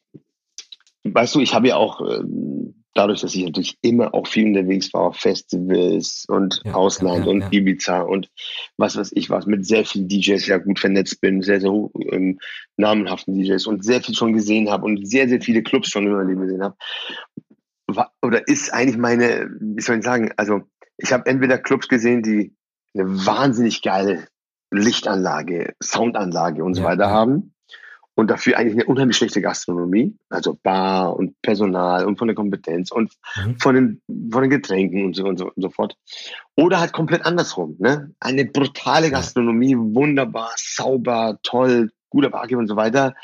weißt 1.04 1.34
du, 1.34 1.40
ich 1.40 1.54
habe 1.54 1.68
ja 1.68 1.76
auch 1.76 2.00
ähm, 2.00 2.81
dadurch, 2.94 3.20
dass 3.20 3.34
ich 3.34 3.44
natürlich 3.44 3.78
immer 3.82 4.14
auch 4.14 4.26
viel 4.26 4.46
unterwegs 4.46 4.92
war, 4.92 5.12
Festivals 5.12 6.24
und 6.28 6.60
ja, 6.64 6.74
Ausland 6.74 7.20
ja, 7.20 7.24
ja, 7.24 7.30
und 7.30 7.52
Ibiza 7.52 8.00
und 8.02 8.30
was 8.76 8.96
weiß 8.96 9.12
ich 9.14 9.30
was, 9.30 9.46
mit 9.46 9.66
sehr 9.66 9.84
vielen 9.84 10.08
DJs 10.08 10.46
ja 10.46 10.58
gut 10.58 10.78
vernetzt 10.78 11.20
bin, 11.20 11.42
sehr, 11.42 11.60
sehr 11.60 11.70
ähm, 12.10 12.38
namenhaften 12.76 13.34
DJs 13.34 13.66
und 13.66 13.84
sehr 13.84 14.02
viel 14.02 14.14
schon 14.14 14.32
gesehen 14.32 14.70
habe 14.70 14.84
und 14.84 15.06
sehr, 15.08 15.28
sehr 15.28 15.40
viele 15.40 15.62
Clubs 15.62 15.88
schon 15.88 16.06
in 16.06 16.12
meinem 16.12 16.28
Leben 16.28 16.42
gesehen 16.42 16.62
habe. 16.62 16.76
Oder 18.22 18.46
ist 18.48 18.72
eigentlich 18.72 18.96
meine, 18.96 19.50
wie 19.60 19.82
soll 19.82 19.98
ich 19.98 20.04
sagen, 20.04 20.32
also 20.36 20.62
ich 20.96 21.12
habe 21.12 21.26
entweder 21.26 21.58
Clubs 21.58 21.88
gesehen, 21.88 22.22
die 22.22 22.54
eine 22.94 23.26
wahnsinnig 23.26 23.82
geile 23.82 24.26
Lichtanlage, 24.70 25.74
Soundanlage 25.82 26.64
und 26.64 26.74
so 26.74 26.84
weiter 26.84 27.10
haben 27.10 27.52
und 28.14 28.30
dafür 28.30 28.58
eigentlich 28.58 28.74
eine 28.74 28.84
unheimlich 28.84 29.16
schlechte 29.16 29.40
Gastronomie, 29.40 30.16
also 30.28 30.58
Bar 30.62 31.16
und 31.16 31.40
Personal 31.42 32.04
und 32.04 32.18
von 32.18 32.28
der 32.28 32.34
Kompetenz 32.34 32.90
und 32.90 33.12
mhm. 33.36 33.58
von, 33.58 33.74
den, 33.74 34.02
von 34.30 34.42
den 34.42 34.50
Getränken 34.50 35.06
und 35.06 35.16
so, 35.16 35.24
und 35.24 35.38
so 35.38 35.46
und 35.46 35.62
so 35.62 35.70
fort. 35.70 35.96
Oder 36.56 36.80
halt 36.80 36.92
komplett 36.92 37.24
andersrum, 37.24 37.76
ne? 37.78 38.14
Eine 38.20 38.44
brutale 38.44 39.10
Gastronomie, 39.10 39.76
wunderbar, 39.76 40.50
sauber, 40.56 41.38
toll, 41.42 41.90
guter 42.10 42.28
Barkeeper 42.28 42.58
und 42.60 42.68
so 42.68 42.76
weiter, 42.76 43.14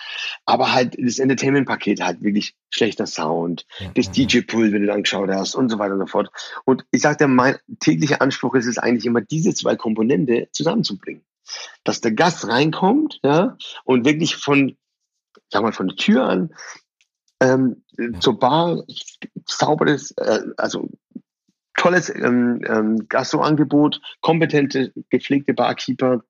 aber 0.47 0.73
halt 0.73 0.97
das 0.99 1.19
Entertainment-Paket 1.19 2.03
halt 2.03 2.23
wirklich 2.23 2.55
schlechter 2.71 3.07
Sound, 3.07 3.67
ja, 3.79 3.91
das 3.95 4.11
DJ-Pool, 4.11 4.73
wenn 4.73 4.81
du 4.81 4.87
dann 4.87 5.03
geschaut 5.03 5.29
hast 5.31 5.55
und 5.55 5.69
so 5.69 5.79
weiter 5.79 5.93
und 5.93 6.01
so 6.01 6.07
fort. 6.07 6.31
Und 6.65 6.87
ich 6.91 7.03
sagte, 7.03 7.29
mein 7.29 7.57
täglicher 7.81 8.23
Anspruch 8.23 8.55
ist 8.55 8.67
es 8.67 8.79
eigentlich 8.79 9.05
immer, 9.05 9.21
diese 9.21 9.53
zwei 9.53 9.77
Komponente 9.77 10.49
zusammenzubringen 10.53 11.23
dass 11.85 12.01
der 12.01 12.13
Gast 12.13 12.47
reinkommt, 12.47 13.21
ja, 13.23 13.57
und 13.85 14.05
wirklich 14.05 14.37
von, 14.37 14.77
sag 15.51 15.63
mal, 15.63 15.73
von 15.73 15.89
der 15.89 15.97
Tür 15.97 16.25
an 16.25 16.55
ähm, 17.41 17.85
zur 18.21 18.39
Bar 18.39 18.85
sauberes, 19.47 20.13
äh, 20.13 20.41
also 20.57 20.89
tolles 21.77 22.11
ähm, 22.11 22.61
ähm, 22.67 23.09
Gastroangebot, 23.09 24.01
kompetente, 24.21 24.93
gepflegte 25.11 25.55
Barkeeper, 25.55 26.23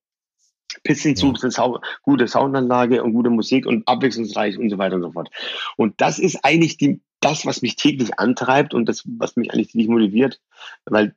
zu 0.84 1.08
ja. 1.08 1.50
Sau 1.50 1.80
gute 2.02 2.28
Soundanlage 2.28 3.02
und 3.02 3.14
gute 3.14 3.30
Musik 3.30 3.66
und 3.66 3.88
abwechslungsreich 3.88 4.58
und 4.58 4.70
so 4.70 4.78
weiter 4.78 4.96
und 4.96 5.02
so 5.02 5.12
fort. 5.12 5.30
Und 5.76 6.00
das 6.00 6.18
ist 6.18 6.44
eigentlich 6.44 6.76
die, 6.76 7.00
das, 7.20 7.46
was 7.46 7.62
mich 7.62 7.76
täglich 7.76 8.18
antreibt 8.18 8.74
und 8.74 8.86
das, 8.86 9.02
was 9.06 9.36
mich 9.36 9.50
eigentlich 9.52 9.68
täglich 9.68 9.88
motiviert, 9.88 10.40
weil 10.84 11.16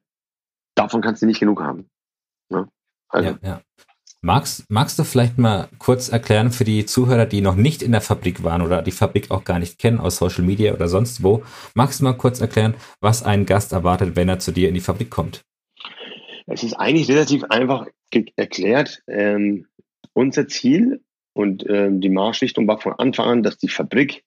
davon 0.75 1.01
kannst 1.01 1.21
du 1.21 1.25
nicht 1.25 1.39
genug 1.39 1.61
haben. 1.61 1.89
Ne? 2.49 2.69
Also. 3.09 3.29
Ja, 3.29 3.37
ja. 3.41 3.61
Magst, 4.23 4.69
magst 4.69 4.99
du 4.99 5.03
vielleicht 5.03 5.39
mal 5.39 5.67
kurz 5.79 6.10
erklären 6.10 6.51
für 6.51 6.63
die 6.63 6.86
Zuhörer, 6.86 7.25
die 7.25 7.41
noch 7.41 7.55
nicht 7.55 7.81
in 7.81 7.91
der 7.91 8.01
Fabrik 8.01 8.43
waren 8.43 8.62
oder 8.62 8.84
die 8.84 8.91
Fabrik 8.91 9.31
auch 9.31 9.43
gar 9.43 9.57
nicht 9.57 9.79
kennen 9.79 9.99
aus 9.99 10.17
Social 10.17 10.43
Media 10.43 10.73
oder 10.73 10.88
sonst 10.88 11.23
wo, 11.23 11.41
magst 11.73 11.99
du 11.99 12.03
mal 12.03 12.13
kurz 12.13 12.39
erklären, 12.39 12.75
was 12.99 13.23
ein 13.23 13.47
Gast 13.47 13.71
erwartet, 13.71 14.15
wenn 14.15 14.29
er 14.29 14.38
zu 14.38 14.51
dir 14.51 14.67
in 14.67 14.75
die 14.75 14.79
Fabrik 14.79 15.10
kommt? 15.10 15.41
Es 16.45 16.62
ist 16.62 16.73
eigentlich 16.75 17.10
relativ 17.10 17.45
einfach 17.45 17.88
erklärt. 18.36 19.01
Ähm, 19.07 19.65
unser 20.13 20.47
Ziel 20.47 21.01
und 21.34 21.67
ähm, 21.67 21.99
die 21.99 22.10
Marschrichtung 22.10 22.67
war 22.67 22.79
von 22.79 22.93
Anfang 22.93 23.25
an, 23.25 23.43
dass 23.43 23.57
die 23.57 23.69
Fabrik 23.69 24.23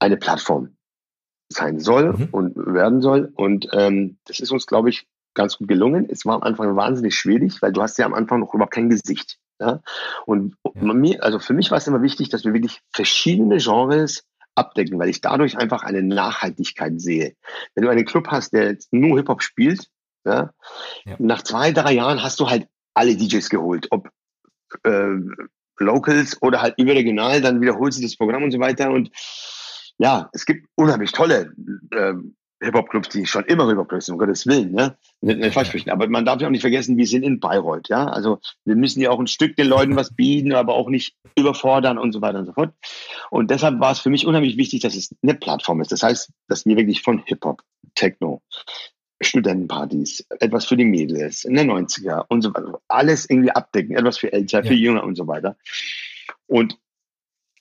eine 0.00 0.16
Plattform 0.16 0.76
sein 1.48 1.78
soll 1.78 2.14
mhm. 2.14 2.28
und 2.32 2.56
werden 2.56 3.02
soll. 3.02 3.30
Und 3.36 3.68
ähm, 3.72 4.18
das 4.24 4.40
ist 4.40 4.50
uns, 4.50 4.66
glaube 4.66 4.90
ich, 4.90 5.06
ganz 5.34 5.58
gut 5.58 5.68
gelungen. 5.68 6.08
Es 6.10 6.24
war 6.24 6.34
am 6.34 6.42
Anfang 6.42 6.76
wahnsinnig 6.76 7.14
schwierig, 7.14 7.62
weil 7.62 7.72
du 7.72 7.82
hast 7.82 7.98
ja 7.98 8.06
am 8.06 8.14
Anfang 8.14 8.40
noch 8.40 8.54
überhaupt 8.54 8.74
kein 8.74 8.90
Gesicht. 8.90 9.38
Ja? 9.60 9.80
Und 10.26 10.56
mir, 10.74 11.22
also 11.22 11.38
für 11.38 11.54
mich 11.54 11.70
war 11.70 11.78
es 11.78 11.86
immer 11.86 12.02
wichtig, 12.02 12.28
dass 12.28 12.44
wir 12.44 12.54
wirklich 12.54 12.80
verschiedene 12.92 13.58
Genres 13.58 14.24
abdecken, 14.54 14.98
weil 14.98 15.08
ich 15.08 15.20
dadurch 15.20 15.56
einfach 15.56 15.82
eine 15.82 16.02
Nachhaltigkeit 16.02 17.00
sehe. 17.00 17.34
Wenn 17.74 17.84
du 17.84 17.90
einen 17.90 18.04
Club 18.04 18.28
hast, 18.28 18.52
der 18.52 18.76
nur 18.90 19.16
Hip-Hop 19.16 19.42
spielt, 19.42 19.86
ja, 20.24 20.52
ja, 21.04 21.16
nach 21.18 21.42
zwei, 21.42 21.72
drei 21.72 21.92
Jahren 21.92 22.22
hast 22.22 22.40
du 22.40 22.50
halt 22.50 22.66
alle 22.92 23.16
DJs 23.16 23.48
geholt, 23.48 23.86
ob 23.90 24.10
äh, 24.84 25.16
Locals 25.78 26.42
oder 26.42 26.60
halt 26.60 26.74
überregional, 26.78 27.40
dann 27.40 27.60
wiederholt 27.60 27.94
sich 27.94 28.04
das 28.04 28.16
Programm 28.16 28.42
und 28.42 28.50
so 28.50 28.60
weiter. 28.60 28.90
Und 28.90 29.10
ja, 29.98 30.28
es 30.32 30.44
gibt 30.44 30.68
unheimlich 30.74 31.12
tolle 31.12 31.54
äh, 31.92 32.14
Hip-Hop-Clubs, 32.62 33.08
die 33.08 33.26
schon 33.26 33.44
immer 33.44 33.68
Hip-Hop-Clubs 33.68 34.06
sind, 34.06 34.14
um 34.14 34.18
Gottes 34.18 34.46
Willen, 34.46 34.72
ne? 34.72 34.96
Nicht 35.20 35.54
falsch 35.54 35.70
verstehen. 35.70 35.92
Aber 35.92 36.08
man 36.08 36.24
darf 36.24 36.40
ja 36.40 36.46
auch 36.46 36.50
nicht 36.50 36.60
vergessen, 36.60 36.96
wir 36.96 37.06
sind 37.06 37.22
in 37.22 37.40
Bayreuth, 37.40 37.88
ja? 37.88 38.06
Also 38.06 38.38
wir 38.64 38.76
müssen 38.76 39.00
ja 39.00 39.10
auch 39.10 39.18
ein 39.18 39.26
Stück 39.26 39.56
den 39.56 39.66
Leuten 39.68 39.96
was 39.96 40.14
bieten, 40.14 40.52
aber 40.52 40.74
auch 40.74 40.88
nicht 40.88 41.16
überfordern 41.36 41.98
und 41.98 42.12
so 42.12 42.20
weiter 42.20 42.40
und 42.40 42.46
so 42.46 42.52
fort. 42.52 42.74
Und 43.30 43.50
deshalb 43.50 43.80
war 43.80 43.92
es 43.92 44.00
für 44.00 44.10
mich 44.10 44.26
unheimlich 44.26 44.56
wichtig, 44.56 44.80
dass 44.80 44.94
es 44.94 45.14
eine 45.22 45.34
Plattform 45.34 45.80
ist. 45.80 45.92
Das 45.92 46.02
heißt, 46.02 46.30
dass 46.48 46.66
wir 46.66 46.76
wirklich 46.76 47.02
von 47.02 47.22
Hip-Hop, 47.24 47.62
Techno, 47.94 48.42
Studentenpartys, 49.22 50.26
etwas 50.40 50.64
für 50.64 50.76
die 50.76 50.84
Mädels 50.84 51.44
in 51.44 51.54
den 51.54 51.70
90er 51.70 52.24
und 52.28 52.42
so 52.42 52.54
weiter, 52.54 52.80
alles 52.88 53.28
irgendwie 53.28 53.50
abdecken, 53.50 53.96
etwas 53.96 54.18
für 54.18 54.32
Älter, 54.32 54.64
für 54.64 54.74
Jünger 54.74 55.04
und 55.04 55.16
so 55.16 55.26
weiter. 55.26 55.56
Und 56.46 56.78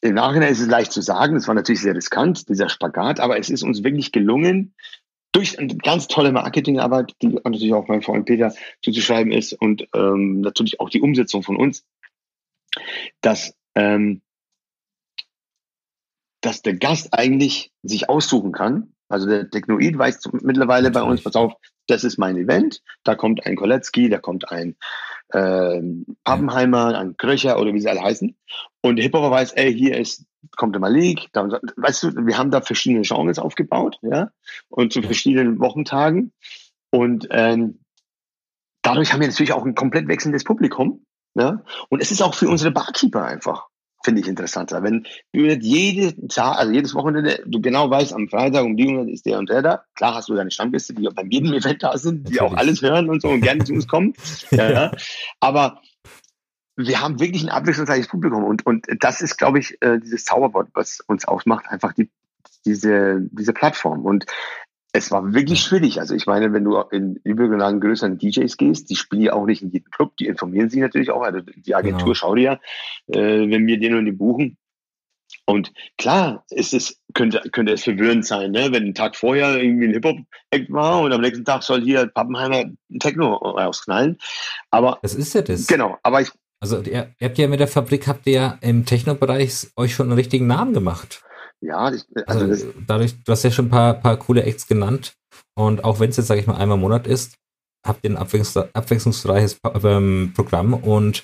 im 0.01 0.15
Nachhinein 0.15 0.51
ist 0.51 0.61
es 0.61 0.67
leicht 0.67 0.91
zu 0.91 1.01
sagen, 1.01 1.35
es 1.35 1.47
war 1.47 1.55
natürlich 1.55 1.81
sehr 1.81 1.95
riskant, 1.95 2.47
dieser 2.47 2.69
Spagat, 2.69 3.19
aber 3.19 3.37
es 3.37 3.49
ist 3.49 3.63
uns 3.63 3.83
wirklich 3.83 4.11
gelungen, 4.11 4.73
durch 5.31 5.59
eine 5.59 5.75
ganz 5.77 6.07
tolle 6.07 6.31
Marketingarbeit, 6.31 7.15
die 7.21 7.27
natürlich 7.27 7.73
auch 7.73 7.87
meinem 7.87 8.01
Freund 8.01 8.25
Peter 8.25 8.53
zuzuschreiben 8.81 9.31
ist 9.31 9.53
und 9.53 9.87
ähm, 9.93 10.41
natürlich 10.41 10.79
auch 10.79 10.89
die 10.89 11.01
Umsetzung 11.01 11.43
von 11.43 11.55
uns, 11.55 11.85
dass, 13.21 13.55
ähm, 13.75 14.21
dass 16.41 16.61
der 16.61 16.75
Gast 16.75 17.13
eigentlich 17.13 17.71
sich 17.83 18.09
aussuchen 18.09 18.51
kann. 18.51 18.93
Also 19.07 19.27
der 19.27 19.49
Technoid 19.49 19.97
weiß 19.97 20.21
mittlerweile 20.41 20.91
bei 20.91 21.03
uns, 21.03 21.21
pass 21.21 21.35
auf, 21.35 21.53
das 21.87 22.03
ist 22.03 22.17
mein 22.17 22.37
Event, 22.37 22.81
da 23.03 23.15
kommt 23.15 23.45
ein 23.45 23.55
Koletzki, 23.55 24.09
da 24.09 24.19
kommt 24.19 24.51
ein 24.51 24.77
äh, 25.29 25.81
Pappenheimer, 26.23 26.97
ein 26.97 27.17
Kröcher 27.17 27.59
oder 27.59 27.73
wie 27.73 27.79
sie 27.79 27.89
alle 27.89 28.01
heißen. 28.01 28.35
Und 28.81 28.95
der 28.95 29.03
Hip-Hopper 29.03 29.31
weiß, 29.31 29.53
ey, 29.53 29.73
hier 29.73 29.97
ist, 29.97 30.25
kommt 30.55 30.75
der 30.75 30.81
Malik, 30.81 31.27
da, 31.33 31.47
weißt 31.75 32.03
du, 32.03 32.25
wir 32.25 32.37
haben 32.37 32.51
da 32.51 32.61
verschiedene 32.61 33.01
Genres 33.01 33.39
aufgebaut, 33.39 33.97
ja, 34.01 34.31
und 34.69 34.93
zu 34.93 35.01
verschiedenen 35.01 35.59
Wochentagen. 35.59 36.33
Und 36.91 37.27
ähm, 37.31 37.79
dadurch 38.81 39.13
haben 39.13 39.19
wir 39.19 39.27
natürlich 39.27 39.53
auch 39.53 39.65
ein 39.65 39.75
komplett 39.75 40.07
wechselndes 40.07 40.43
Publikum. 40.43 41.05
Ja? 41.35 41.63
Und 41.89 42.01
es 42.01 42.11
ist 42.11 42.21
auch 42.21 42.33
für 42.33 42.49
unsere 42.49 42.71
Barkeeper 42.71 43.23
einfach 43.23 43.68
finde 44.03 44.21
ich 44.21 44.27
interessanter. 44.27 44.83
Wenn 44.83 45.05
du 45.33 45.41
nicht 45.41 45.63
jede 45.63 46.27
Tag, 46.27 46.57
also 46.57 46.71
jedes 46.71 46.93
Wochenende, 46.95 47.43
du 47.45 47.61
genau 47.61 47.89
weißt, 47.89 48.13
am 48.13 48.29
Freitag 48.29 48.63
um 48.63 48.77
die 48.77 48.87
Uhrzeit 48.87 49.13
ist 49.13 49.25
der 49.25 49.39
und 49.39 49.49
der 49.49 49.61
da. 49.61 49.83
Klar 49.95 50.15
hast 50.15 50.29
du 50.29 50.35
deine 50.35 50.51
Stammgäste, 50.51 50.93
die 50.93 51.07
bei 51.13 51.23
jedem 51.29 51.53
Event 51.53 51.83
da 51.83 51.97
sind, 51.97 52.27
die 52.29 52.35
Natürlich. 52.35 52.41
auch 52.41 52.57
alles 52.57 52.81
hören 52.81 53.09
und 53.09 53.21
so 53.21 53.29
und 53.29 53.41
gerne 53.41 53.63
zu 53.63 53.73
uns 53.73 53.87
kommen. 53.87 54.13
ja, 54.51 54.91
aber 55.39 55.81
wir 56.77 57.01
haben 57.01 57.19
wirklich 57.19 57.43
ein 57.43 57.49
abwechslungsreiches 57.49 58.07
Publikum 58.07 58.43
und, 58.45 58.65
und 58.65 58.87
das 58.99 59.21
ist, 59.21 59.37
glaube 59.37 59.59
ich, 59.59 59.81
äh, 59.81 59.99
dieses 59.99 60.23
Zauberwort, 60.23 60.69
was 60.73 61.01
uns 61.07 61.25
ausmacht, 61.25 61.65
einfach 61.67 61.93
die, 61.93 62.09
diese, 62.65 63.19
diese 63.31 63.51
Plattform. 63.51 64.05
Und 64.05 64.25
es 64.91 65.11
war 65.11 65.33
wirklich 65.33 65.61
schwierig. 65.61 65.99
Also 65.99 66.15
ich 66.15 66.25
meine, 66.25 66.51
wenn 66.51 66.63
du 66.63 66.79
in 66.91 67.19
übergeordneten 67.23 67.79
größeren 67.79 68.17
DJs 68.17 68.57
gehst, 68.57 68.89
die 68.89 68.95
spielen 68.95 69.21
ja 69.21 69.33
auch 69.33 69.45
nicht 69.45 69.61
in 69.61 69.71
jedem 69.71 69.91
Club, 69.91 70.17
die 70.17 70.27
informieren 70.27 70.69
sich 70.69 70.79
natürlich 70.79 71.11
auch. 71.11 71.21
Also 71.21 71.41
die 71.41 71.75
Agentur 71.75 72.05
genau. 72.05 72.13
schaut 72.15 72.39
ja, 72.39 72.53
äh, 73.07 73.49
wenn 73.49 73.67
wir 73.67 73.79
den 73.79 73.95
und 73.95 74.05
die 74.05 74.11
buchen. 74.11 74.57
Und 75.45 75.73
klar, 75.97 76.43
ist 76.49 76.73
es, 76.73 77.01
könnte, 77.13 77.41
könnte 77.51 77.73
es 77.73 77.83
verwirrend 77.83 78.25
sein, 78.25 78.51
ne? 78.51 78.71
wenn 78.71 78.85
ein 78.85 78.93
Tag 78.93 79.15
vorher 79.15 79.61
irgendwie 79.61 79.87
ein 79.87 79.93
Hip-Hop-Act 79.93 80.71
war 80.71 81.01
und 81.01 81.11
am 81.11 81.21
nächsten 81.21 81.45
Tag 81.45 81.63
soll 81.63 81.81
hier 81.81 82.07
Pappenheimer 82.07 82.65
ein 82.89 82.99
Techno 82.99 83.33
rausknallen. 83.33 84.17
Aber. 84.69 84.99
Das 85.01 85.15
ist 85.15 85.33
ja 85.33 85.41
das. 85.41 85.67
Genau, 85.67 85.97
aber 86.03 86.21
ich. 86.21 86.29
Also 86.59 86.81
ihr, 86.81 87.15
ihr 87.19 87.27
habt 87.27 87.37
ja 87.37 87.47
mit 87.47 87.59
der 87.59 87.67
Fabrik, 87.67 88.07
habt 88.07 88.27
ihr 88.27 88.33
ja 88.33 88.57
im 88.61 88.85
Techno-Bereich 88.85 89.69
euch 89.75 89.93
schon 89.93 90.07
einen 90.07 90.17
richtigen 90.17 90.45
Namen 90.45 90.73
gemacht. 90.73 91.23
Ja, 91.61 91.91
ich, 91.91 92.05
also, 92.25 92.45
also 92.45 92.73
dadurch, 92.87 93.21
du 93.23 93.31
hast 93.31 93.43
ja 93.43 93.51
schon 93.51 93.65
ein 93.65 93.71
paar, 93.71 93.93
paar 93.95 94.17
coole 94.17 94.43
Acts 94.43 94.67
genannt. 94.67 95.13
Und 95.55 95.83
auch 95.83 95.99
wenn 95.99 96.09
es 96.09 96.17
jetzt, 96.17 96.27
sage 96.27 96.39
ich 96.39 96.47
mal, 96.47 96.55
einmal 96.55 96.77
im 96.77 96.81
Monat 96.81 97.05
ist, 97.05 97.35
habt 97.85 98.03
ihr 98.03 98.11
ein 98.11 98.17
abwechslungs 98.17 98.73
abwechslungsreiches 98.73 99.59
ähm, 99.83 100.33
Programm 100.35 100.73
und 100.73 101.23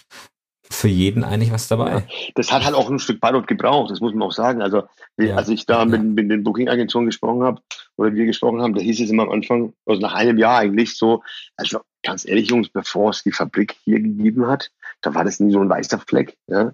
für 0.70 0.88
jeden 0.88 1.24
eigentlich 1.24 1.52
was 1.52 1.68
dabei. 1.68 2.08
Das 2.34 2.52
hat 2.52 2.66
halt 2.66 2.76
auch 2.76 2.90
ein 2.90 3.00
Stück 3.00 3.22
Pilot 3.22 3.48
gebraucht, 3.48 3.92
das 3.92 4.02
muss 4.02 4.14
man 4.14 4.28
auch 4.28 4.32
sagen. 4.32 4.62
Also, 4.62 4.84
ja, 5.18 5.36
als 5.36 5.50
ich 5.50 5.66
da 5.66 5.80
ja. 5.80 5.86
mit, 5.86 6.04
mit 6.04 6.32
den 6.32 6.44
Booking-Agenturen 6.44 7.06
gesprochen 7.06 7.44
habe 7.44 7.62
oder 7.98 8.14
wir 8.14 8.26
gesprochen 8.26 8.62
haben, 8.62 8.74
da 8.74 8.82
hieß 8.82 9.00
es 9.00 9.10
immer 9.10 9.24
am 9.24 9.32
Anfang, 9.32 9.74
also 9.86 10.02
nach 10.02 10.16
einem 10.16 10.38
Jahr 10.38 10.60
eigentlich 10.60 10.98
so, 10.98 11.24
also 11.56 11.82
ganz 12.04 12.28
ehrlich, 12.28 12.50
Jungs, 12.50 12.70
bevor 12.70 13.12
es 13.12 13.24
die 13.24 13.32
Fabrik 13.32 13.76
hier 13.84 14.00
gegeben 14.00 14.48
hat, 14.48 14.72
da 15.02 15.14
war 15.14 15.24
das 15.24 15.40
nie 15.40 15.52
so 15.52 15.60
ein 15.60 15.70
weißer 15.70 16.00
Fleck. 16.00 16.36
Ja? 16.48 16.74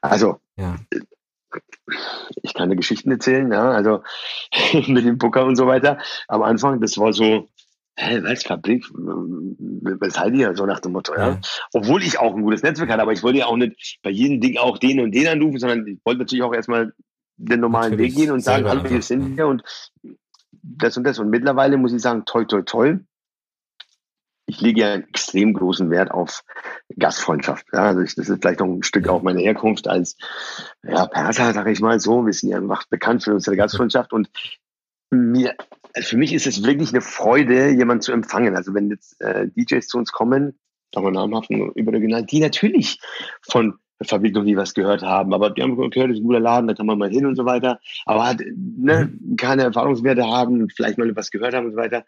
Also, 0.00 0.38
ja. 0.56 0.76
Ich 2.42 2.54
kann 2.54 2.70
dir 2.70 2.76
Geschichten 2.76 3.10
erzählen, 3.10 3.50
ja, 3.52 3.70
also 3.70 4.02
mit 4.86 5.04
dem 5.04 5.18
Booker 5.18 5.44
und 5.44 5.56
so 5.56 5.66
weiter. 5.66 5.98
Am 6.28 6.42
Anfang, 6.42 6.80
das 6.80 6.98
war 6.98 7.12
so, 7.12 7.48
hä, 7.96 8.20
was, 8.22 8.44
Fabrik, 8.44 8.84
was 8.92 10.14
seid 10.14 10.34
ihr? 10.34 10.54
So 10.56 10.66
nach 10.66 10.80
dem 10.80 10.92
Motto, 10.92 11.14
ja. 11.14 11.30
ja. 11.30 11.40
Obwohl 11.72 12.02
ich 12.02 12.18
auch 12.18 12.34
ein 12.34 12.42
gutes 12.42 12.62
Netzwerk 12.62 12.90
hatte, 12.90 13.02
aber 13.02 13.12
ich 13.12 13.22
wollte 13.22 13.40
ja 13.40 13.46
auch 13.46 13.56
nicht 13.56 13.98
bei 14.02 14.10
jedem 14.10 14.40
Ding 14.40 14.58
auch 14.58 14.78
den 14.78 15.00
und 15.00 15.12
den 15.12 15.28
anrufen, 15.28 15.58
sondern 15.58 15.86
ich 15.86 15.98
wollte 16.04 16.20
natürlich 16.20 16.42
auch 16.42 16.54
erstmal 16.54 16.92
den 17.36 17.60
normalen 17.60 17.98
Weg 17.98 18.14
gehen 18.14 18.30
und 18.30 18.40
sagen, 18.40 18.68
hallo, 18.68 18.86
hier 18.86 19.02
sind 19.02 19.36
wir 19.36 19.46
und 19.46 19.62
das 20.62 20.96
und 20.96 21.04
das. 21.04 21.18
Und 21.18 21.30
mittlerweile 21.30 21.76
muss 21.76 21.92
ich 21.92 22.02
sagen, 22.02 22.24
toll, 22.24 22.46
toll, 22.46 22.64
toll. 22.64 23.04
Ich 24.46 24.60
lege 24.60 24.80
ja 24.80 24.92
einen 24.92 25.08
extrem 25.08 25.54
großen 25.54 25.90
Wert 25.90 26.10
auf 26.10 26.42
Gastfreundschaft. 26.98 27.66
Ja, 27.72 27.84
also 27.84 28.00
ich, 28.00 28.14
das 28.14 28.28
ist 28.28 28.42
vielleicht 28.42 28.60
auch 28.60 28.66
ein 28.66 28.82
Stück 28.82 29.08
auch 29.08 29.22
meine 29.22 29.40
Herkunft 29.40 29.88
als 29.88 30.16
ja, 30.82 31.06
Perser, 31.06 31.52
sage 31.52 31.70
ich 31.70 31.80
mal 31.80 32.00
so. 32.00 32.26
Wir 32.26 32.32
sind 32.32 32.50
ja 32.50 32.58
einfach 32.58 32.84
bekannt 32.86 33.22
für 33.22 33.34
unsere 33.34 33.56
Gastfreundschaft 33.56 34.12
und 34.12 34.30
mir, 35.10 35.54
also 35.94 36.08
für 36.08 36.16
mich 36.16 36.32
ist 36.32 36.46
es 36.46 36.64
wirklich 36.64 36.90
eine 36.90 37.02
Freude, 37.02 37.70
jemanden 37.70 38.02
zu 38.02 38.12
empfangen. 38.12 38.56
Also 38.56 38.74
wenn 38.74 38.90
jetzt 38.90 39.20
äh, 39.20 39.48
DJs 39.48 39.86
zu 39.86 39.98
uns 39.98 40.12
kommen, 40.12 40.58
sagen 40.92 41.06
wir 41.06 41.12
namhaft 41.12 41.50
überregional, 41.50 42.24
die 42.24 42.40
natürlich 42.40 43.00
von 43.42 43.78
Fabrik 44.04 44.34
noch 44.34 44.42
nie 44.42 44.56
was 44.56 44.74
gehört 44.74 45.02
haben. 45.02 45.32
Aber 45.34 45.50
die 45.50 45.62
haben 45.62 45.76
gehört, 45.76 45.96
das 45.96 46.16
ist 46.16 46.22
ein 46.22 46.26
guter 46.26 46.40
Laden, 46.40 46.66
da 46.68 46.74
kann 46.74 46.86
man 46.86 46.98
mal 46.98 47.10
hin 47.10 47.26
und 47.26 47.36
so 47.36 47.44
weiter. 47.44 47.80
Aber 48.04 48.24
halt, 48.24 48.42
ne, 48.56 49.12
mhm. 49.12 49.36
keine 49.36 49.62
Erfahrungswerte 49.62 50.24
haben, 50.24 50.68
vielleicht 50.70 50.98
mal 50.98 51.14
was 51.14 51.30
gehört 51.30 51.54
haben 51.54 51.66
und 51.66 51.72
so 51.72 51.78
weiter. 51.78 52.04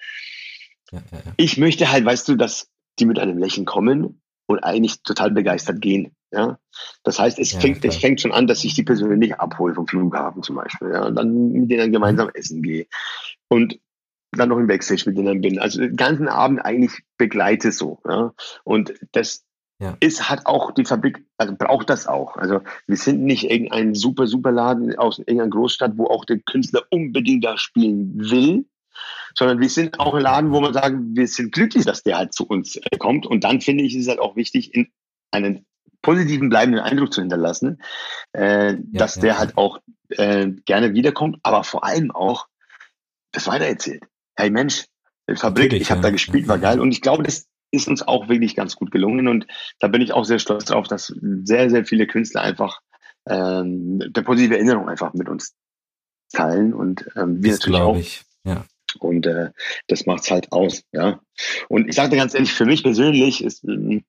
Ja, 0.95 1.03
ja, 1.13 1.19
ja. 1.25 1.33
Ich 1.37 1.59
möchte 1.59 1.91
halt, 1.91 2.05
weißt 2.05 2.29
du, 2.29 2.37
dass 2.37 2.69
die 2.99 3.07
mit 3.07 3.19
einem 3.19 3.39
Lächeln 3.39 3.67
kommen 3.67 4.21
und 4.47 4.61
eigentlich 4.61 5.03
total 5.03 5.31
begeistert 5.31 5.81
gehen. 5.81 6.15
Ja, 6.31 6.59
das 7.05 7.21
heißt, 7.21 7.39
es 7.39 7.53
fängt, 7.53 7.85
es 7.85 7.97
fängt 7.97 8.21
schon 8.21 8.33
an, 8.33 8.49
dass 8.49 8.65
ich 8.65 8.75
die 8.75 8.83
persönlich 8.83 9.37
abhole 9.37 9.75
vom 9.75 9.87
Flughafen 9.87 10.43
zum 10.43 10.57
Beispiel. 10.57 10.91
Ja, 10.91 11.07
und 11.07 11.15
dann 11.15 11.53
mit 11.53 11.71
denen 11.71 11.93
gemeinsam 11.93 12.29
essen 12.35 12.61
gehe. 12.63 12.87
Und 13.49 13.79
dann 14.33 14.49
noch 14.49 14.59
im 14.59 14.67
Backstage 14.67 15.05
mit 15.07 15.17
denen 15.17 15.41
bin. 15.41 15.61
Also 15.61 15.81
den 15.81 15.97
ganzen 15.97 16.27
Abend 16.27 16.65
eigentlich 16.65 17.05
begleite 17.19 17.71
so. 17.71 18.01
Ja. 18.05 18.33
Und 18.65 18.95
das 19.13 19.45
ja. 19.81 19.97
ist, 20.01 20.29
hat 20.29 20.47
auch 20.47 20.73
die 20.73 20.85
Fabrik, 20.85 21.25
also 21.39 21.55
braucht 21.57 21.89
das 21.89 22.09
auch. 22.09 22.37
Also 22.37 22.61
wir 22.89 22.97
sind 22.97 23.23
nicht 23.23 23.49
irgendein 23.49 23.95
super, 23.95 24.27
super 24.27 24.51
Laden 24.51 24.97
aus 24.97 25.19
irgendeiner 25.19 25.51
Großstadt, 25.51 25.93
wo 25.97 26.07
auch 26.07 26.25
der 26.25 26.41
Künstler 26.41 26.83
unbedingt 26.91 27.45
da 27.45 27.57
spielen 27.59 28.31
will, 28.31 28.65
sondern 29.35 29.61
wir 29.61 29.69
sind 29.69 30.01
auch 30.01 30.15
ein 30.15 30.23
Laden, 30.23 30.53
wo 30.53 30.61
man 30.61 30.73
sagen, 30.73 31.17
wir 31.17 31.27
sind 31.27 31.53
glücklich, 31.53 31.85
dass 31.85 32.03
der 32.03 32.19
halt 32.19 32.35
zu 32.35 32.47
uns 32.47 32.77
äh, 32.77 32.97
kommt. 32.99 33.27
Und 33.27 33.45
dann 33.45 33.61
finde 33.61 33.85
ich, 33.85 33.95
ist 33.95 34.03
es 34.03 34.09
halt 34.09 34.21
auch 34.21 34.37
wichtig, 34.37 34.75
in 34.75 34.89
einen 35.31 35.67
positiven 36.03 36.49
bleibenden 36.51 36.83
Eindruck 36.83 37.13
zu 37.13 37.21
hinterlassen, 37.21 37.83
äh, 38.33 38.73
ja, 38.73 38.79
dass 38.93 39.17
ja, 39.17 39.23
der 39.23 39.39
halt 39.39 39.57
auch 39.57 39.79
äh, 40.11 40.49
gerne 40.65 40.95
wiederkommt, 40.95 41.39
aber 41.43 41.65
vor 41.65 41.85
allem 41.85 42.11
auch 42.11 42.47
das 43.33 43.47
weitererzählt. 43.47 44.05
Hey 44.37 44.51
Mensch, 44.51 44.85
Fabrik, 45.27 45.65
Natürlich, 45.65 45.83
ich 45.83 45.91
habe 45.91 46.03
da 46.03 46.11
gespielt, 46.11 46.47
war 46.49 46.59
geil. 46.59 46.79
Und 46.79 46.93
ich 46.93 47.01
glaube, 47.01 47.23
das, 47.23 47.47
ist 47.75 47.89
uns 47.89 48.07
auch 48.07 48.29
wirklich 48.29 48.55
ganz 48.55 48.77
gut 48.77 48.91
gelungen. 48.91 49.29
Und 49.29 49.47
da 49.81 49.89
bin 49.89 50.01
ich 50.01 50.13
auch 50.13 50.25
sehr 50.25 50.39
stolz 50.39 50.67
drauf, 50.67 50.87
dass 50.89 51.13
sehr, 51.43 51.71
sehr 51.71 51.85
viele 51.85 52.07
Künstler 52.07 52.43
einfach 52.43 52.81
ähm, 53.27 54.01
der 54.13 54.23
positive 54.23 54.55
Erinnerung 54.55 54.89
einfach 54.89 55.13
mit 55.15 55.29
uns 55.29 55.55
teilen 56.33 56.75
und 56.75 57.07
ähm, 57.17 57.43
wir 57.43 57.53
das 57.53 57.61
natürlich 57.61 57.81
auch. 57.81 57.97
Ich. 57.97 58.25
Ja. 58.45 58.65
Und 58.97 59.27
äh, 59.27 59.51
das 59.87 60.07
macht's 60.07 60.31
halt 60.31 60.53
aus, 60.53 60.85
ja. 60.93 61.21
Und 61.69 61.89
ich 61.89 61.97
sagte 61.97 62.17
ganz 62.17 62.35
ehrlich, 62.35 62.53
für 62.53 62.67
mich 62.67 62.83
persönlich 62.83 63.43
ist, 63.43 63.65
ähm, 63.65 64.05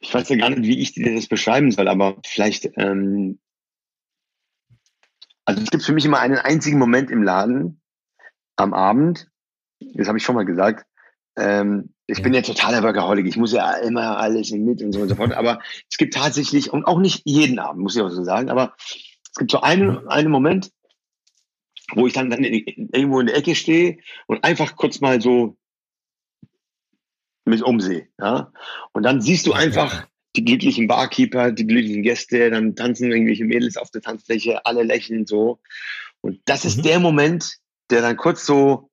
ich 0.00 0.12
weiß 0.12 0.28
ja 0.28 0.36
gar 0.36 0.50
nicht, 0.50 0.62
wie 0.62 0.80
ich 0.80 0.94
dir 0.94 1.14
das 1.14 1.28
beschreiben 1.28 1.70
soll, 1.70 1.88
aber 1.88 2.16
vielleicht, 2.26 2.70
ähm, 2.76 3.38
also 5.44 5.62
es 5.62 5.70
gibt 5.70 5.84
für 5.84 5.92
mich 5.92 6.04
immer 6.04 6.20
einen 6.20 6.38
einzigen 6.38 6.78
Moment 6.78 7.10
im 7.10 7.22
Laden 7.22 7.80
am 8.56 8.74
Abend, 8.74 9.28
das 9.94 10.08
habe 10.08 10.18
ich 10.18 10.24
schon 10.24 10.34
mal 10.34 10.44
gesagt, 10.44 10.86
ähm, 11.36 11.94
ich 12.06 12.18
ja. 12.18 12.24
bin 12.24 12.34
ja 12.34 12.42
totaler 12.42 12.82
Workaholic. 12.82 13.26
Ich 13.26 13.36
muss 13.36 13.52
ja 13.52 13.72
immer 13.76 14.18
alles 14.18 14.50
mit 14.50 14.82
und 14.82 14.92
so 14.92 15.00
und 15.00 15.08
so 15.08 15.14
fort. 15.14 15.32
Aber 15.32 15.60
es 15.90 15.96
gibt 15.96 16.14
tatsächlich, 16.14 16.72
und 16.72 16.84
auch 16.84 16.98
nicht 16.98 17.22
jeden 17.24 17.58
Abend, 17.58 17.82
muss 17.82 17.96
ich 17.96 18.02
auch 18.02 18.10
so 18.10 18.24
sagen, 18.24 18.50
aber 18.50 18.74
es 18.78 19.38
gibt 19.38 19.50
so 19.50 19.60
einen, 19.60 20.06
einen 20.08 20.30
Moment, 20.30 20.70
wo 21.94 22.06
ich 22.06 22.12
dann, 22.12 22.30
dann 22.30 22.44
irgendwo 22.44 23.20
in 23.20 23.26
der 23.26 23.36
Ecke 23.36 23.54
stehe 23.54 23.98
und 24.26 24.44
einfach 24.44 24.76
kurz 24.76 25.00
mal 25.00 25.20
so 25.20 25.56
mich 27.44 27.62
umsehe. 27.62 28.08
Ja? 28.18 28.52
Und 28.92 29.02
dann 29.02 29.20
siehst 29.20 29.46
du 29.46 29.52
einfach 29.52 30.06
die 30.36 30.44
glücklichen 30.44 30.86
Barkeeper, 30.88 31.52
die 31.52 31.66
glücklichen 31.66 32.02
Gäste, 32.02 32.50
dann 32.50 32.74
tanzen 32.74 33.10
irgendwelche 33.10 33.44
Mädels 33.44 33.76
auf 33.76 33.90
der 33.90 34.00
Tanzfläche, 34.00 34.64
alle 34.64 34.82
lächeln 34.82 35.26
so. 35.26 35.60
Und 36.20 36.40
das 36.46 36.64
ist 36.64 36.78
mhm. 36.78 36.82
der 36.82 37.00
Moment, 37.00 37.58
der 37.90 38.00
dann 38.00 38.16
kurz 38.16 38.46
so 38.46 38.90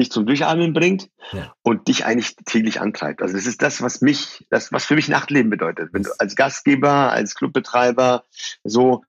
dich 0.00 0.10
zum 0.10 0.26
Durchatmen 0.26 0.72
bringt 0.72 1.10
ja. 1.32 1.54
und 1.62 1.86
dich 1.86 2.06
eigentlich 2.06 2.34
täglich 2.36 2.80
antreibt. 2.80 3.22
Also 3.22 3.34
das 3.34 3.46
ist 3.46 3.62
das, 3.62 3.82
was 3.82 4.00
mich, 4.00 4.46
das, 4.48 4.72
was 4.72 4.86
für 4.86 4.94
mich 4.94 5.08
Nachtleben 5.08 5.50
bedeutet. 5.50 5.90
Wenn 5.92 6.02
du 6.02 6.10
als 6.18 6.34
Gastgeber, 6.34 7.12
als 7.12 7.34
Clubbetreiber, 7.34 8.24
so 8.64 9.04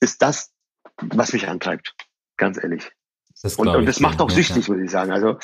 ist 0.00 0.20
das, 0.22 0.52
was 1.00 1.32
mich 1.32 1.48
antreibt. 1.48 1.94
Ganz 2.36 2.62
ehrlich. 2.62 2.90
Das 3.44 3.56
und, 3.56 3.68
und 3.68 3.84
das 3.84 4.00
macht 4.00 4.22
auch 4.22 4.30
süchtig, 4.30 4.62
ja. 4.62 4.68
würde 4.68 4.84
ich 4.84 4.90
sagen. 4.90 5.12
Also 5.12 5.36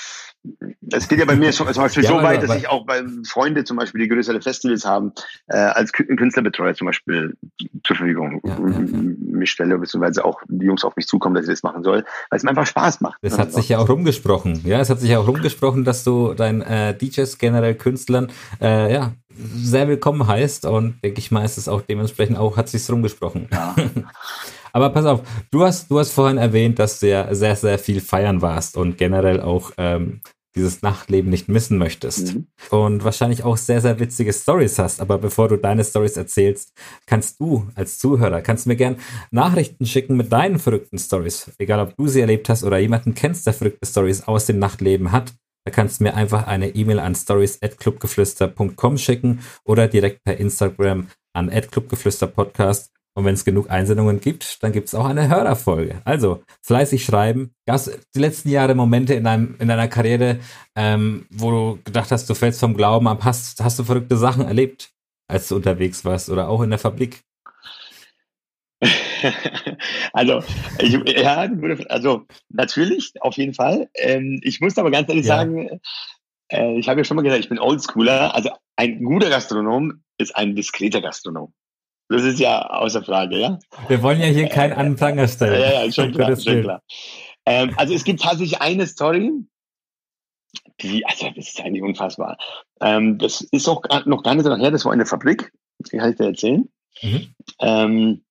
es 0.90 1.06
geht 1.06 1.18
ja 1.18 1.26
bei 1.26 1.36
mir 1.36 1.52
zum 1.52 1.66
Beispiel 1.66 2.02
ja, 2.02 2.08
so 2.08 2.22
weit, 2.22 2.42
dass 2.42 2.56
ich 2.56 2.66
auch 2.66 2.86
bei 2.86 3.02
Freunde 3.28 3.64
zum 3.64 3.76
Beispiel, 3.76 4.00
die 4.00 4.08
größere 4.08 4.40
Festivals 4.40 4.86
haben, 4.86 5.12
äh, 5.48 5.58
als 5.58 5.92
Künstlerbetreuer 5.92 6.72
zum 6.74 6.86
Beispiel 6.86 7.36
zur 7.84 7.96
Verfügung 7.96 8.40
ja, 8.42 8.56
mich 8.58 9.50
stelle, 9.50 9.76
beziehungsweise 9.76 10.24
auch 10.24 10.40
die 10.48 10.64
Jungs 10.64 10.82
auf 10.82 10.96
mich 10.96 11.06
zukommen, 11.06 11.34
dass 11.34 11.44
ich 11.44 11.50
das 11.50 11.62
machen 11.62 11.82
soll, 11.82 12.04
weil 12.30 12.36
es 12.38 12.42
mir 12.42 12.50
einfach 12.50 12.66
Spaß 12.66 13.02
macht. 13.02 13.18
Das 13.20 13.38
hat 13.38 13.52
sich 13.52 13.68
ja 13.68 13.78
auch 13.78 13.88
rumgesprochen. 13.90 14.62
Ja, 14.64 14.80
es 14.80 14.88
hat 14.88 15.00
sich 15.00 15.10
ja 15.10 15.18
auch 15.18 15.28
rumgesprochen, 15.28 15.84
dass 15.84 16.02
du 16.02 16.32
deinen 16.32 16.62
äh, 16.62 16.96
DJs, 16.96 17.36
generell 17.36 17.74
Künstlern, 17.74 18.32
äh, 18.62 18.94
ja, 18.94 19.12
sehr 19.56 19.88
willkommen 19.88 20.26
heißt 20.26 20.64
und 20.64 21.02
denke 21.04 21.18
ich 21.18 21.30
mal, 21.30 21.44
ist 21.44 21.58
es 21.58 21.68
auch 21.68 21.82
dementsprechend 21.82 22.38
auch, 22.38 22.56
hat 22.56 22.70
sich's 22.70 22.90
rumgesprochen. 22.90 23.48
Ja. 23.52 23.74
Aber 24.72 24.90
pass 24.90 25.06
auf, 25.06 25.22
du 25.50 25.64
hast, 25.64 25.90
du 25.90 25.98
hast 25.98 26.12
vorhin 26.12 26.38
erwähnt, 26.38 26.78
dass 26.78 27.00
du 27.00 27.08
ja 27.08 27.34
sehr, 27.34 27.56
sehr 27.56 27.78
viel 27.78 28.00
feiern 28.00 28.42
warst 28.42 28.76
und 28.76 28.98
generell 28.98 29.40
auch 29.40 29.72
ähm, 29.78 30.20
dieses 30.54 30.82
Nachtleben 30.82 31.30
nicht 31.30 31.48
missen 31.48 31.78
möchtest. 31.78 32.34
Mhm. 32.34 32.46
Und 32.70 33.04
wahrscheinlich 33.04 33.44
auch 33.44 33.56
sehr, 33.56 33.80
sehr 33.80 34.00
witzige 34.00 34.32
Stories 34.32 34.78
hast. 34.78 35.00
Aber 35.00 35.18
bevor 35.18 35.48
du 35.48 35.56
deine 35.56 35.84
Stories 35.84 36.16
erzählst, 36.16 36.72
kannst 37.06 37.40
du 37.40 37.68
als 37.74 37.98
Zuhörer, 37.98 38.42
kannst 38.42 38.66
mir 38.66 38.76
gern 38.76 38.96
Nachrichten 39.30 39.86
schicken 39.86 40.16
mit 40.16 40.32
deinen 40.32 40.58
verrückten 40.58 40.98
Stories. 40.98 41.50
Egal, 41.58 41.80
ob 41.80 41.96
du 41.96 42.08
sie 42.08 42.20
erlebt 42.20 42.48
hast 42.48 42.64
oder 42.64 42.78
jemanden 42.78 43.14
kennst, 43.14 43.46
der 43.46 43.54
verrückte 43.54 43.86
Stories 43.86 44.22
aus 44.22 44.46
dem 44.46 44.58
Nachtleben 44.58 45.12
hat. 45.12 45.32
Da 45.64 45.70
kannst 45.70 46.00
du 46.00 46.04
mir 46.04 46.14
einfach 46.14 46.46
eine 46.46 46.74
E-Mail 46.74 46.98
an 46.98 47.14
stories@clubgeflüster.com 47.14 48.98
schicken 48.98 49.40
oder 49.64 49.88
direkt 49.88 50.24
per 50.24 50.38
Instagram 50.38 51.08
an 51.32 51.50
@clubgeflüsterpodcast 51.50 52.90
und 53.14 53.24
wenn 53.24 53.34
es 53.34 53.44
genug 53.44 53.70
Einsendungen 53.70 54.20
gibt, 54.20 54.62
dann 54.62 54.72
gibt 54.72 54.88
es 54.88 54.94
auch 54.94 55.04
eine 55.04 55.28
Hörerfolge. 55.28 56.00
Also 56.04 56.42
fleißig 56.62 57.04
schreiben. 57.04 57.54
Gab 57.66 57.80
die 58.14 58.18
letzten 58.18 58.50
Jahre 58.50 58.74
Momente 58.74 59.14
in, 59.14 59.24
deinem, 59.24 59.56
in 59.58 59.68
deiner 59.68 59.88
Karriere, 59.88 60.38
ähm, 60.76 61.26
wo 61.30 61.50
du 61.50 61.78
gedacht 61.84 62.12
hast, 62.12 62.30
du 62.30 62.34
fällst 62.34 62.60
vom 62.60 62.76
Glauben 62.76 63.08
ab? 63.08 63.24
Hast, 63.24 63.62
hast 63.62 63.78
du 63.78 63.84
verrückte 63.84 64.16
Sachen 64.16 64.46
erlebt, 64.46 64.90
als 65.28 65.48
du 65.48 65.56
unterwegs 65.56 66.04
warst 66.04 66.30
oder 66.30 66.48
auch 66.48 66.62
in 66.62 66.70
der 66.70 66.78
Fabrik? 66.78 67.22
also, 70.12 70.42
ich, 70.78 70.92
ja, 71.20 71.48
also 71.88 72.26
natürlich, 72.48 73.12
auf 73.20 73.36
jeden 73.36 73.54
Fall. 73.54 73.90
Ähm, 73.94 74.40
ich 74.42 74.60
muss 74.60 74.78
aber 74.78 74.90
ganz 74.90 75.08
ehrlich 75.08 75.26
ja. 75.26 75.36
sagen, 75.36 75.80
äh, 76.48 76.78
ich 76.78 76.88
habe 76.88 77.00
ja 77.00 77.04
schon 77.04 77.16
mal 77.16 77.22
gesagt, 77.22 77.42
ich 77.42 77.48
bin 77.48 77.58
Oldschooler. 77.58 78.34
Also 78.34 78.50
ein 78.76 79.02
guter 79.02 79.28
Gastronom 79.28 80.02
ist 80.18 80.34
ein 80.36 80.54
diskreter 80.54 81.00
Gastronom. 81.00 81.52
Das 82.10 82.24
ist 82.24 82.40
ja 82.40 82.66
außer 82.68 83.04
Frage, 83.04 83.38
ja. 83.38 83.58
Wir 83.86 84.02
wollen 84.02 84.20
ja 84.20 84.26
hier 84.26 84.48
keinen 84.48 84.72
Anfang 84.72 85.26
stellen. 85.28 85.60
Ja, 85.60 85.84
ja, 85.84 85.92
schon 85.92 86.12
klar, 86.12 86.36
schon 86.36 86.62
klar. 86.62 86.82
Ähm, 87.46 87.72
also 87.76 87.94
es 87.94 88.02
gibt 88.02 88.20
tatsächlich 88.20 88.60
eine 88.60 88.84
Story, 88.88 89.32
die, 90.80 91.06
also 91.06 91.30
das 91.36 91.48
ist 91.48 91.60
eigentlich 91.60 91.84
unfassbar. 91.84 92.36
Ähm, 92.80 93.18
das 93.18 93.42
ist 93.42 93.68
auch 93.68 93.82
noch 94.06 94.24
gar 94.24 94.34
nicht 94.34 94.44
so 94.44 94.56
her, 94.56 94.70
das 94.72 94.84
war 94.84 94.92
eine 94.92 95.06
Fabrik, 95.06 95.52
die 95.78 95.98
kann 95.98 96.10
ich 96.10 96.16
dir 96.16 96.26
erzählen. 96.26 96.68
Mhm. 97.00 97.34
Ähm, 97.60 98.24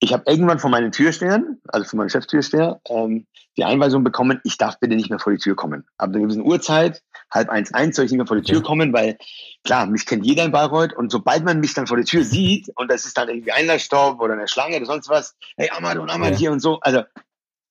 ich 0.00 0.14
habe 0.14 0.24
irgendwann 0.26 0.58
von 0.58 0.70
meinen 0.70 0.92
Türstehern, 0.92 1.58
also 1.68 1.86
von 1.86 1.98
meinem 1.98 2.08
Cheftürsteher, 2.08 2.80
ähm, 2.88 3.26
die 3.58 3.64
Einweisung 3.64 4.02
bekommen, 4.02 4.40
ich 4.44 4.56
darf 4.56 4.80
bitte 4.80 4.96
nicht 4.96 5.10
mehr 5.10 5.18
vor 5.18 5.32
die 5.32 5.38
Tür 5.38 5.56
kommen. 5.56 5.84
Ab 5.98 6.08
einer 6.08 6.20
gewissen 6.20 6.42
Uhrzeit, 6.42 7.02
halb 7.32 7.48
eins, 7.48 7.72
eins, 7.74 7.96
soll 7.96 8.04
ich 8.04 8.10
nicht 8.10 8.18
mehr 8.18 8.26
vor 8.26 8.36
die 8.36 8.42
Tür 8.42 8.58
ja. 8.58 8.62
kommen, 8.62 8.92
weil 8.92 9.16
klar, 9.64 9.86
mich 9.86 10.06
kennt 10.06 10.24
jeder 10.24 10.44
in 10.44 10.52
Bayreuth 10.52 10.92
und 10.92 11.10
sobald 11.10 11.44
man 11.44 11.60
mich 11.60 11.74
dann 11.74 11.86
vor 11.86 11.96
die 11.96 12.04
Tür 12.04 12.24
sieht 12.24 12.70
und 12.76 12.90
das 12.90 13.04
ist 13.04 13.16
dann 13.16 13.28
irgendwie 13.28 13.52
Einlassstopp 13.52 14.20
oder 14.20 14.34
eine 14.34 14.48
Schlange 14.48 14.76
oder 14.76 14.86
sonst 14.86 15.08
was, 15.08 15.36
hey 15.56 15.70
Ahmad 15.70 15.98
und 15.98 16.10
Ahmad 16.10 16.32
ja. 16.32 16.38
hier 16.38 16.52
und 16.52 16.60
so, 16.60 16.80
also 16.80 17.02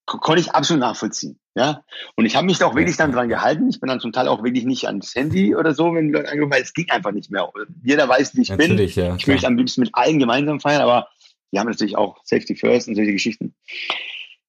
konnte 0.06 0.40
ich 0.40 0.52
absolut 0.52 0.80
nachvollziehen. 0.80 1.38
Ja, 1.54 1.84
und 2.16 2.24
ich 2.24 2.34
habe 2.34 2.46
mich 2.46 2.56
da 2.56 2.66
auch 2.66 2.74
wirklich 2.74 2.96
dann 2.96 3.12
dran 3.12 3.28
gehalten. 3.28 3.68
Ich 3.68 3.78
bin 3.78 3.88
dann 3.88 4.00
zum 4.00 4.10
Teil 4.10 4.26
auch 4.26 4.42
wirklich 4.42 4.64
nicht 4.64 4.86
ans 4.86 5.14
Handy 5.14 5.54
oder 5.54 5.74
so, 5.74 5.94
wenn 5.94 6.10
Leute 6.10 6.30
angerufen 6.30 6.52
weil 6.52 6.62
es 6.62 6.72
ging 6.72 6.88
einfach 6.88 7.12
nicht 7.12 7.30
mehr. 7.30 7.46
Jeder 7.84 8.08
weiß, 8.08 8.34
wie 8.34 8.40
ich 8.40 8.48
natürlich, 8.48 8.94
bin. 8.94 9.04
Ja, 9.04 9.16
ich 9.16 9.26
möchte 9.26 9.46
am 9.46 9.58
liebsten 9.58 9.82
mit 9.82 9.90
allen 9.92 10.18
gemeinsam 10.18 10.60
feiern, 10.60 10.80
aber 10.80 11.08
wir 11.50 11.60
haben 11.60 11.68
natürlich 11.68 11.98
auch 11.98 12.16
Safety 12.24 12.56
First 12.56 12.88
und 12.88 12.94
solche 12.94 13.12
Geschichten. 13.12 13.54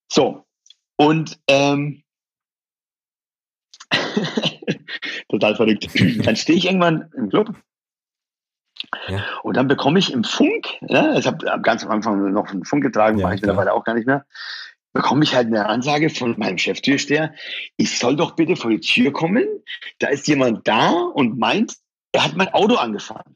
So, 0.09 0.45
und 0.95 1.39
ähm, 1.49 2.03
total 5.34 5.55
verrückt. 5.55 5.88
Dann 6.25 6.36
stehe 6.36 6.57
ich 6.57 6.65
irgendwann 6.65 7.09
im 7.17 7.29
Club 7.29 7.53
ja. 9.07 9.23
und 9.43 9.57
dann 9.57 9.67
bekomme 9.67 9.99
ich 9.99 10.11
im 10.11 10.23
Funk, 10.23 10.67
ja, 10.81 11.17
ich 11.17 11.27
habe 11.27 11.61
ganz 11.61 11.84
am 11.84 11.91
Anfang 11.91 12.31
noch 12.31 12.49
einen 12.49 12.65
Funk 12.65 12.84
getragen, 12.84 13.17
ja, 13.17 13.25
mache 13.25 13.36
ich 13.36 13.41
mittlerweile 13.41 13.73
auch 13.73 13.84
gar 13.84 13.95
nicht 13.95 14.07
mehr, 14.07 14.25
bekomme 14.93 15.23
ich 15.23 15.36
halt 15.36 15.47
eine 15.47 15.67
Ansage 15.67 16.09
von 16.09 16.38
meinem 16.38 16.57
Cheftürsteher, 16.57 17.34
ich 17.77 17.97
soll 17.97 18.15
doch 18.15 18.36
bitte 18.36 18.55
vor 18.55 18.71
die 18.71 18.79
Tür 18.79 19.11
kommen, 19.11 19.45
da 19.99 20.07
ist 20.07 20.27
jemand 20.27 20.67
da 20.67 20.91
und 20.91 21.38
meint, 21.38 21.75
er 22.11 22.25
hat 22.25 22.36
mein 22.36 22.53
Auto 22.53 22.75
angefahren. 22.75 23.36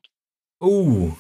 Uh. 0.61 1.13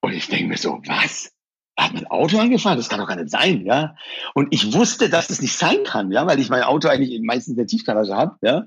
Und 0.00 0.12
ich 0.12 0.28
denke 0.28 0.48
mir 0.48 0.56
so, 0.56 0.80
was? 0.86 1.32
Er 1.76 1.86
hat 1.86 1.94
mein 1.94 2.06
Auto 2.06 2.38
angefahren? 2.38 2.76
Das 2.76 2.88
kann 2.88 3.00
doch 3.00 3.08
gar 3.08 3.16
nicht 3.16 3.30
sein, 3.30 3.64
ja. 3.64 3.94
Und 4.34 4.52
ich 4.52 4.72
wusste, 4.74 5.08
dass 5.08 5.28
das 5.28 5.40
nicht 5.40 5.56
sein 5.56 5.84
kann, 5.84 6.10
ja, 6.10 6.26
weil 6.26 6.40
ich 6.40 6.50
mein 6.50 6.62
Auto 6.62 6.88
eigentlich 6.88 7.18
meistens 7.22 7.52
in 7.52 7.56
der 7.56 7.66
Tiefgarage 7.66 8.14
habe, 8.14 8.36
ja. 8.42 8.66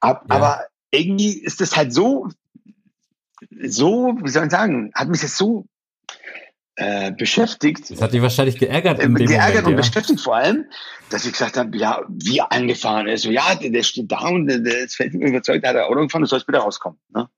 aber 0.00 0.60
irgendwie 0.96 1.38
ist 1.38 1.60
das 1.60 1.76
halt 1.76 1.92
so, 1.92 2.28
so, 3.62 4.16
wie 4.22 4.30
soll 4.30 4.46
ich 4.46 4.50
sagen, 4.50 4.90
hat 4.94 5.08
mich 5.08 5.20
das 5.20 5.36
so 5.36 5.66
äh, 6.76 7.12
beschäftigt. 7.12 7.90
Das 7.90 8.02
hat 8.02 8.12
dich 8.12 8.22
wahrscheinlich 8.22 8.58
geärgert. 8.58 9.00
Äh, 9.00 9.08
geärgert 9.08 9.64
Moment, 9.64 9.66
und 9.66 9.72
ja. 9.72 9.76
beschäftigt 9.78 10.20
vor 10.20 10.36
allem, 10.36 10.66
dass 11.10 11.24
ich 11.24 11.32
gesagt 11.32 11.56
habe, 11.56 11.76
ja, 11.76 12.02
wie 12.08 12.40
angefahren 12.40 13.06
ist. 13.08 13.22
So, 13.22 13.30
ja, 13.30 13.54
der, 13.54 13.70
der 13.70 13.82
steht 13.82 14.12
da 14.12 14.28
und 14.28 14.46
der, 14.46 14.58
der 14.58 14.84
ist 14.84 14.98
mir 14.98 15.28
überzeugt, 15.28 15.64
der 15.64 15.70
hat 15.70 15.76
ein 15.76 15.84
Auto 15.84 16.02
gefahren, 16.02 16.22
du 16.22 16.28
sollst 16.28 16.46
bitte 16.46 16.58
rauskommen. 16.58 16.98
Ne? 17.14 17.28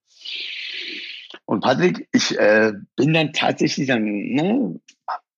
Und 1.45 1.61
Patrick, 1.61 2.09
ich 2.13 2.39
äh, 2.39 2.73
bin 2.97 3.15
dann 3.15 3.33
tatsächlich 3.33 3.87
dann 3.87 4.03
ne, 4.03 4.81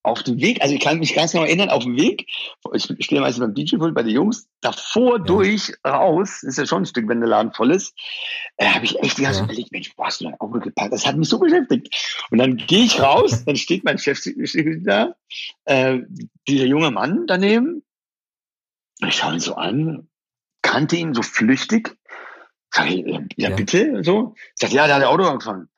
auf 0.03 0.23
dem 0.23 0.41
Weg, 0.41 0.63
also 0.63 0.75
ich 0.75 0.81
kann 0.81 0.99
mich 0.99 1.15
ganz 1.15 1.33
genau 1.33 1.45
erinnern, 1.45 1.69
auf 1.69 1.85
dem 1.85 1.97
Weg, 1.97 2.27
ich 2.73 3.05
stehe 3.05 3.21
meistens 3.21 3.45
beim 3.45 3.55
DJ-Pult 3.55 3.95
bei 3.95 4.03
den 4.03 4.15
Jungs, 4.15 4.49
davor 4.61 5.19
ja. 5.19 5.25
durch, 5.25 5.73
raus, 5.87 6.43
ist 6.43 6.59
ja 6.59 6.67
schon 6.67 6.83
ein 6.83 6.87
Stück, 6.87 7.07
wenn 7.09 7.21
der 7.21 7.29
Laden 7.29 7.53
voll 7.53 7.71
ist, 7.71 7.95
äh, 8.57 8.67
habe 8.67 8.85
ich 8.85 8.99
echt 9.01 9.19
die 9.19 9.23
ganze 9.23 9.41
ja. 9.41 9.45
überlegt, 9.45 9.73
Mensch, 9.73 9.93
wo 9.97 10.05
hast 10.05 10.21
du 10.21 10.25
dein 10.25 10.41
Auto 10.41 10.59
gepackt? 10.59 10.93
Das 10.93 11.07
hat 11.07 11.17
mich 11.17 11.29
so 11.29 11.39
beschäftigt. 11.39 11.95
Und 12.31 12.39
dann 12.39 12.57
gehe 12.57 12.85
ich 12.85 13.01
raus, 13.01 13.45
dann 13.45 13.57
steht 13.57 13.85
mein 13.85 13.99
Chef 13.99 14.21
da, 14.85 15.15
äh, 15.67 15.99
dieser 16.49 16.65
junge 16.65 16.91
Mann 16.91 17.27
daneben, 17.27 17.83
ich 19.07 19.17
schaue 19.17 19.35
ihn 19.35 19.41
so 19.41 19.55
an, 19.55 20.09
kannte 20.63 20.97
ihn 20.97 21.15
so 21.15 21.23
flüchtig, 21.23 21.97
sag 22.71 22.91
ich, 22.91 23.05
ja, 23.07 23.21
ja, 23.37 23.51
bitte, 23.51 24.03
so, 24.03 24.35
sagt, 24.55 24.73
ja, 24.73 24.87
der 24.87 24.97
hat 24.97 25.03
ein 25.03 25.09
Auto 25.09 25.25
angefangen. 25.25 25.69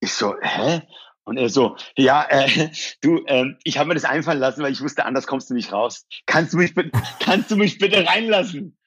Ich 0.00 0.12
so, 0.12 0.34
hä? 0.40 0.82
Und 1.28 1.36
er 1.36 1.50
so, 1.50 1.76
ja, 1.94 2.26
äh, 2.30 2.70
du, 3.02 3.22
äh, 3.26 3.44
ich 3.62 3.76
habe 3.76 3.88
mir 3.88 3.94
das 3.94 4.06
einfallen 4.06 4.38
lassen, 4.38 4.62
weil 4.62 4.72
ich 4.72 4.80
wusste, 4.80 5.04
anders 5.04 5.26
kommst 5.26 5.50
du 5.50 5.54
nicht 5.54 5.70
raus. 5.72 6.06
Kannst 6.24 6.54
du 6.54 6.56
mich, 6.56 6.72
kannst 7.20 7.50
du 7.50 7.56
mich 7.56 7.76
bitte 7.76 8.06
reinlassen? 8.06 8.78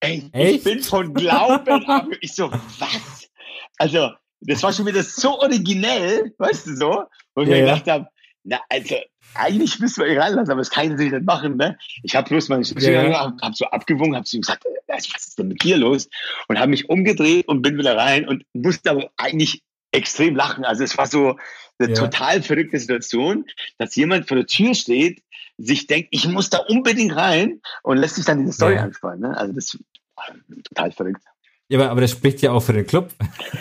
Ey, 0.00 0.28
Echt? 0.32 0.56
ich 0.56 0.64
bin 0.64 0.82
von 0.82 1.14
Glauben 1.14 1.86
ab. 1.86 2.08
Ich 2.20 2.34
so, 2.34 2.50
was? 2.50 3.30
Also, 3.78 4.10
das 4.40 4.64
war 4.64 4.72
schon 4.72 4.86
wieder 4.86 5.04
so 5.04 5.38
originell, 5.38 6.34
weißt 6.38 6.66
du 6.66 6.76
so? 6.76 7.04
Und 7.34 7.46
ja, 7.46 7.54
wir 7.54 7.60
gedacht 7.60 7.86
haben, 7.86 8.06
na, 8.42 8.60
also, 8.68 8.96
eigentlich 9.34 9.78
müssen 9.78 10.02
wir 10.02 10.10
ihn 10.10 10.18
reinlassen, 10.18 10.50
aber 10.50 10.60
das 10.60 10.70
kann 10.70 10.86
ich 10.86 10.90
natürlich 10.90 11.12
nicht 11.12 11.24
machen, 11.24 11.56
ne? 11.56 11.78
Ich 12.02 12.16
habe 12.16 12.28
bloß 12.28 12.48
meine 12.48 12.64
Stimme 12.64 13.10
ja. 13.10 13.20
hab, 13.20 13.40
hab 13.40 13.54
so 13.54 13.64
abgewogen, 13.66 14.16
habe 14.16 14.24
zu 14.24 14.36
ihm 14.36 14.42
gesagt, 14.42 14.66
äh, 14.66 14.70
was 14.88 15.06
ist 15.06 15.38
denn 15.38 15.48
mit 15.48 15.62
dir 15.62 15.76
los? 15.76 16.08
Und 16.48 16.58
habe 16.58 16.70
mich 16.70 16.88
umgedreht 16.88 17.46
und 17.46 17.62
bin 17.62 17.78
wieder 17.78 17.96
rein 17.96 18.26
und 18.26 18.44
musste 18.54 18.90
aber 18.90 19.10
eigentlich 19.16 19.62
extrem 19.94 20.36
lachen. 20.36 20.64
Also 20.64 20.84
es 20.84 20.96
war 20.98 21.06
so 21.06 21.38
eine 21.78 21.90
ja. 21.90 21.94
total 21.94 22.42
verrückte 22.42 22.78
Situation, 22.78 23.46
dass 23.78 23.96
jemand 23.96 24.28
vor 24.28 24.36
der 24.36 24.46
Tür 24.46 24.74
steht, 24.74 25.22
sich 25.56 25.86
denkt, 25.86 26.08
ich 26.10 26.26
muss 26.28 26.50
da 26.50 26.58
unbedingt 26.58 27.14
rein 27.14 27.60
und 27.82 27.98
lässt 27.98 28.16
sich 28.16 28.24
dann 28.24 28.40
diese 28.40 28.52
Story 28.52 28.74
ja. 28.74 28.82
anspannen. 28.82 29.20
Ne? 29.20 29.36
Also 29.36 29.52
das 29.52 29.78
war 30.16 30.26
total 30.64 30.92
verrückt. 30.92 31.22
Ja, 31.68 31.78
aber, 31.78 31.90
aber 31.90 32.00
das 32.02 32.10
spricht 32.10 32.42
ja 32.42 32.52
auch 32.52 32.60
für 32.60 32.72
den 32.72 32.86
Club, 32.86 33.10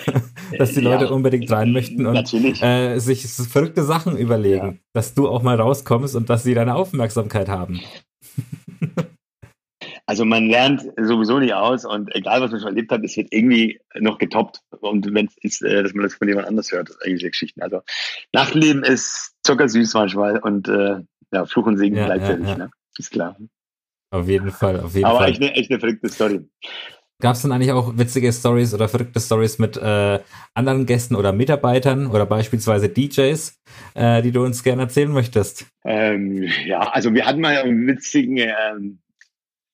dass 0.58 0.74
die 0.74 0.82
Leute 0.82 1.06
ja, 1.06 1.12
unbedingt 1.12 1.50
rein 1.52 1.72
möchten 1.72 2.06
und 2.06 2.34
äh, 2.62 3.00
sich 3.00 3.26
verrückte 3.28 3.84
Sachen 3.84 4.18
überlegen, 4.18 4.82
dass 4.92 5.14
du 5.14 5.30
auch 5.30 5.42
mal 5.42 5.60
rauskommst 5.60 6.16
und 6.16 6.30
dass 6.30 6.44
sie 6.44 6.54
deine 6.54 6.76
Aufmerksamkeit 6.76 7.48
haben. 7.48 7.82
Also 10.14 10.26
man 10.26 10.46
lernt 10.46 10.84
sowieso 11.02 11.40
nicht 11.40 11.56
aus 11.56 11.86
und 11.86 12.16
egal 12.16 12.40
was 12.40 12.52
man 12.52 12.60
schon 12.60 12.70
erlebt 12.70 12.92
hat, 12.92 13.04
es 13.04 13.18
wird 13.18 13.30
irgendwie 13.32 13.80
noch 13.96 14.20
getoppt. 14.20 14.60
Und 14.80 15.12
wenn 15.12 15.26
es 15.26 15.34
ist, 15.42 15.64
äh, 15.64 15.82
dass 15.82 15.96
man 15.96 16.04
das 16.04 16.14
von 16.14 16.28
jemand 16.28 16.48
anders 16.48 16.72
hört, 16.72 16.92
irgendwelche 17.02 17.32
Geschichten. 17.32 17.64
Also 17.64 17.82
Nachtleben 18.32 18.84
ist 18.84 19.34
zuckersüß 19.42 19.92
manchmal 19.96 20.38
und 20.38 20.68
äh, 20.68 20.98
ja, 21.32 21.46
Fluch 21.48 21.66
und 21.66 21.80
Segen 21.80 21.96
ja, 21.96 22.06
gleichzeitig, 22.06 22.46
ja, 22.46 22.52
ja. 22.52 22.58
Ne? 22.58 22.72
ist 23.00 23.10
klar. 23.10 23.36
Auf 24.12 24.28
jeden 24.28 24.52
Fall, 24.52 24.82
auf 24.82 24.94
jeden 24.94 25.06
Aber 25.06 25.18
Fall. 25.18 25.32
echt 25.32 25.42
eine, 25.42 25.56
echt 25.56 25.72
eine 25.72 25.80
verrückte 25.80 26.10
Story. 26.10 26.48
Gab 27.20 27.34
es 27.34 27.42
dann 27.42 27.52
eigentlich 27.52 27.72
auch 27.72 27.98
witzige 27.98 28.32
Stories 28.32 28.76
oder 28.76 28.88
verrückte 28.88 29.20
Stories 29.20 29.58
mit 29.58 29.78
äh, 29.78 30.20
anderen 30.54 30.86
Gästen 30.86 31.16
oder 31.16 31.32
Mitarbeitern 31.32 32.06
oder 32.06 32.28
beispielsweise 32.28 32.88
DJs, 32.88 33.60
äh, 33.96 34.22
die 34.22 34.32
du 34.32 34.44
uns 34.44 34.62
gerne 34.62 34.84
erzählen 34.84 35.12
möchtest? 35.12 35.66
Ähm, 35.84 36.48
ja, 36.68 36.82
also 36.82 37.16
wir 37.16 37.26
hatten 37.26 37.42
mal 37.42 37.58
einen 37.58 37.88
witzigen 37.88 38.38
ähm, 38.38 39.00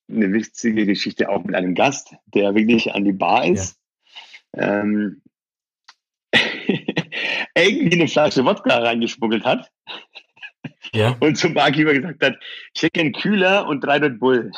eine 0.09 0.33
witzige 0.33 0.85
Geschichte 0.85 1.29
auch 1.29 1.43
mit 1.43 1.55
einem 1.55 1.75
Gast, 1.75 2.15
der 2.33 2.55
wirklich 2.55 2.93
an 2.93 3.05
die 3.05 3.13
Bar 3.13 3.45
ist. 3.45 3.77
Ja. 4.55 4.81
Ähm, 4.81 5.21
irgendwie 7.55 7.99
eine 7.99 8.07
Flasche 8.07 8.45
Wodka 8.45 8.77
reingespuggelt 8.77 9.45
hat. 9.45 9.71
Ja. 10.93 11.15
Und 11.19 11.37
zum 11.37 11.53
Barkeeper 11.53 11.93
gesagt 11.93 12.23
hat, 12.23 12.37
einen 12.97 13.13
Kühler 13.13 13.67
und 13.67 13.81
drei 13.81 13.97
Red 13.97 14.19
Bull. 14.19 14.51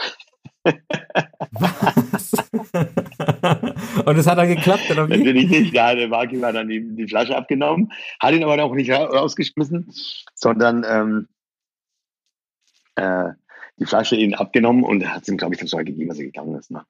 Was? 1.51 2.31
und 4.05 4.17
es 4.17 4.27
hat 4.27 4.37
dann 4.37 4.47
geklappt, 4.47 4.89
oder 4.91 5.09
wie? 5.09 5.17
Natürlich 5.17 5.49
nicht. 5.49 5.73
Ja, 5.73 5.95
der 5.95 6.07
Barkeeper 6.07 6.47
hat 6.47 6.55
dann 6.55 6.69
die, 6.69 6.95
die 6.95 7.07
Flasche 7.07 7.35
abgenommen, 7.35 7.91
hat 8.19 8.33
ihn 8.33 8.43
aber 8.43 8.63
auch 8.63 8.73
nicht 8.73 8.91
rausgeschmissen, 8.91 9.91
sondern 10.35 10.85
ähm, 10.87 11.27
äh, 12.95 13.33
die 13.77 13.85
Flasche 13.85 14.15
ihnen 14.15 14.35
abgenommen 14.35 14.83
und 14.83 15.07
hat 15.07 15.27
ihm, 15.27 15.37
glaube 15.37 15.55
ich, 15.55 15.61
das 15.61 15.69
Zeug 15.69 15.85
gegeben, 15.85 16.09
was 16.09 16.19
er 16.19 16.25
gegangen 16.25 16.55
ist. 16.55 16.71
Ne? 16.71 16.85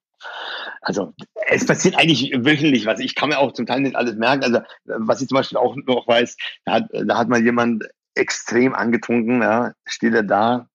Also 0.82 1.14
es 1.48 1.66
passiert 1.66 1.98
eigentlich 1.98 2.32
wöchentlich 2.34 2.86
was. 2.86 3.00
Ich 3.00 3.16
kann 3.16 3.30
mir 3.30 3.40
auch 3.40 3.54
zum 3.54 3.66
Teil 3.66 3.82
nicht 3.82 3.96
alles 3.96 4.16
merken. 4.16 4.44
Also 4.44 4.60
was 4.86 5.22
ich 5.22 5.28
zum 5.28 5.36
Beispiel 5.36 5.58
auch 5.58 5.76
noch 5.76 6.08
weiß, 6.08 6.38
da 6.66 6.74
hat, 6.74 6.86
da 6.92 7.18
hat 7.18 7.30
mal 7.30 7.42
jemand 7.42 7.86
extrem 8.16 8.74
angetrunken, 8.74 9.42
ja, 9.42 9.74
steht 9.86 10.14
er 10.14 10.24
da, 10.24 10.68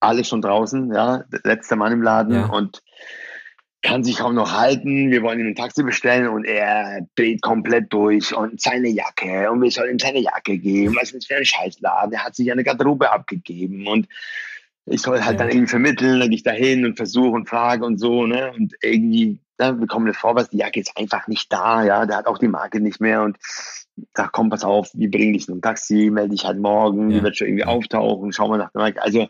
alle 0.00 0.24
schon 0.24 0.42
draußen, 0.42 0.92
ja, 0.92 1.24
letzter 1.44 1.76
Mann 1.76 1.92
im 1.92 2.02
Laden 2.02 2.34
ja. 2.34 2.46
und 2.46 2.82
kann 3.82 4.02
sich 4.02 4.18
kaum 4.18 4.34
noch 4.34 4.52
halten. 4.52 5.10
Wir 5.10 5.22
wollen 5.22 5.38
ihm 5.38 5.46
ein 5.46 5.54
Taxi 5.54 5.82
bestellen 5.82 6.28
und 6.28 6.44
er 6.44 7.06
dreht 7.14 7.42
komplett 7.42 7.92
durch 7.92 8.34
und 8.34 8.60
seine 8.60 8.88
Jacke 8.88 9.50
und 9.50 9.62
wir 9.62 9.70
sollen 9.70 9.92
ihm 9.92 9.98
seine 9.98 10.18
Jacke 10.18 10.58
geben. 10.58 10.96
Was 11.00 11.12
ist 11.12 11.28
für 11.28 11.36
ein 11.36 11.44
Scheißladen? 11.44 12.12
Er 12.12 12.24
hat 12.24 12.34
sich 12.34 12.50
eine 12.50 12.64
Garderobe 12.64 13.10
abgegeben 13.10 13.86
und 13.86 14.08
ich 14.90 15.02
soll 15.02 15.20
halt 15.22 15.38
ja. 15.38 15.44
dann 15.44 15.48
irgendwie 15.48 15.70
vermitteln, 15.70 16.20
dann 16.20 16.28
gehe 16.28 16.36
ich 16.36 16.42
da 16.42 16.50
hin 16.50 16.84
und 16.84 16.96
versuche 16.96 17.30
und 17.30 17.48
frage 17.48 17.84
und 17.84 17.98
so, 17.98 18.26
ne? 18.26 18.52
Und 18.52 18.74
irgendwie, 18.82 19.40
da 19.56 19.72
ne, 19.72 19.78
bekommen 19.78 20.06
wir 20.06 20.14
vorwärts, 20.14 20.50
die 20.50 20.58
Jacke 20.58 20.80
ist 20.80 20.96
einfach 20.96 21.28
nicht 21.28 21.52
da, 21.52 21.84
ja, 21.84 22.06
der 22.06 22.18
hat 22.18 22.26
auch 22.26 22.38
die 22.38 22.48
Marke 22.48 22.80
nicht 22.80 23.00
mehr 23.00 23.22
und 23.22 23.38
da 24.14 24.28
kommt 24.28 24.52
was 24.52 24.64
auf, 24.64 24.90
wie 24.94 25.08
bringe 25.08 25.36
ich 25.36 25.48
ein 25.48 25.60
Taxi, 25.60 26.10
melde 26.10 26.34
ich 26.34 26.44
halt 26.44 26.58
morgen, 26.58 27.10
ja. 27.10 27.18
die 27.18 27.22
wird 27.24 27.36
schon 27.36 27.48
irgendwie 27.48 27.64
auftauchen, 27.64 28.32
schauen 28.32 28.50
wir 28.50 28.58
nach 28.58 28.70
der 28.70 28.80
Marke. 28.80 29.02
Also 29.02 29.28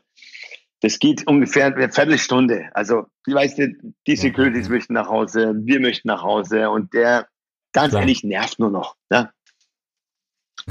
das 0.81 0.99
geht 0.99 1.27
ungefähr 1.27 1.67
eine 1.67 1.91
Viertelstunde. 1.91 2.71
Also, 2.73 3.07
wie 3.27 3.35
weißt 3.35 3.59
du, 3.59 3.75
die 4.07 4.17
Securities 4.17 4.69
möchten 4.69 4.95
nach 4.95 5.09
Hause, 5.09 5.55
wir 5.57 5.81
möchten 5.81 6.09
nach 6.09 6.23
Hause 6.23 6.71
und 6.71 6.95
der, 6.95 7.27
ganz 7.73 7.91
Klar. 7.91 8.03
ehrlich, 8.03 8.23
nervt 8.23 8.59
nur 8.59 8.71
noch. 8.71 8.97
Ne? 9.11 9.31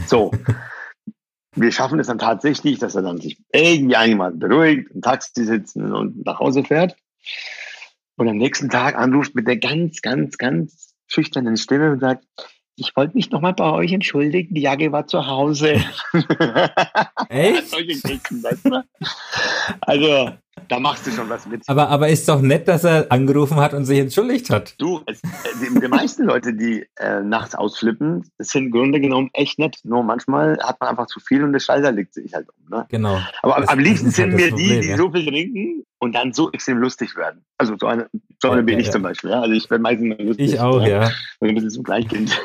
So. 0.05 0.31
wir 1.59 1.71
schaffen 1.71 1.99
es 1.99 2.07
dann 2.07 2.19
tatsächlich, 2.19 2.79
dass 2.79 2.95
er 2.95 3.01
dann 3.01 3.19
sich 3.19 3.37
irgendwie 3.51 3.95
einmal 3.95 4.31
beruhigt, 4.31 4.91
im 4.91 5.01
Taxi 5.01 5.43
sitzen 5.43 5.93
und 5.93 6.25
nach 6.25 6.39
Hause 6.39 6.63
fährt. 6.63 6.95
Und 8.15 8.27
am 8.27 8.37
nächsten 8.37 8.69
Tag 8.69 8.95
anruft 8.95 9.35
mit 9.35 9.47
der 9.47 9.57
ganz, 9.57 10.01
ganz, 10.01 10.37
ganz 10.37 10.95
schüchternen 11.07 11.57
Stimme 11.57 11.91
und 11.91 11.99
sagt, 11.99 12.25
ich 12.77 12.95
wollte 12.95 13.15
mich 13.15 13.31
nochmal 13.31 13.53
bei 13.53 13.71
euch 13.71 13.91
entschuldigen, 13.91 14.53
die 14.53 14.61
Jacke 14.61 14.91
war 14.91 15.07
zu 15.07 15.25
Hause. 15.25 15.81
Echt? 17.29 17.75
also, 19.81 20.29
da 20.67 20.79
machst 20.79 21.07
du 21.07 21.11
schon 21.11 21.27
was 21.27 21.47
mit. 21.47 21.63
Aber, 21.67 21.89
aber 21.89 22.07
ist 22.09 22.29
doch 22.29 22.39
nett, 22.39 22.67
dass 22.67 22.83
er 22.83 23.11
angerufen 23.11 23.57
hat 23.57 23.73
und 23.73 23.85
sich 23.85 23.97
entschuldigt 23.97 24.51
hat. 24.51 24.75
Du, 24.77 25.01
es, 25.07 25.21
die, 25.21 25.79
die 25.79 25.87
meisten 25.87 26.25
Leute, 26.25 26.53
die 26.53 26.85
äh, 26.97 27.21
nachts 27.21 27.55
ausflippen, 27.55 28.29
sind 28.37 28.65
im 28.65 28.71
Grunde 28.71 28.99
genommen 28.99 29.31
echt 29.33 29.57
nett. 29.57 29.79
Nur 29.83 30.03
manchmal 30.03 30.59
hat 30.61 30.79
man 30.79 30.89
einfach 30.89 31.07
zu 31.07 31.19
viel 31.19 31.43
und 31.43 31.53
der 31.53 31.59
Schalter 31.59 31.91
legt 31.91 32.13
sich 32.13 32.33
halt 32.35 32.47
um. 32.49 32.77
Ne? 32.77 32.85
Genau. 32.89 33.19
Aber 33.41 33.61
das, 33.61 33.69
am 33.69 33.79
liebsten 33.79 34.11
sind 34.11 34.33
halt 34.33 34.35
mir 34.35 34.51
die, 34.51 34.81
die 34.81 34.87
ja. 34.89 34.97
so 34.97 35.11
viel 35.11 35.25
trinken, 35.25 35.83
und 35.99 36.13
dann 36.15 36.33
so 36.33 36.51
extrem 36.51 36.77
lustig 36.77 37.15
werden. 37.15 37.43
Also 37.57 37.75
so 37.79 37.87
eine, 37.87 38.09
so 38.41 38.49
eine 38.49 38.61
ja, 38.61 38.65
bin 38.65 38.73
ja, 38.75 38.79
ich 38.79 38.85
ja. 38.87 38.91
zum 38.91 39.01
Beispiel. 39.01 39.31
Ja? 39.31 39.41
Also 39.41 39.53
ich 39.53 39.69
werde 39.69 39.81
meistens 39.81 40.15
lustig. 40.19 40.53
Ich 40.53 40.59
auch, 40.59 40.85
ja. 40.85 41.09
Und 41.39 41.49
ein 41.49 41.55
bisschen 41.55 41.71
zum 41.71 41.83
Gleichkind. 41.83 42.39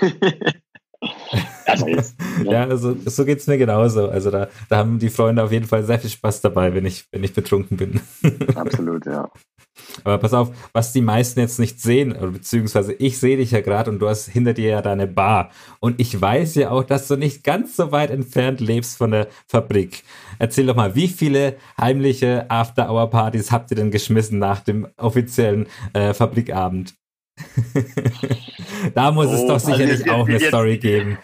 also 1.67 1.87
jetzt, 1.89 2.17
ja, 2.45 2.65
also, 2.65 2.97
so 3.05 3.25
geht's 3.25 3.47
mir 3.47 3.59
genauso. 3.59 4.09
Also 4.09 4.31
da, 4.31 4.49
da 4.69 4.77
haben 4.79 4.99
die 4.99 5.11
Freunde 5.11 5.43
auf 5.43 5.53
jeden 5.53 5.67
Fall 5.67 5.85
sehr 5.85 5.99
viel 5.99 6.11
Spaß 6.11 6.41
dabei, 6.41 6.75
wenn 6.75 6.87
ich, 6.87 7.07
wenn 7.11 7.25
ich 7.25 7.35
betrunken 7.35 7.77
bin. 7.77 8.01
Absolut, 8.55 9.07
ja. 9.07 9.31
Aber 10.05 10.19
pass 10.19 10.35
auf, 10.35 10.51
was 10.73 10.93
die 10.93 11.01
meisten 11.01 11.41
jetzt 11.41 11.59
nicht 11.59 11.81
sehen, 11.81 12.15
beziehungsweise 12.33 12.93
ich 12.93 13.19
sehe 13.19 13.37
dich 13.37 13.53
ja 13.53 13.61
gerade 13.61 13.91
und 13.91 13.99
du 13.99 14.09
hast 14.09 14.29
hinter 14.29 14.53
dir 14.53 14.69
ja 14.69 14.83
deine 14.83 15.07
Bar. 15.07 15.51
Und 15.81 16.01
ich 16.01 16.21
weiß 16.21 16.55
ja 16.57 16.71
auch, 16.71 16.85
dass 16.85 17.09
du 17.09 17.17
nicht 17.17 17.45
ganz 17.45 17.77
so 17.77 17.93
weit 17.93 18.11
entfernt 18.11 18.61
lebst 18.61 18.99
von 18.99 19.13
der 19.13 19.29
Fabrik. 19.47 20.03
Erzähl 20.39 20.67
doch 20.67 20.77
mal, 20.77 20.95
wie 20.95 21.09
viele 21.09 21.57
heimliche 21.81 22.51
After-Hour-Partys 22.51 23.51
habt 23.51 23.71
ihr 23.71 23.77
denn 23.77 23.91
geschmissen 23.91 24.39
nach 24.39 24.61
dem 24.61 24.89
offiziellen 24.97 25.67
äh, 25.93 26.15
Fabrikabend? 26.15 26.95
da 28.95 29.11
muss 29.11 29.29
oh, 29.29 29.35
es 29.35 29.47
doch 29.47 29.59
sicherlich 29.59 30.03
also 30.03 30.13
auch 30.13 30.29
eine 30.29 30.41
Story 30.41 30.79
geben. 30.79 31.19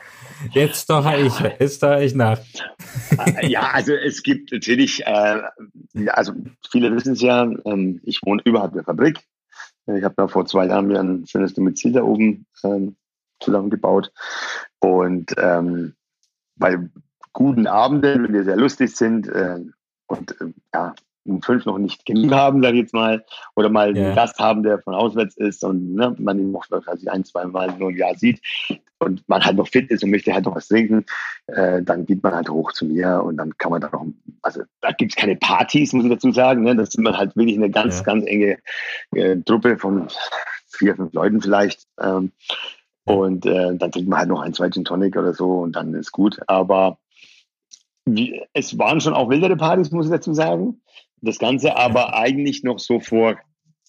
Jetzt 0.52 0.84
stoche 0.84 1.16
ich, 1.16 1.38
jetzt 1.58 1.76
stoche 1.76 2.04
ich 2.04 2.14
nach. 2.14 2.40
ja, 3.42 3.70
also 3.72 3.92
es 3.92 4.22
gibt 4.22 4.52
natürlich, 4.52 5.06
äh, 5.06 5.42
also 6.08 6.32
viele 6.70 6.94
wissen 6.94 7.12
es 7.12 7.22
ja, 7.22 7.42
ähm, 7.42 8.00
ich 8.04 8.20
wohne 8.24 8.42
überhalb 8.44 8.72
der 8.72 8.84
Fabrik. 8.84 9.20
Ich 9.86 10.04
habe 10.04 10.14
da 10.16 10.28
vor 10.28 10.46
zwei 10.46 10.66
Jahren 10.66 10.86
mir 10.86 11.00
ein 11.00 11.26
schönes 11.26 11.54
Domizil 11.54 11.92
da 11.92 12.02
oben 12.02 12.46
ähm, 12.62 12.96
zusammengebaut. 13.40 14.12
Und 14.80 15.34
ähm, 15.38 15.94
bei 16.56 16.78
guten 17.32 17.66
Abenden, 17.66 18.24
wenn 18.24 18.32
wir 18.32 18.44
sehr 18.44 18.56
lustig 18.56 18.94
sind 18.94 19.28
äh, 19.28 19.60
und 20.06 20.40
äh, 20.40 20.52
ja, 20.74 20.94
um 21.24 21.42
fünf 21.42 21.66
noch 21.66 21.78
nicht 21.78 22.06
genug 22.06 22.32
haben, 22.32 22.62
sage 22.62 22.76
ich 22.76 22.82
jetzt 22.82 22.94
mal, 22.94 23.24
oder 23.54 23.68
mal 23.68 23.94
yeah. 23.94 24.06
einen 24.06 24.14
Gast 24.14 24.38
haben, 24.38 24.62
der 24.62 24.80
von 24.80 24.94
auswärts 24.94 25.36
ist 25.36 25.64
und 25.64 25.94
ne, 25.94 26.14
man 26.18 26.38
ihn 26.38 26.50
noch 26.50 26.66
quasi 26.68 27.08
ein, 27.08 27.24
zwei 27.24 27.44
Mal 27.44 27.72
nur 27.78 27.90
im 27.90 27.96
Jahr 27.96 28.14
sieht 28.16 28.40
und 28.98 29.28
man 29.28 29.44
halt 29.44 29.56
noch 29.56 29.68
fit 29.68 29.90
ist 29.90 30.02
und 30.02 30.10
möchte 30.10 30.32
halt 30.32 30.44
noch 30.44 30.56
was 30.56 30.68
trinken, 30.68 31.04
äh, 31.46 31.82
dann 31.82 32.06
geht 32.06 32.22
man 32.22 32.34
halt 32.34 32.48
hoch 32.48 32.72
zu 32.72 32.86
mir 32.86 33.22
und 33.22 33.36
dann 33.36 33.56
kann 33.58 33.70
man 33.70 33.80
da 33.80 33.90
noch, 33.90 34.06
also 34.42 34.62
da 34.80 34.90
gibt 34.92 35.12
es 35.12 35.16
keine 35.16 35.36
Partys, 35.36 35.92
muss 35.92 36.04
ich 36.04 36.10
dazu 36.10 36.32
sagen, 36.32 36.62
ne? 36.62 36.74
das 36.74 36.90
sind 36.90 37.04
man 37.04 37.16
halt 37.16 37.36
wirklich 37.36 37.56
eine 37.56 37.70
ganz, 37.70 37.98
ja. 37.98 38.04
ganz 38.04 38.26
enge 38.26 38.58
äh, 39.14 39.36
Truppe 39.36 39.78
von 39.78 40.08
vier, 40.66 40.96
fünf 40.96 41.12
Leuten 41.12 41.40
vielleicht. 41.40 41.86
Ähm, 42.00 42.32
und 43.04 43.46
äh, 43.46 43.74
dann 43.74 43.90
trinkt 43.90 44.08
man 44.08 44.18
halt 44.18 44.28
noch 44.28 44.42
ein, 44.42 44.52
zwei 44.52 44.68
Gin 44.68 44.84
Tonic 44.84 45.16
oder 45.16 45.32
so 45.32 45.60
und 45.60 45.72
dann 45.72 45.94
ist 45.94 46.12
gut. 46.12 46.38
Aber 46.46 46.98
wie, 48.04 48.42
es 48.52 48.78
waren 48.78 49.00
schon 49.00 49.14
auch 49.14 49.30
wildere 49.30 49.56
Partys, 49.56 49.90
muss 49.90 50.06
ich 50.06 50.12
dazu 50.12 50.34
sagen. 50.34 50.82
Das 51.20 51.38
Ganze 51.38 51.76
aber 51.76 52.14
eigentlich 52.14 52.62
noch 52.62 52.78
so 52.78 53.00
vor 53.00 53.38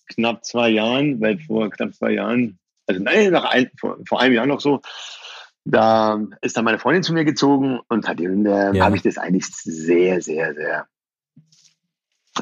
knapp 0.08 0.44
zwei 0.44 0.70
Jahren, 0.70 1.22
weil 1.22 1.40
vor 1.40 1.70
knapp 1.70 1.94
zwei 1.94 2.12
Jahren, 2.12 2.60
also 2.88 3.02
nein, 3.02 3.32
nach 3.32 3.46
ein, 3.46 3.70
vor, 3.80 3.98
vor 4.08 4.20
einem 4.20 4.34
Jahr 4.34 4.46
noch 4.46 4.60
so, 4.60 4.82
da 5.66 6.20
ist 6.42 6.58
dann 6.58 6.66
meine 6.66 6.80
Freundin 6.80 7.04
zu 7.04 7.14
mir 7.14 7.26
gezogen 7.26 7.80
und 7.90 8.06
seitdem 8.06 8.46
äh, 8.46 8.76
ja. 8.76 8.86
habe 8.86 8.96
ich 8.96 9.04
das 9.04 9.18
eigentlich 9.18 9.46
sehr, 9.48 10.22
sehr, 10.22 10.54
sehr 10.54 10.88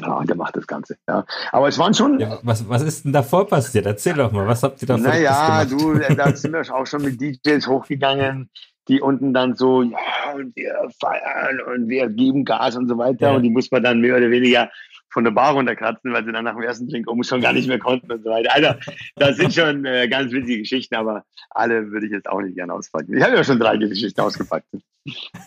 ja, 0.00 0.22
der 0.22 0.36
macht 0.36 0.56
das 0.56 0.66
Ganze. 0.66 0.96
Ja. 1.08 1.24
Aber 1.50 1.68
es 1.68 1.78
waren 1.78 1.94
schon. 1.94 2.20
Ja, 2.20 2.38
was, 2.42 2.68
was 2.68 2.82
ist 2.82 3.04
denn 3.04 3.12
davor 3.12 3.48
passiert? 3.48 3.86
Erzähl 3.86 4.14
doch 4.14 4.30
mal, 4.30 4.46
was 4.46 4.62
habt 4.62 4.80
ihr 4.80 4.86
davor 4.86 5.08
naja, 5.08 5.64
gemacht? 5.64 5.82
Naja, 5.82 6.08
du, 6.08 6.14
da 6.14 6.36
sind 6.36 6.52
wir 6.52 6.74
auch 6.74 6.86
schon 6.86 7.02
mit 7.02 7.20
DJs 7.20 7.66
hochgegangen, 7.66 8.50
die 8.88 9.00
unten 9.00 9.34
dann 9.34 9.54
so, 9.54 9.82
ja, 9.82 9.98
und 10.34 10.56
wir 10.56 10.88
feiern 11.00 11.60
und 11.60 11.88
wir 11.88 12.08
geben 12.08 12.44
Gas 12.44 12.76
und 12.76 12.88
so 12.88 12.96
weiter. 12.98 13.30
Ja. 13.30 13.36
Und 13.36 13.42
die 13.42 13.50
muss 13.50 13.70
man 13.70 13.82
dann 13.82 14.00
mehr 14.00 14.16
oder 14.16 14.30
weniger 14.30 14.70
von 15.10 15.24
der 15.24 15.30
Bar 15.30 15.54
runterkratzen, 15.54 16.12
weil 16.12 16.24
sie 16.24 16.32
dann 16.32 16.44
nach 16.44 16.54
dem 16.54 16.62
ersten 16.62 16.88
Drink 16.88 17.08
um 17.08 17.22
schon 17.22 17.40
gar 17.40 17.52
nicht 17.52 17.68
mehr 17.68 17.78
konnten 17.78 18.10
und 18.12 18.22
so 18.22 18.30
weiter. 18.30 18.54
Also, 18.54 18.74
das 19.16 19.36
sind 19.36 19.54
schon 19.54 19.84
äh, 19.84 20.08
ganz 20.08 20.32
witzige 20.32 20.58
Geschichten, 20.58 20.94
aber 20.94 21.24
alle 21.50 21.90
würde 21.90 22.06
ich 22.06 22.12
jetzt 22.12 22.28
auch 22.28 22.40
nicht 22.40 22.56
gerne 22.56 22.74
auspacken. 22.74 23.16
Ich 23.16 23.22
habe 23.22 23.36
ja 23.36 23.44
schon 23.44 23.58
drei 23.58 23.76
Geschichten 23.76 24.20
ausgepackt. 24.20 24.66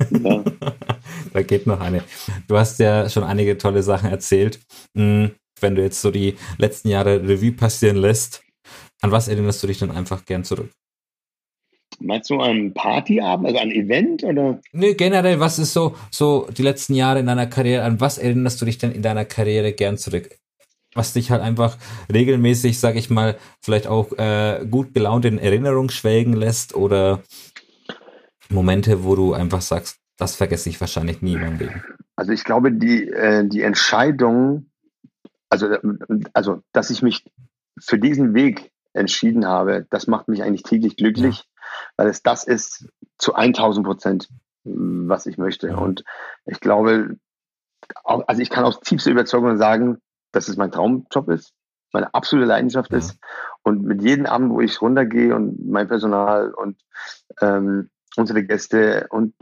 ja. 0.09 0.43
da 1.33 1.41
geht 1.43 1.67
noch 1.67 1.79
eine. 1.79 2.03
Du 2.47 2.57
hast 2.57 2.79
ja 2.79 3.07
schon 3.09 3.23
einige 3.23 3.57
tolle 3.57 3.83
Sachen 3.83 4.09
erzählt. 4.09 4.59
Hm, 4.95 5.31
wenn 5.59 5.75
du 5.75 5.83
jetzt 5.83 6.01
so 6.01 6.09
die 6.09 6.35
letzten 6.57 6.89
Jahre 6.89 7.21
Revue 7.21 7.51
passieren 7.51 7.97
lässt, 7.97 8.43
an 9.01 9.11
was 9.11 9.27
erinnerst 9.27 9.61
du 9.61 9.67
dich 9.67 9.79
dann 9.79 9.91
einfach 9.91 10.25
gern 10.25 10.43
zurück? 10.43 10.71
Meinst 12.03 12.29
du 12.29 12.39
an 12.39 12.73
Partyabend, 12.73 13.47
also 13.47 13.59
an 13.59 13.71
Event 13.71 14.23
oder? 14.23 14.59
Nee, 14.71 14.93
generell, 14.95 15.39
was 15.39 15.59
ist 15.59 15.73
so, 15.73 15.95
so 16.09 16.47
die 16.55 16.63
letzten 16.63 16.95
Jahre 16.95 17.19
in 17.19 17.27
deiner 17.27 17.47
Karriere, 17.47 17.83
an 17.83 17.99
was 17.99 18.17
erinnerst 18.17 18.61
du 18.61 18.65
dich 18.65 18.77
denn 18.77 18.91
in 18.91 19.01
deiner 19.01 19.25
Karriere 19.25 19.73
gern 19.73 19.97
zurück? 19.97 20.29
Was 20.93 21.13
dich 21.13 21.31
halt 21.31 21.41
einfach 21.41 21.77
regelmäßig, 22.11 22.79
sag 22.79 22.95
ich 22.95 23.09
mal, 23.09 23.37
vielleicht 23.61 23.87
auch 23.87 24.11
äh, 24.17 24.65
gut 24.69 24.93
gelaunt 24.93 25.25
in 25.25 25.37
Erinnerung 25.37 25.89
schwelgen 25.89 26.33
lässt 26.33 26.75
oder 26.75 27.21
Momente, 28.49 29.03
wo 29.03 29.15
du 29.15 29.33
einfach 29.33 29.61
sagst, 29.61 29.99
das 30.17 30.35
vergesse 30.35 30.69
ich 30.69 30.81
wahrscheinlich 30.81 31.21
nie 31.21 31.33
in 31.33 31.41
meinem 31.41 31.59
Leben. 31.59 31.83
Also 32.15 32.33
ich 32.33 32.43
glaube, 32.43 32.71
die, 32.71 33.07
äh, 33.07 33.47
die 33.47 33.61
Entscheidung, 33.61 34.69
also, 35.49 35.77
also 36.33 36.61
dass 36.73 36.89
ich 36.89 37.01
mich 37.01 37.23
für 37.79 37.97
diesen 37.97 38.33
Weg 38.33 38.71
entschieden 38.93 39.45
habe, 39.45 39.87
das 39.89 40.07
macht 40.07 40.27
mich 40.27 40.43
eigentlich 40.43 40.63
täglich 40.63 40.97
glücklich. 40.97 41.37
Ja 41.37 41.50
weil 42.01 42.09
es 42.09 42.23
das 42.23 42.43
ist 42.43 42.87
zu 43.19 43.35
1000 43.35 43.85
Prozent, 43.85 44.27
was 44.63 45.27
ich 45.27 45.37
möchte. 45.37 45.77
Und 45.77 46.03
ich 46.45 46.59
glaube, 46.59 47.17
also 48.03 48.41
ich 48.41 48.49
kann 48.49 48.63
aus 48.63 48.79
tiefster 48.79 49.11
Überzeugung 49.11 49.57
sagen, 49.57 49.99
dass 50.31 50.47
es 50.47 50.57
mein 50.57 50.71
Traumjob 50.71 51.29
ist, 51.29 51.53
meine 51.93 52.11
absolute 52.15 52.47
Leidenschaft 52.47 52.91
ist. 52.91 53.19
Und 53.61 53.83
mit 53.83 54.01
jedem 54.01 54.25
Abend, 54.25 54.51
wo 54.51 54.61
ich 54.61 54.81
runtergehe 54.81 55.35
und 55.35 55.63
mein 55.63 55.87
Personal 55.87 56.51
und 56.55 56.81
ähm, 57.39 57.91
unsere 58.15 58.43
Gäste 58.43 59.05
und 59.11 59.35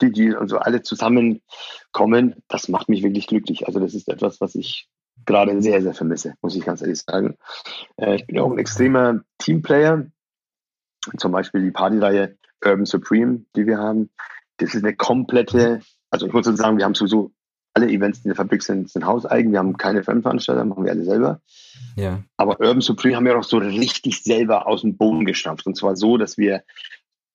die, 0.00 0.12
die 0.12 0.32
und 0.32 0.46
so 0.46 0.58
alle 0.58 0.82
zusammenkommen, 0.82 2.36
das 2.46 2.68
macht 2.68 2.88
mich 2.88 3.02
wirklich 3.02 3.26
glücklich. 3.26 3.66
Also 3.66 3.80
das 3.80 3.94
ist 3.94 4.08
etwas, 4.08 4.40
was 4.40 4.54
ich 4.54 4.88
gerade 5.24 5.60
sehr, 5.60 5.82
sehr 5.82 5.94
vermisse, 5.94 6.34
muss 6.40 6.54
ich 6.54 6.64
ganz 6.64 6.82
ehrlich 6.82 7.02
sagen. 7.02 7.36
Äh, 7.96 8.14
ich 8.14 8.28
bin 8.28 8.38
auch 8.38 8.52
ein 8.52 8.58
extremer 8.58 9.22
Teamplayer 9.38 10.06
zum 11.16 11.32
Beispiel 11.32 11.62
die 11.62 11.70
Partyreihe 11.70 12.36
Urban 12.64 12.86
Supreme, 12.86 13.44
die 13.54 13.66
wir 13.66 13.78
haben. 13.78 14.10
Das 14.58 14.74
ist 14.74 14.84
eine 14.84 14.94
komplette, 14.94 15.80
also 16.10 16.26
ich 16.26 16.32
muss 16.32 16.46
sagen, 16.46 16.78
wir 16.78 16.84
haben 16.84 16.94
sowieso 16.94 17.32
alle 17.74 17.88
Events, 17.88 18.22
die 18.22 18.28
in 18.28 18.30
der 18.30 18.36
Fabrik 18.36 18.62
sind, 18.62 18.90
sind 18.90 19.04
hauseigen. 19.04 19.52
Wir 19.52 19.58
haben 19.58 19.76
keine 19.76 20.02
Fremdveranstalter, 20.02 20.64
machen 20.64 20.84
wir 20.84 20.92
alle 20.92 21.04
selber. 21.04 21.42
Ja. 21.94 22.22
Aber 22.38 22.58
Urban 22.60 22.80
Supreme 22.80 23.16
haben 23.16 23.26
wir 23.26 23.38
auch 23.38 23.44
so 23.44 23.58
richtig 23.58 24.22
selber 24.22 24.66
aus 24.66 24.80
dem 24.80 24.96
Boden 24.96 25.26
gestampft. 25.26 25.66
Und 25.66 25.76
zwar 25.76 25.94
so, 25.94 26.16
dass 26.16 26.38
wir 26.38 26.62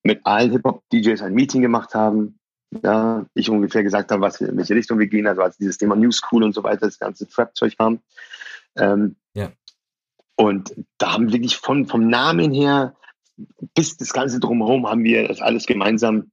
mit 0.02 0.26
allen 0.26 0.50
Hip-Hop-DJs 0.50 1.22
ein 1.22 1.34
Meeting 1.34 1.62
gemacht 1.62 1.94
haben. 1.94 2.40
Ja, 2.82 3.26
ich 3.34 3.50
ungefähr 3.50 3.84
gesagt 3.84 4.10
habe, 4.10 4.22
was, 4.22 4.40
in 4.40 4.56
welche 4.56 4.74
Richtung 4.74 4.98
wir 4.98 5.06
gehen, 5.06 5.28
also 5.28 5.42
als 5.42 5.58
dieses 5.58 5.78
Thema 5.78 5.94
New 5.94 6.10
School 6.10 6.42
und 6.42 6.54
so 6.54 6.64
weiter, 6.64 6.86
das 6.86 6.98
ganze 6.98 7.28
Trap-Zeug 7.28 7.76
kam. 7.78 8.00
Ähm, 8.76 9.14
ja. 9.34 9.52
Und 10.34 10.74
da 10.98 11.12
haben 11.12 11.26
wir 11.26 11.34
wirklich 11.34 11.56
von, 11.56 11.86
vom 11.86 12.08
Namen 12.08 12.52
her 12.52 12.96
bis 13.74 13.96
das 13.96 14.12
Ganze 14.12 14.40
drumherum 14.40 14.86
haben 14.86 15.04
wir 15.04 15.28
das 15.28 15.40
alles 15.40 15.66
gemeinsam 15.66 16.30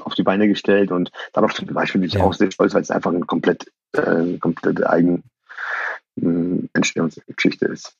auf 0.00 0.14
die 0.14 0.22
Beine 0.22 0.48
gestellt 0.48 0.90
und 0.90 1.10
darauf 1.32 1.54
zum 1.54 1.66
Beispiel 1.66 2.00
bin 2.00 2.08
ich 2.08 2.14
ja. 2.14 2.22
auch 2.22 2.34
sehr 2.34 2.50
stolz, 2.50 2.74
weil 2.74 2.82
es 2.82 2.90
einfach 2.90 3.12
eine 3.12 3.20
komplett, 3.20 3.70
äh, 3.92 4.38
komplette 4.38 4.88
eigene 4.88 5.22
äh, 6.20 6.68
Entstehungsgeschichte 6.72 7.66
ist. 7.66 7.96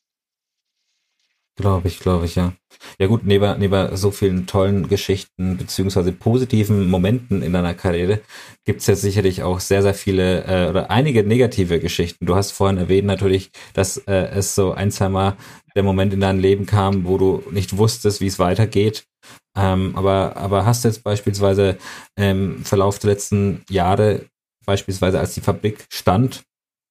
Glaube 1.55 1.87
ich, 1.87 1.99
glaube 1.99 2.25
ich, 2.25 2.33
ja. 2.33 2.53
Ja 2.97 3.05
gut, 3.05 3.25
neben, 3.25 3.59
neben 3.59 3.95
so 3.95 4.09
vielen 4.09 4.47
tollen 4.47 4.87
Geschichten 4.87 5.55
beziehungsweise 5.55 6.11
positiven 6.11 6.89
Momenten 6.89 7.43
in 7.43 7.53
deiner 7.53 7.75
Karriere 7.75 8.21
gibt 8.65 8.81
es 8.81 8.87
ja 8.87 8.95
sicherlich 8.95 9.43
auch 9.43 9.59
sehr, 9.59 9.83
sehr 9.83 9.93
viele 9.93 10.45
äh, 10.45 10.69
oder 10.69 10.89
einige 10.89 11.23
negative 11.23 11.79
Geschichten. 11.79 12.25
Du 12.25 12.35
hast 12.35 12.51
vorhin 12.51 12.79
erwähnt 12.79 13.05
natürlich, 13.05 13.51
dass 13.75 13.97
äh, 13.97 14.29
es 14.31 14.55
so 14.55 14.71
ein, 14.71 14.89
zwei 14.89 15.09
Mal 15.09 15.37
der 15.75 15.83
Moment 15.83 16.13
in 16.13 16.19
deinem 16.19 16.39
Leben 16.39 16.65
kam, 16.65 17.05
wo 17.05 17.17
du 17.17 17.43
nicht 17.51 17.77
wusstest, 17.77 18.21
wie 18.21 18.27
es 18.27 18.39
weitergeht. 18.39 19.05
Ähm, 19.55 19.93
aber, 19.95 20.35
aber 20.37 20.65
hast 20.65 20.83
du 20.83 20.87
jetzt 20.87 21.03
beispielsweise 21.03 21.77
im 22.15 22.63
Verlauf 22.63 22.99
der 22.99 23.11
letzten 23.11 23.63
Jahre, 23.69 24.25
beispielsweise 24.65 25.19
als 25.19 25.33
die 25.33 25.41
Fabrik 25.41 25.85
stand, 25.89 26.43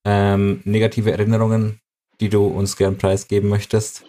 ähm, 0.04 0.60
negative 0.64 1.12
Erinnerungen, 1.12 1.80
die 2.20 2.28
du 2.28 2.46
uns 2.46 2.76
gern 2.76 2.98
preisgeben 2.98 3.48
möchtest? 3.48 4.04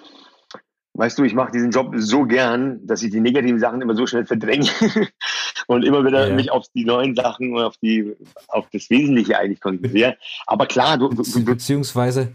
Weißt 0.95 1.17
du, 1.17 1.23
ich 1.23 1.33
mache 1.33 1.51
diesen 1.51 1.71
Job 1.71 1.91
so 1.97 2.23
gern, 2.23 2.85
dass 2.85 3.01
ich 3.01 3.09
die 3.09 3.19
negativen 3.19 3.59
Sachen 3.59 3.81
immer 3.81 3.95
so 3.95 4.05
schnell 4.05 4.27
verdränge 4.27 4.69
und 5.67 5.83
immer 5.83 6.05
wieder 6.05 6.29
ja. 6.29 6.35
mich 6.35 6.51
auf 6.51 6.67
die 6.75 6.85
neuen 6.85 7.15
Sachen 7.15 7.53
und 7.55 7.63
auf 7.63 7.77
die 7.77 8.15
auf 8.47 8.67
das 8.71 8.91
Wesentliche 8.91 9.39
eigentlich 9.39 9.59
konzentriere. 9.59 10.17
Aber 10.45 10.67
klar, 10.67 10.99
du, 10.99 11.09
du, 11.09 11.23
du 11.23 11.43
beziehungsweise 11.43 12.31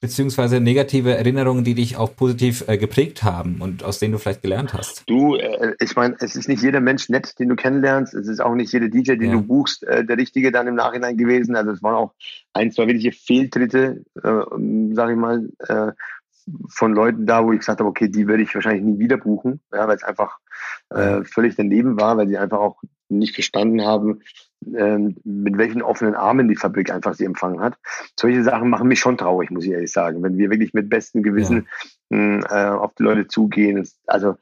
beziehungsweise 0.00 0.60
negative 0.60 1.16
Erinnerungen, 1.16 1.64
die 1.64 1.74
dich 1.74 1.96
auch 1.96 2.14
positiv 2.14 2.64
äh, 2.68 2.78
geprägt 2.78 3.24
haben 3.24 3.60
und 3.60 3.82
aus 3.82 3.98
denen 3.98 4.12
du 4.12 4.18
vielleicht 4.18 4.42
gelernt 4.42 4.72
hast? 4.72 5.02
Du, 5.06 5.34
äh, 5.34 5.74
ich 5.80 5.96
meine, 5.96 6.16
es 6.20 6.36
ist 6.36 6.48
nicht 6.48 6.62
jeder 6.62 6.80
Mensch 6.80 7.08
nett, 7.08 7.38
den 7.38 7.48
du 7.48 7.56
kennenlernst. 7.56 8.14
Es 8.14 8.28
ist 8.28 8.40
auch 8.40 8.54
nicht 8.54 8.72
jeder 8.72 8.88
DJ, 8.88 9.16
den 9.16 9.30
ja. 9.30 9.32
du 9.32 9.42
buchst, 9.42 9.82
äh, 9.84 10.04
der 10.04 10.16
richtige 10.16 10.52
dann 10.52 10.68
im 10.68 10.76
Nachhinein 10.76 11.16
gewesen. 11.16 11.56
Also 11.56 11.72
es 11.72 11.82
waren 11.82 11.96
auch 11.96 12.12
ein, 12.52 12.70
zwei 12.70 12.86
wirkliche 12.86 13.12
Fehltritte, 13.12 14.04
äh, 14.22 14.94
sage 14.94 15.12
ich 15.12 15.18
mal, 15.18 15.48
äh, 15.66 15.92
von 16.68 16.94
Leuten 16.94 17.26
da, 17.26 17.44
wo 17.44 17.52
ich 17.52 17.58
gesagt 17.58 17.80
habe, 17.80 17.90
okay, 17.90 18.08
die 18.08 18.26
würde 18.26 18.42
ich 18.42 18.54
wahrscheinlich 18.54 18.84
nie 18.84 18.98
wieder 18.98 19.16
buchen, 19.16 19.60
ja, 19.72 19.86
weil 19.86 19.96
es 19.96 20.02
einfach 20.02 20.38
äh, 20.90 21.22
völlig 21.24 21.56
daneben 21.56 22.00
war, 22.00 22.16
weil 22.16 22.28
sie 22.28 22.38
einfach 22.38 22.58
auch 22.58 22.82
nicht 23.08 23.34
verstanden 23.34 23.82
haben, 23.84 24.20
mit 24.60 25.58
welchen 25.58 25.82
offenen 25.82 26.14
Armen 26.14 26.48
die 26.48 26.56
Fabrik 26.56 26.90
einfach 26.90 27.14
sie 27.14 27.24
empfangen 27.24 27.60
hat. 27.60 27.78
Solche 28.18 28.42
Sachen 28.42 28.70
machen 28.70 28.88
mich 28.88 29.00
schon 29.00 29.16
traurig, 29.16 29.50
muss 29.50 29.64
ich 29.64 29.70
ehrlich 29.70 29.92
sagen. 29.92 30.22
Wenn 30.22 30.36
wir 30.36 30.50
wirklich 30.50 30.74
mit 30.74 30.90
bestem 30.90 31.22
Gewissen 31.22 31.66
ja. 32.10 32.16
mh, 32.18 32.46
äh, 32.50 32.70
auf 32.70 32.94
die 32.94 33.04
Leute 33.04 33.28
zugehen. 33.28 33.88
Also 34.06 34.36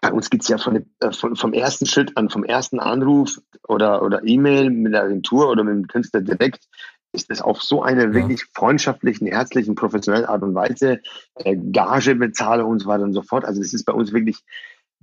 bei 0.00 0.12
uns 0.12 0.30
geht's 0.30 0.48
ja 0.48 0.58
von, 0.58 0.86
äh, 1.00 1.12
von, 1.12 1.36
vom 1.36 1.52
ersten 1.52 1.86
Schritt 1.86 2.16
an, 2.16 2.30
vom 2.30 2.44
ersten 2.44 2.80
Anruf 2.80 3.38
oder, 3.68 4.02
oder 4.02 4.22
E-Mail 4.24 4.70
mit 4.70 4.94
der 4.94 5.02
Agentur 5.02 5.50
oder 5.50 5.62
mit 5.64 5.74
dem 5.74 5.86
Künstler 5.88 6.22
direkt 6.22 6.66
ist 7.12 7.30
es 7.30 7.42
auf 7.42 7.62
so 7.62 7.82
eine 7.82 8.04
ja. 8.04 8.14
wirklich 8.14 8.44
freundschaftlichen, 8.54 9.26
herzlichen, 9.26 9.74
professionellen 9.74 10.24
Art 10.24 10.42
und 10.42 10.54
Weise, 10.54 11.00
äh, 11.34 11.56
Gage 11.56 12.14
bezahle 12.14 12.64
und 12.64 12.78
so 12.80 12.88
weiter 12.88 13.04
und 13.04 13.12
so 13.12 13.22
fort. 13.22 13.44
Also 13.44 13.60
es 13.60 13.74
ist 13.74 13.84
bei 13.84 13.92
uns 13.92 14.12
wirklich, 14.12 14.38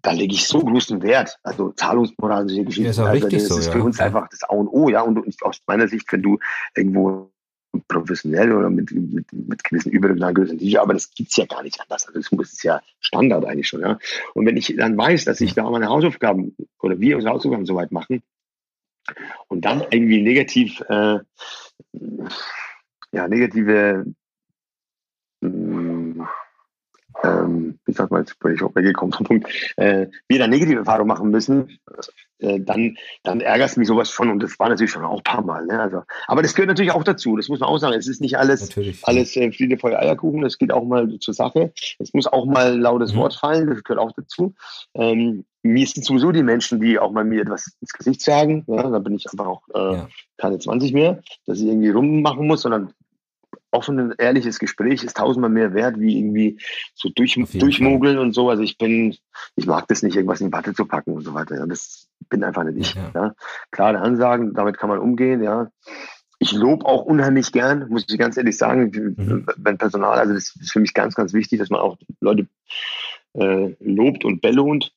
da 0.02 0.12
lege 0.12 0.34
ich 0.34 0.48
so 0.48 0.60
großen 0.60 1.02
Wert. 1.02 1.38
Also 1.44 1.72
Zahlungsmoral, 1.72 2.48
solche 2.48 2.66
Geschichten. 2.66 2.86
Ja, 2.86 2.92
ist 2.92 3.00
auch 3.00 3.08
also, 3.08 3.28
das 3.30 3.48
so, 3.48 3.58
ist 3.58 3.68
ja. 3.68 3.72
für 3.74 3.84
uns 3.84 4.00
einfach 4.00 4.28
das 4.30 4.44
A 4.44 4.54
und 4.54 4.68
O, 4.68 4.90
ja. 4.90 5.02
Und 5.02 5.26
aus 5.44 5.62
meiner 5.68 5.88
Sicht, 5.88 6.12
wenn 6.12 6.22
du 6.22 6.40
irgendwo 6.76 7.32
professionell 7.88 8.52
oder 8.52 8.70
mit, 8.70 8.92
mit, 8.92 9.32
mit 9.32 9.64
gewissen 9.64 9.92
überregionalen 9.92 10.58
DJ, 10.58 10.78
aber 10.78 10.94
das 10.94 11.12
gibt's 11.12 11.38
ja 11.38 11.46
gar 11.46 11.62
nicht 11.62 11.80
anders. 11.80 12.08
Also 12.08 12.20
das 12.36 12.54
ist 12.54 12.64
ja 12.64 12.82
Standard 13.00 13.46
eigentlich 13.46 13.68
schon, 13.68 13.82
ja. 13.82 14.00
Und 14.34 14.46
wenn 14.46 14.58
ich 14.58 14.74
dann 14.76 14.98
weiß, 14.98 15.26
dass 15.26 15.42
ich 15.42 15.54
da 15.54 15.70
meine 15.70 15.88
Hausaufgaben 15.88 16.56
oder 16.82 17.00
wir 17.00 17.16
unsere 17.16 17.34
Hausaufgaben 17.34 17.66
soweit 17.66 17.92
machen 17.92 18.24
und 19.48 19.66
dann 19.66 19.84
irgendwie 19.92 20.22
negativ 20.22 20.82
äh, 20.90 21.20
ja, 23.12 23.28
negative, 23.28 24.06
ähm, 27.24 27.80
wie 27.86 27.94
sagt 27.94 28.12
man 28.12 28.22
jetzt, 28.22 28.40
bin 28.40 28.54
ich 28.54 28.64
auch 28.64 28.76
weggekommen 28.76 29.14
vom 29.14 29.26
Punkt, 29.26 29.74
äh, 29.78 30.08
wir 30.28 30.40
da 30.40 30.48
negative 30.48 30.80
Erfahrungen 30.80 31.08
machen 31.08 31.30
müssen, 31.30 31.80
äh, 32.40 32.60
dann, 32.60 32.98
dann 33.24 33.42
ärgert 33.42 33.76
mich 33.78 33.88
sowas 33.88 34.10
schon 34.10 34.30
und 34.30 34.42
das 34.42 34.58
war 34.60 34.70
natürlich 34.70 34.92
schon 34.92 35.04
auch 35.04 35.18
ein 35.18 35.24
paar 35.24 35.44
Mal. 35.44 35.66
Ne? 35.66 35.80
Also, 35.80 36.04
aber 36.28 36.42
das 36.42 36.54
gehört 36.54 36.70
natürlich 36.70 36.92
auch 36.92 37.04
dazu, 37.04 37.36
das 37.36 37.50
muss 37.50 37.60
man 37.60 37.70
auch 37.70 37.78
sagen. 37.78 37.94
Es 37.94 38.08
ist 38.08 38.22
nicht 38.22 38.38
alles, 38.38 38.62
natürlich. 38.62 39.06
alles 39.06 39.36
äh, 39.36 39.52
Friede, 39.52 39.78
Feuer, 39.78 40.00
Eierkuchen, 40.00 40.42
das 40.42 40.58
geht 40.58 40.72
auch 40.72 40.86
mal 40.86 41.20
zur 41.20 41.34
Sache. 41.34 41.74
Es 42.00 42.14
muss 42.14 42.28
auch 42.28 42.46
mal 42.46 42.80
lautes 42.80 43.14
mhm. 43.14 43.18
Wort 43.18 43.34
fallen, 43.36 43.68
das 43.68 43.84
gehört 43.84 44.00
auch 44.00 44.14
dazu. 44.16 44.54
Ähm, 44.94 45.46
mir 45.62 45.86
sind 45.86 46.06
sowieso 46.06 46.32
die 46.32 46.44
Menschen, 46.44 46.80
die 46.80 47.00
auch 47.00 47.12
mal 47.12 47.26
mir 47.26 47.42
etwas 47.42 47.76
ins 47.82 47.92
Gesicht 47.92 48.22
sagen. 48.22 48.64
Ja, 48.68 48.90
da 48.90 49.00
bin 49.00 49.16
ich 49.16 49.30
einfach 49.30 49.48
auch 49.48 49.64
äh, 49.74 49.96
ja. 49.98 50.10
keine 50.38 50.58
20 50.58 50.94
mehr, 50.94 51.22
dass 51.46 51.60
ich 51.60 51.68
irgendwie 51.68 51.90
rummachen 51.90 52.48
muss, 52.48 52.62
sondern 52.62 52.94
offen 53.72 54.14
ehrliches 54.18 54.60
Gespräch 54.60 55.04
ist 55.04 55.18
tausendmal 55.18 55.50
mehr 55.50 55.74
wert, 55.74 56.00
wie 56.00 56.18
irgendwie 56.18 56.60
so 56.96 57.10
durch, 57.10 57.36
durchmogeln 57.54 58.16
Fall. 58.16 58.26
und 58.26 58.34
so. 58.34 58.50
Also 58.50 58.64
ich 58.64 58.78
bin, 58.78 59.16
ich 59.56 59.66
mag 59.66 59.88
das 59.88 60.04
nicht, 60.04 60.16
irgendwas 60.16 60.42
in 60.42 60.48
die 60.48 60.54
Watte 60.54 60.74
zu 60.74 60.86
packen 60.86 61.14
und 61.14 61.24
so 61.24 61.34
weiter. 61.34 61.56
Ja, 61.56 61.66
das 61.66 62.08
bin 62.30 62.44
einfach 62.44 62.64
nicht 62.64 62.78
ich. 62.78 62.96
Ja. 62.96 63.12
ja. 63.14 63.36
Klare 63.72 64.00
Ansagen, 64.00 64.54
damit 64.54 64.78
kann 64.78 64.90
man 64.90 65.00
umgehen, 65.00 65.44
ja. 65.44 65.72
Ich 66.40 66.54
lobe 66.54 66.86
auch 66.86 67.04
unheimlich 67.04 67.52
gern, 67.52 67.90
muss 67.90 68.06
ich 68.10 68.18
ganz 68.18 68.38
ehrlich 68.38 68.58
sagen, 68.58 69.14
mhm. 69.18 69.46
wenn 69.58 69.78
Personal, 69.78 70.18
also 70.18 70.34
das 70.34 70.56
ist 70.56 70.72
für 70.72 70.80
mich 70.80 70.94
ganz, 70.94 71.14
ganz 71.14 71.34
wichtig, 71.34 71.60
dass 71.60 71.70
man 71.70 71.82
auch 71.82 71.98
Leute 72.22 72.48
äh, 73.34 73.76
lobt 73.82 74.24
und 74.24 74.42
belohnt. 74.42 74.94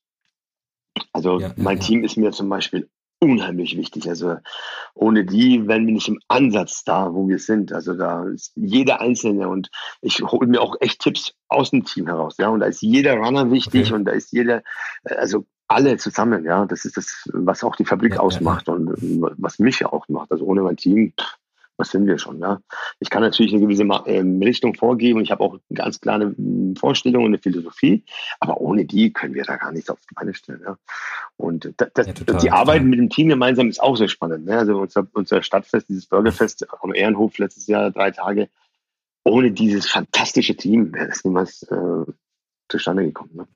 Also 1.12 1.40
ja, 1.40 1.52
mein 1.56 1.80
Team 1.80 2.04
ist 2.04 2.16
mir 2.16 2.30
zum 2.30 2.48
Beispiel 2.48 2.88
unheimlich 3.22 3.76
wichtig. 3.76 4.08
Also 4.08 4.36
ohne 4.94 5.24
die 5.24 5.68
wären 5.68 5.86
wir 5.86 5.94
nicht 5.94 6.08
im 6.08 6.18
Ansatz 6.26 6.82
da, 6.82 7.14
wo 7.14 7.28
wir 7.28 7.38
sind. 7.38 7.72
Also 7.72 7.94
da 7.94 8.24
ist 8.24 8.52
jeder 8.56 9.00
Einzelne 9.00 9.48
und 9.48 9.70
ich 10.00 10.20
hole 10.20 10.48
mir 10.48 10.60
auch 10.60 10.74
echt 10.80 11.00
Tipps 11.00 11.32
aus 11.48 11.70
dem 11.70 11.84
Team 11.84 12.08
heraus. 12.08 12.34
Ja, 12.38 12.48
und 12.48 12.60
da 12.60 12.66
ist 12.66 12.82
jeder 12.82 13.14
Runner 13.14 13.48
wichtig 13.52 13.86
okay. 13.86 13.94
und 13.94 14.04
da 14.06 14.12
ist 14.12 14.32
jeder, 14.32 14.62
äh, 15.04 15.14
also 15.14 15.46
alle 15.68 15.96
zusammen. 15.98 16.44
Ja, 16.44 16.66
das 16.66 16.84
ist 16.84 16.96
das, 16.96 17.30
was 17.32 17.62
auch 17.62 17.76
die 17.76 17.84
Fabrik 17.84 18.14
ja, 18.14 18.20
ausmacht 18.20 18.68
und 18.68 18.90
was 19.38 19.60
mich 19.60 19.86
auch 19.86 20.08
macht. 20.08 20.32
Also 20.32 20.44
ohne 20.44 20.62
mein 20.62 20.76
Team 20.76 21.12
was 21.82 21.90
sind 21.90 22.06
wir 22.06 22.16
schon. 22.16 22.38
Ja? 22.38 22.60
Ich 23.00 23.10
kann 23.10 23.22
natürlich 23.22 23.52
eine 23.52 23.60
gewisse 23.60 23.82
ähm, 24.06 24.40
Richtung 24.40 24.74
vorgeben 24.74 25.18
und 25.18 25.24
ich 25.24 25.32
habe 25.32 25.42
auch 25.42 25.54
eine 25.54 25.60
ganz 25.74 26.00
klare 26.00 26.32
hm, 26.36 26.76
Vorstellung 26.76 27.24
und 27.24 27.30
eine 27.30 27.38
Philosophie, 27.38 28.04
aber 28.38 28.60
ohne 28.60 28.84
die 28.84 29.12
können 29.12 29.34
wir 29.34 29.42
da 29.42 29.56
gar 29.56 29.72
nichts 29.72 29.90
auf 29.90 29.98
die 30.08 30.14
Beine 30.14 30.32
stellen. 30.32 30.62
Ja? 30.64 30.78
Und 31.36 31.74
das, 31.76 31.88
das, 31.94 32.06
ja, 32.06 32.12
total, 32.12 32.40
die 32.40 32.50
Arbeit 32.52 32.84
mit 32.84 33.00
dem 33.00 33.10
Team 33.10 33.28
gemeinsam 33.28 33.68
ist 33.68 33.82
auch 33.82 33.96
sehr 33.96 34.08
spannend. 34.08 34.46
Ne? 34.46 34.56
Also 34.56 34.78
unser, 34.78 35.06
unser 35.12 35.42
Stadtfest, 35.42 35.88
dieses 35.88 36.06
Burgerfest 36.06 36.66
am 36.82 36.94
Ehrenhof 36.94 37.36
letztes 37.38 37.66
Jahr, 37.66 37.90
drei 37.90 38.12
Tage, 38.12 38.48
ohne 39.24 39.50
dieses 39.50 39.90
fantastische 39.90 40.56
Team 40.56 40.94
wäre 40.94 41.08
das 41.08 41.24
niemals 41.24 41.64
äh, 41.64 42.12
zustande 42.68 43.04
gekommen. 43.04 43.30
Ne? 43.34 43.48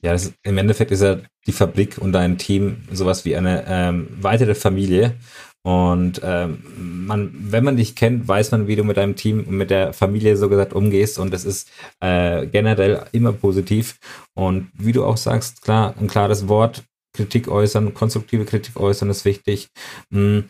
Ja, 0.00 0.14
ist, 0.14 0.34
im 0.44 0.58
Endeffekt 0.58 0.92
ist 0.92 1.02
ja 1.02 1.18
die 1.46 1.52
Fabrik 1.52 1.98
und 1.98 2.12
dein 2.12 2.38
Team 2.38 2.82
sowas 2.92 3.24
wie 3.24 3.36
eine 3.36 3.64
ähm, 3.66 4.08
weitere 4.20 4.54
Familie. 4.54 5.16
Und 5.64 6.20
ähm, 6.24 6.62
man, 7.06 7.32
wenn 7.34 7.62
man 7.62 7.76
dich 7.76 7.94
kennt, 7.94 8.26
weiß 8.26 8.50
man, 8.50 8.66
wie 8.66 8.74
du 8.74 8.82
mit 8.82 8.96
deinem 8.96 9.14
Team 9.14 9.44
und 9.46 9.56
mit 9.56 9.70
der 9.70 9.92
Familie 9.92 10.36
so 10.36 10.48
gesagt 10.48 10.72
umgehst. 10.72 11.18
Und 11.18 11.32
das 11.32 11.44
ist 11.44 11.70
äh, 12.00 12.46
generell 12.46 13.06
immer 13.12 13.32
positiv. 13.32 13.98
Und 14.34 14.70
wie 14.74 14.92
du 14.92 15.04
auch 15.04 15.16
sagst, 15.16 15.62
klar, 15.62 15.94
ein 16.00 16.08
klares 16.08 16.48
Wort, 16.48 16.82
Kritik 17.14 17.48
äußern, 17.48 17.94
konstruktive 17.94 18.44
Kritik 18.44 18.76
äußern 18.76 19.10
ist 19.10 19.24
wichtig. 19.24 19.68
Mhm. 20.10 20.48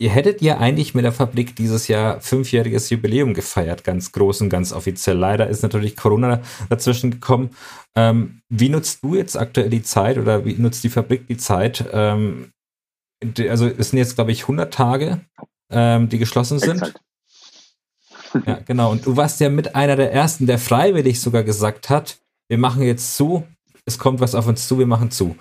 Ihr 0.00 0.10
hättet 0.10 0.40
ja 0.40 0.56
eigentlich 0.56 0.94
mit 0.94 1.04
der 1.04 1.12
Fabrik 1.12 1.54
dieses 1.54 1.86
Jahr 1.86 2.22
fünfjähriges 2.22 2.88
Jubiläum 2.88 3.34
gefeiert, 3.34 3.84
ganz 3.84 4.12
groß 4.12 4.40
und 4.40 4.48
ganz 4.48 4.72
offiziell. 4.72 5.18
Leider 5.18 5.46
ist 5.46 5.62
natürlich 5.62 5.94
Corona 5.94 6.40
dazwischen 6.70 7.10
gekommen. 7.10 7.50
Ähm, 7.94 8.40
wie 8.48 8.70
nutzt 8.70 9.04
du 9.04 9.14
jetzt 9.14 9.36
aktuell 9.36 9.68
die 9.68 9.82
Zeit 9.82 10.16
oder 10.16 10.46
wie 10.46 10.54
nutzt 10.54 10.82
die 10.84 10.88
Fabrik 10.88 11.26
die 11.26 11.36
Zeit, 11.36 11.84
ähm, 11.92 12.50
also 13.48 13.66
es 13.66 13.90
sind 13.90 13.98
jetzt, 13.98 14.14
glaube 14.14 14.32
ich, 14.32 14.42
100 14.42 14.72
Tage, 14.72 15.20
ähm, 15.70 16.08
die 16.08 16.18
geschlossen 16.18 16.58
sind. 16.58 16.82
Exakt. 16.82 17.00
Ja, 18.46 18.60
genau. 18.64 18.92
Und 18.92 19.06
du 19.06 19.16
warst 19.16 19.40
ja 19.40 19.50
mit 19.50 19.74
einer 19.74 19.96
der 19.96 20.12
ersten, 20.12 20.46
der 20.46 20.60
freiwillig 20.60 21.20
sogar 21.20 21.42
gesagt 21.42 21.90
hat, 21.90 22.18
wir 22.46 22.58
machen 22.58 22.82
jetzt 22.82 23.16
zu, 23.16 23.44
es 23.86 23.98
kommt 23.98 24.20
was 24.20 24.36
auf 24.36 24.46
uns 24.46 24.68
zu, 24.68 24.78
wir 24.78 24.86
machen 24.86 25.10
zu. 25.10 25.36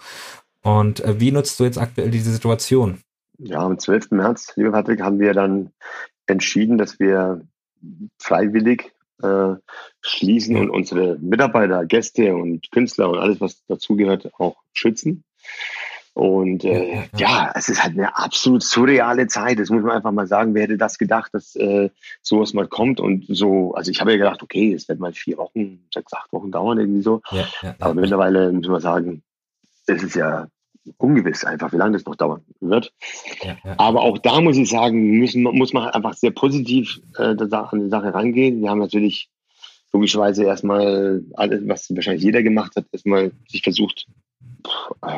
Und 0.63 0.99
äh, 1.01 1.19
wie 1.19 1.31
nutzt 1.31 1.59
du 1.59 1.65
jetzt 1.65 1.77
aktuell 1.77 2.09
diese 2.09 2.31
Situation? 2.31 3.01
Ja, 3.37 3.59
am 3.59 3.79
12. 3.79 4.11
März, 4.11 4.53
lieber 4.55 4.71
Patrick, 4.71 5.01
haben 5.01 5.19
wir 5.19 5.33
dann 5.33 5.71
entschieden, 6.25 6.77
dass 6.77 6.99
wir 6.99 7.41
freiwillig 8.17 8.91
äh, 9.21 9.55
schließen 10.01 10.57
und 10.57 10.69
unsere 10.69 11.17
Mitarbeiter, 11.19 11.85
Gäste 11.85 12.35
und 12.35 12.71
Künstler 12.71 13.09
und 13.09 13.19
alles, 13.19 13.39
was 13.39 13.65
dazugehört, 13.67 14.31
auch 14.37 14.57
schützen. 14.73 15.23
Und 16.19 16.65
äh, 16.65 16.95
ja, 16.95 17.05
ja, 17.17 17.51
es 17.55 17.69
ist 17.69 17.81
halt 17.81 17.93
eine 17.93 18.17
absolut 18.17 18.61
surreale 18.61 19.27
Zeit. 19.27 19.57
Das 19.57 19.69
muss 19.69 19.83
man 19.83 19.95
einfach 19.95 20.11
mal 20.11 20.27
sagen. 20.27 20.53
Wer 20.53 20.63
hätte 20.63 20.77
das 20.77 20.97
gedacht, 20.97 21.33
dass 21.33 21.55
äh, 21.55 21.91
sowas 22.21 22.53
mal 22.53 22.67
kommt? 22.67 22.99
Und 22.99 23.23
so, 23.29 23.73
also 23.73 23.89
ich 23.89 24.01
habe 24.01 24.11
ja 24.11 24.17
gedacht, 24.17 24.43
okay, 24.43 24.73
es 24.73 24.89
wird 24.89 24.99
mal 24.99 25.13
vier 25.13 25.37
Wochen, 25.37 25.87
sechs, 25.93 26.11
acht 26.11 26.33
Wochen 26.33 26.51
dauern, 26.51 26.77
irgendwie 26.77 27.03
so. 27.03 27.21
Ja, 27.31 27.47
ja, 27.61 27.75
Aber 27.79 27.93
mittlerweile 27.93 28.51
muss 28.51 28.67
man 28.67 28.81
sagen, 28.81 29.23
es 29.87 30.03
ist 30.03 30.15
ja 30.15 30.47
ungewiss 30.97 31.45
einfach, 31.45 31.71
wie 31.71 31.77
lange 31.77 31.93
das 31.93 32.05
noch 32.05 32.17
dauern 32.17 32.41
wird. 32.59 32.91
Aber 33.77 34.01
auch 34.01 34.17
da 34.17 34.41
muss 34.41 34.57
ich 34.57 34.69
sagen, 34.69 35.19
müssen, 35.19 35.43
muss 35.43 35.71
man 35.71 35.85
halt 35.85 35.95
einfach 35.95 36.15
sehr 36.15 36.31
positiv 36.31 36.99
äh, 37.17 37.33
an 37.37 37.79
die 37.79 37.89
Sache 37.89 38.13
rangehen. 38.13 38.61
Wir 38.61 38.71
haben 38.71 38.79
natürlich 38.79 39.29
logischerweise 39.93 40.43
erstmal 40.43 41.23
alles, 41.35 41.61
was 41.65 41.95
wahrscheinlich 41.95 42.23
jeder 42.23 42.43
gemacht 42.43 42.75
hat, 42.75 42.87
erstmal 42.91 43.31
sich 43.47 43.63
versucht, 43.63 44.05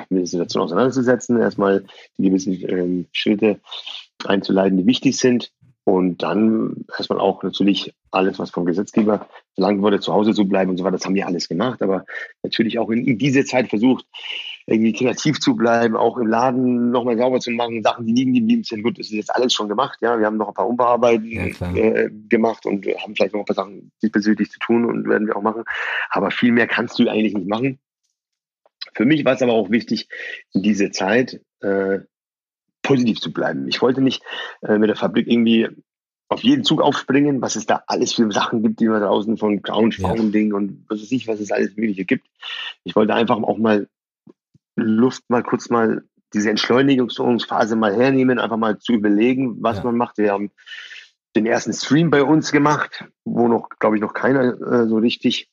mit 0.09 0.19
der 0.19 0.27
Situation 0.27 0.63
auseinanderzusetzen, 0.63 1.39
erstmal 1.39 1.85
die 2.17 2.29
gewissen 2.29 2.53
ähm, 2.67 3.07
Schritte 3.11 3.59
einzuleiten, 4.25 4.77
die 4.77 4.85
wichtig 4.85 5.17
sind. 5.17 5.51
Und 5.83 6.21
dann 6.21 6.85
erstmal 6.95 7.19
auch 7.19 7.41
natürlich 7.41 7.91
alles, 8.11 8.37
was 8.37 8.51
vom 8.51 8.65
Gesetzgeber 8.65 9.27
verlangt 9.55 9.81
wurde, 9.81 9.99
zu 9.99 10.13
Hause 10.13 10.33
zu 10.33 10.45
bleiben 10.45 10.69
und 10.69 10.77
so 10.77 10.83
weiter. 10.83 10.97
Das 10.97 11.05
haben 11.05 11.15
wir 11.15 11.25
alles 11.25 11.49
gemacht, 11.49 11.81
aber 11.81 12.05
natürlich 12.43 12.77
auch 12.77 12.91
in, 12.91 13.05
in 13.07 13.17
dieser 13.17 13.45
Zeit 13.45 13.67
versucht, 13.69 14.05
irgendwie 14.67 14.93
kreativ 14.93 15.39
zu 15.39 15.55
bleiben, 15.55 15.95
auch 15.95 16.17
im 16.17 16.27
Laden 16.27 16.91
nochmal 16.91 17.17
sauber 17.17 17.39
zu 17.39 17.49
machen, 17.51 17.81
Sachen, 17.81 18.05
die 18.05 18.13
liegen 18.13 18.33
geblieben 18.33 18.63
sind. 18.63 18.83
Gut, 18.83 18.99
das 18.99 19.07
ist 19.07 19.13
jetzt 19.13 19.35
alles 19.35 19.53
schon 19.53 19.69
gemacht. 19.69 19.97
Ja, 20.01 20.19
wir 20.19 20.25
haben 20.27 20.37
noch 20.37 20.49
ein 20.49 20.53
paar 20.53 20.67
Umbearbeiten 20.67 21.25
ja, 21.25 21.45
äh, 21.73 22.09
gemacht 22.29 22.65
und 22.65 22.85
haben 22.85 23.15
vielleicht 23.15 23.33
noch 23.33 23.41
ein 23.41 23.45
paar 23.45 23.55
Sachen 23.55 23.91
diesbezüglich 24.03 24.51
zu 24.51 24.59
tun 24.59 24.85
und 24.85 25.09
werden 25.09 25.27
wir 25.27 25.35
auch 25.35 25.41
machen. 25.41 25.63
Aber 26.09 26.29
viel 26.29 26.51
mehr 26.51 26.67
kannst 26.67 26.99
du 26.99 27.09
eigentlich 27.09 27.33
nicht 27.33 27.47
machen. 27.47 27.79
Für 28.93 29.05
mich 29.05 29.25
war 29.25 29.33
es 29.33 29.41
aber 29.41 29.53
auch 29.53 29.69
wichtig, 29.69 30.07
in 30.53 30.63
dieser 30.63 30.91
Zeit 30.91 31.41
äh, 31.61 31.99
positiv 32.81 33.19
zu 33.19 33.31
bleiben. 33.31 33.67
Ich 33.67 33.81
wollte 33.81 34.01
nicht 34.01 34.23
äh, 34.61 34.77
mit 34.77 34.89
der 34.89 34.95
Fabrik 34.95 35.27
irgendwie 35.27 35.69
auf 36.29 36.43
jeden 36.43 36.63
Zug 36.63 36.81
aufspringen, 36.81 37.41
was 37.41 37.55
es 37.55 37.65
da 37.65 37.83
alles 37.87 38.13
für 38.13 38.31
Sachen 38.31 38.63
gibt, 38.63 38.79
die 38.79 38.87
man 38.87 39.01
draußen 39.01 39.37
von 39.37 39.61
Crowdfunding 39.61 40.51
ja. 40.51 40.55
und 40.55 40.85
was 40.87 41.01
weiß 41.01 41.11
ich, 41.11 41.27
was 41.27 41.41
es 41.41 41.51
alles 41.51 41.75
Mögliche 41.75 42.05
gibt. 42.05 42.27
Ich 42.83 42.95
wollte 42.95 43.13
einfach 43.13 43.37
auch 43.37 43.57
mal 43.57 43.87
Luft 44.77 45.23
mal 45.29 45.43
kurz 45.43 45.69
mal 45.69 46.03
diese 46.33 46.49
Entschleunigungsphase 46.49 47.75
mal 47.75 47.93
hernehmen, 47.93 48.39
einfach 48.39 48.57
mal 48.57 48.79
zu 48.79 48.93
überlegen, 48.93 49.61
was 49.61 49.77
ja. 49.77 49.83
man 49.83 49.97
macht. 49.97 50.17
Wir 50.17 50.31
haben 50.31 50.51
den 51.35 51.45
ersten 51.45 51.73
Stream 51.73 52.09
bei 52.09 52.23
uns 52.23 52.51
gemacht, 52.51 53.05
wo 53.25 53.47
noch, 53.47 53.69
glaube 53.79 53.97
ich, 53.97 54.01
noch 54.01 54.13
keiner 54.13 54.53
äh, 54.61 54.87
so 54.87 54.97
richtig 54.97 55.49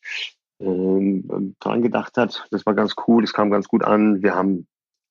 ähm, 0.60 1.54
dran 1.60 1.82
gedacht 1.82 2.16
hat. 2.16 2.46
Das 2.50 2.66
war 2.66 2.74
ganz 2.74 2.94
cool, 3.06 3.22
das 3.22 3.32
kam 3.32 3.50
ganz 3.50 3.68
gut 3.68 3.84
an. 3.84 4.22
Wir 4.22 4.34
haben 4.34 4.66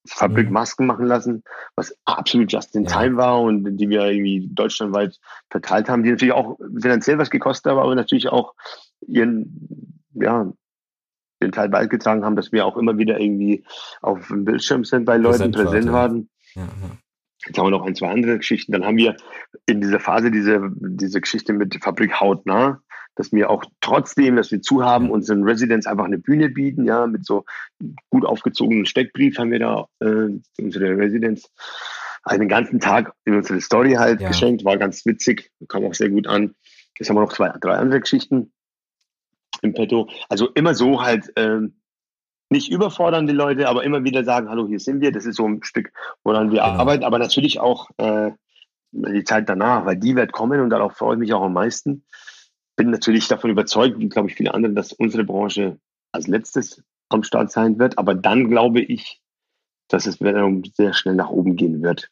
Fabrikmasken 0.07 0.85
mhm. 0.85 0.87
machen 0.87 1.05
lassen, 1.05 1.43
was 1.75 1.95
absolut 2.05 2.51
just 2.51 2.75
in 2.75 2.85
time 2.85 3.11
ja. 3.11 3.17
war 3.17 3.41
und 3.41 3.77
die 3.77 3.89
wir 3.89 4.05
irgendwie 4.05 4.47
deutschlandweit 4.51 5.19
verteilt 5.49 5.89
haben, 5.89 6.03
die 6.03 6.11
natürlich 6.11 6.33
auch 6.33 6.57
finanziell 6.79 7.17
was 7.17 7.29
gekostet 7.29 7.71
haben, 7.71 7.79
aber 7.79 7.95
natürlich 7.95 8.29
auch 8.29 8.53
ihren, 9.05 10.01
ja, 10.13 10.51
den 11.41 11.51
Teil 11.51 11.69
beigetragen 11.69 12.25
haben, 12.25 12.35
dass 12.35 12.51
wir 12.51 12.65
auch 12.65 12.77
immer 12.77 12.97
wieder 12.97 13.19
irgendwie 13.19 13.63
auf 14.01 14.27
dem 14.27 14.43
Bildschirm 14.43 14.85
sind 14.85 15.05
bei 15.05 15.17
Leuten, 15.17 15.51
präsent, 15.51 15.55
präsent 15.55 15.91
waren. 15.91 16.29
Ja, 16.55 16.63
ja. 16.63 16.97
Jetzt 17.45 17.57
haben 17.57 17.67
wir 17.67 17.71
noch 17.71 17.85
ein, 17.85 17.95
zwei 17.95 18.09
andere 18.09 18.37
Geschichten. 18.37 18.71
Dann 18.71 18.83
haben 18.83 18.97
wir 18.97 19.15
in 19.67 19.79
dieser 19.79 19.99
Phase 19.99 20.31
diese, 20.31 20.71
diese 20.75 21.21
Geschichte 21.21 21.53
mit 21.53 21.81
Fabrik 21.81 22.19
hautnah, 22.19 22.81
dass 23.17 23.31
wir 23.31 23.49
auch 23.49 23.65
trotzdem, 23.81 24.35
dass 24.35 24.51
wir 24.51 24.61
zu 24.61 24.85
haben, 24.85 25.09
unseren 25.11 25.43
Residents 25.43 25.87
einfach 25.87 26.05
eine 26.05 26.19
Bühne 26.19 26.49
bieten, 26.49 26.85
ja, 26.85 27.07
mit 27.07 27.25
so 27.25 27.45
gut 28.09 28.25
aufgezogenen 28.25 28.85
Steckbrief 28.85 29.37
haben 29.37 29.51
wir 29.51 29.59
da 29.59 29.87
äh, 29.99 30.29
unsere 30.59 30.97
Residents 30.97 31.51
einen 32.23 32.47
ganzen 32.47 32.79
Tag 32.79 33.13
in 33.25 33.35
unsere 33.35 33.59
Story 33.61 33.93
halt 33.93 34.21
ja. 34.21 34.29
geschenkt, 34.29 34.63
war 34.65 34.77
ganz 34.77 35.05
witzig, 35.05 35.51
kam 35.67 35.85
auch 35.85 35.93
sehr 35.93 36.09
gut 36.09 36.27
an. 36.27 36.55
Jetzt 36.97 37.09
haben 37.09 37.17
wir 37.17 37.21
noch 37.21 37.33
zwei, 37.33 37.49
drei 37.59 37.75
andere 37.75 38.01
Geschichten 38.01 38.51
im 39.61 39.73
Petto. 39.73 40.09
Also 40.29 40.49
immer 40.53 40.75
so 40.75 41.01
halt 41.01 41.31
ähm, 41.35 41.79
nicht 42.49 42.71
überfordern 42.71 43.27
die 43.27 43.33
Leute, 43.33 43.67
aber 43.67 43.83
immer 43.83 44.03
wieder 44.03 44.23
sagen, 44.23 44.49
hallo, 44.49 44.67
hier 44.67 44.79
sind 44.79 45.01
wir. 45.01 45.11
Das 45.11 45.25
ist 45.25 45.35
so 45.37 45.47
ein 45.47 45.63
Stück, 45.63 45.91
woran 46.23 46.51
wir 46.51 46.61
genau. 46.61 46.79
arbeiten, 46.79 47.03
aber 47.03 47.19
natürlich 47.19 47.59
auch 47.59 47.89
äh, 47.97 48.31
die 48.91 49.23
Zeit 49.23 49.49
danach, 49.49 49.85
weil 49.85 49.97
die 49.97 50.15
wird 50.15 50.31
kommen 50.31 50.61
und 50.61 50.69
darauf 50.69 50.93
freue 50.93 51.15
ich 51.15 51.19
mich 51.19 51.33
auch 51.33 51.43
am 51.43 51.53
meisten. 51.53 52.03
Bin 52.77 52.91
natürlich 52.91 53.27
davon 53.27 53.49
überzeugt, 53.51 53.99
wie 53.99 54.07
glaube 54.07 54.29
ich 54.29 54.35
viele 54.35 54.53
andere, 54.53 54.71
dass 54.73 54.93
unsere 54.93 55.25
Branche 55.25 55.77
als 56.13 56.27
letztes 56.27 56.81
am 57.09 57.23
Start 57.23 57.51
sein 57.51 57.79
wird. 57.79 57.97
Aber 57.97 58.15
dann 58.15 58.49
glaube 58.49 58.79
ich, 58.81 59.21
dass 59.89 60.05
es 60.05 60.19
sehr 60.19 60.93
schnell 60.93 61.15
nach 61.15 61.29
oben 61.29 61.55
gehen 61.55 61.81
wird. 61.83 62.09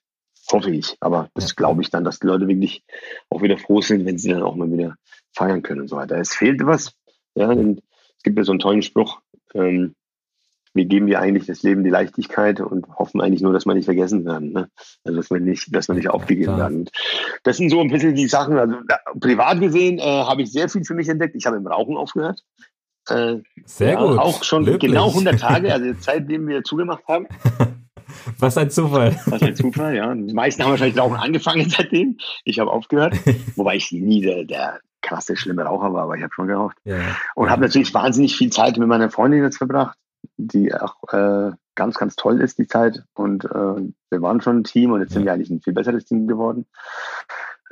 Hoffe 0.51 0.71
ich. 0.71 0.97
Aber 0.99 1.29
das 1.33 1.55
glaube 1.55 1.81
ich 1.81 1.89
dann, 1.89 2.03
dass 2.03 2.19
die 2.19 2.27
Leute 2.27 2.47
wirklich 2.47 2.83
auch 3.29 3.41
wieder 3.41 3.57
froh 3.57 3.81
sind, 3.81 4.05
wenn 4.05 4.17
sie 4.17 4.29
dann 4.29 4.43
auch 4.43 4.55
mal 4.55 4.71
wieder 4.71 4.95
feiern 5.33 5.63
können 5.63 5.81
und 5.81 5.87
so 5.87 5.95
weiter. 5.95 6.17
Es 6.17 6.33
fehlt 6.33 6.65
was. 6.65 6.93
Ja, 7.35 7.51
es 7.51 8.23
gibt 8.23 8.37
ja 8.37 8.43
so 8.43 8.51
einen 8.51 8.59
tollen 8.59 8.81
Spruch. 8.81 9.21
Ähm, 9.53 9.95
wir 10.75 10.85
geben 10.85 11.07
ja 11.07 11.19
eigentlich 11.19 11.47
das 11.47 11.63
Leben 11.63 11.85
die 11.85 11.89
Leichtigkeit 11.89 12.59
und 12.59 12.85
hoffen 12.99 13.21
eigentlich 13.21 13.41
nur, 13.41 13.53
dass 13.53 13.65
wir 13.65 13.73
nicht 13.73 13.85
vergessen 13.85 14.25
werden. 14.25 14.51
Ne? 14.51 14.69
Also 15.05 15.17
dass 15.17 15.31
wir 15.31 15.39
nicht, 15.39 15.73
dass 15.73 15.87
wir 15.87 15.95
nicht 15.95 16.09
aufgegeben 16.09 16.51
ja, 16.51 16.57
werden. 16.57 16.89
Das 17.43 17.57
sind 17.57 17.69
so 17.69 17.79
ein 17.79 17.89
bisschen 17.89 18.13
die 18.13 18.27
Sachen. 18.27 18.57
Also 18.57 18.75
da, 18.87 18.99
privat 19.19 19.61
gesehen 19.61 19.99
äh, 19.99 20.01
habe 20.01 20.41
ich 20.41 20.51
sehr 20.51 20.67
viel 20.67 20.83
für 20.83 20.93
mich 20.93 21.07
entdeckt. 21.07 21.33
Ich 21.35 21.45
habe 21.45 21.55
im 21.55 21.65
Rauchen 21.65 21.95
aufgehört. 21.95 22.43
Äh, 23.07 23.37
sehr 23.63 23.93
ja, 23.93 24.05
gut. 24.05 24.19
Auch 24.19 24.43
schon 24.43 24.65
Löblich. 24.65 24.91
genau 24.91 25.07
100 25.07 25.39
Tage, 25.39 25.71
also 25.71 25.93
seitdem 25.97 26.47
wir 26.47 26.63
zugemacht 26.63 27.07
haben. 27.07 27.27
Was 28.39 28.57
ein 28.57 28.69
Zufall. 28.69 29.17
Was 29.27 29.41
ein 29.41 29.55
Zufall, 29.55 29.95
ja. 29.95 30.13
Die 30.13 30.33
meisten 30.33 30.61
haben 30.61 30.71
wahrscheinlich 30.71 30.99
Rauchen 30.99 31.15
angefangen 31.15 31.69
seitdem. 31.69 32.17
Ich 32.43 32.59
habe 32.59 32.69
aufgehört. 32.69 33.15
Wobei 33.55 33.77
ich 33.77 33.93
nie 33.93 34.21
der, 34.21 34.43
der 34.43 34.79
krasse, 35.01 35.37
schlimme 35.37 35.63
Raucher 35.63 35.93
war, 35.93 36.03
aber 36.03 36.17
ich 36.17 36.23
habe 36.23 36.33
schon 36.33 36.47
geraucht. 36.47 36.75
Ja. 36.83 36.97
Und 37.35 37.49
habe 37.49 37.61
natürlich 37.61 37.93
wahnsinnig 37.93 38.35
viel 38.35 38.51
Zeit 38.51 38.77
mit 38.77 38.87
meiner 38.89 39.09
Freundin 39.09 39.43
jetzt 39.43 39.57
verbracht 39.57 39.97
die 40.37 40.73
auch 40.73 40.97
äh, 41.11 41.51
ganz, 41.75 41.97
ganz 41.97 42.15
toll 42.15 42.41
ist, 42.41 42.57
die 42.57 42.67
Zeit. 42.67 43.03
Und 43.13 43.45
äh, 43.45 43.49
wir 43.49 44.21
waren 44.21 44.41
schon 44.41 44.59
ein 44.59 44.63
Team 44.63 44.91
und 44.91 45.01
jetzt 45.01 45.13
sind 45.13 45.25
wir 45.25 45.33
eigentlich 45.33 45.49
ein 45.49 45.61
viel 45.61 45.73
besseres 45.73 46.05
Team 46.05 46.27
geworden. 46.27 46.65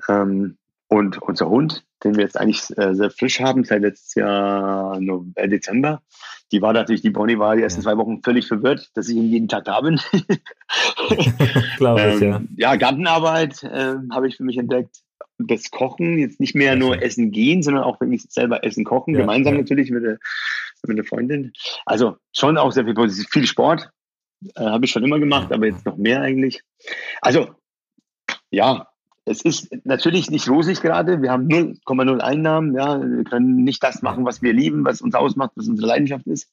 Ähm, 0.08 0.58
und 0.88 1.20
unser 1.22 1.50
Hund, 1.50 1.86
den 2.04 2.16
wir 2.16 2.24
jetzt 2.24 2.40
eigentlich 2.40 2.78
äh, 2.78 2.94
sehr 2.94 3.10
frisch 3.10 3.40
haben, 3.40 3.64
seit 3.64 3.82
letztes 3.82 4.14
Jahr 4.14 5.00
November, 5.00 5.42
äh, 5.42 5.50
Dezember, 5.50 6.02
die 6.52 6.62
war 6.62 6.72
natürlich, 6.72 7.02
die 7.02 7.10
Bonnie 7.10 7.40
war 7.40 7.56
die 7.56 7.64
ersten 7.64 7.82
ja. 7.82 7.86
zwei 7.86 7.98
Wochen 7.98 8.22
völlig 8.22 8.48
verwirrt, 8.48 8.92
dass 8.94 9.10
ich 9.10 9.16
ihn 9.16 9.30
jeden 9.30 9.48
Tag 9.48 9.66
da 9.66 9.82
bin. 9.82 10.00
Glaube 11.78 12.02
ich, 12.02 12.22
ähm, 12.22 12.50
ja. 12.58 12.74
Ja, 12.74 12.76
Gartenarbeit 12.76 13.64
äh, 13.64 13.96
habe 14.12 14.28
ich 14.28 14.38
für 14.38 14.44
mich 14.44 14.58
entdeckt. 14.58 14.98
Das 15.40 15.72
Kochen, 15.72 16.20
jetzt 16.20 16.40
nicht 16.40 16.54
mehr 16.54 16.76
nur 16.76 17.02
Essen 17.02 17.32
gehen, 17.32 17.64
sondern 17.64 17.84
auch 17.84 18.00
wirklich 18.00 18.22
selber 18.30 18.64
Essen 18.64 18.84
kochen, 18.84 19.16
ja, 19.16 19.22
gemeinsam 19.22 19.58
natürlich 19.58 19.90
mit 19.90 20.04
der, 20.04 20.20
mit 20.88 20.98
der 20.98 21.06
Freundin. 21.06 21.54
Also 21.86 22.18
schon 22.34 22.58
auch 22.58 22.72
sehr 22.72 22.86
viel 22.86 22.94
positiv. 22.94 23.30
Viel 23.30 23.48
Sport 23.48 23.90
äh, 24.56 24.64
habe 24.64 24.86
ich 24.86 24.92
schon 24.92 25.04
immer 25.04 25.20
gemacht, 25.20 25.52
aber 25.52 25.68
jetzt 25.68 25.86
noch 25.86 25.98
mehr 25.98 26.22
eigentlich. 26.22 26.62
Also 27.22 27.56
ja, 28.52 28.88
es 29.26 29.42
ist 29.42 29.70
natürlich 29.86 30.30
nicht 30.30 30.50
rosig 30.50 30.82
gerade. 30.82 31.22
Wir 31.22 31.32
haben 31.32 31.48
0,0 31.48 32.20
Einnahmen. 32.20 32.76
Ja, 32.76 33.02
wir 33.02 33.24
können 33.24 33.64
nicht 33.64 33.84
das 33.84 34.02
machen, 34.02 34.26
was 34.26 34.42
wir 34.42 34.54
lieben, 34.54 34.86
was 34.86 35.02
uns 35.02 35.16
ausmacht, 35.16 35.52
was 35.56 35.68
unsere 35.68 35.88
Leidenschaft 35.88 36.28
ist. 36.28 36.52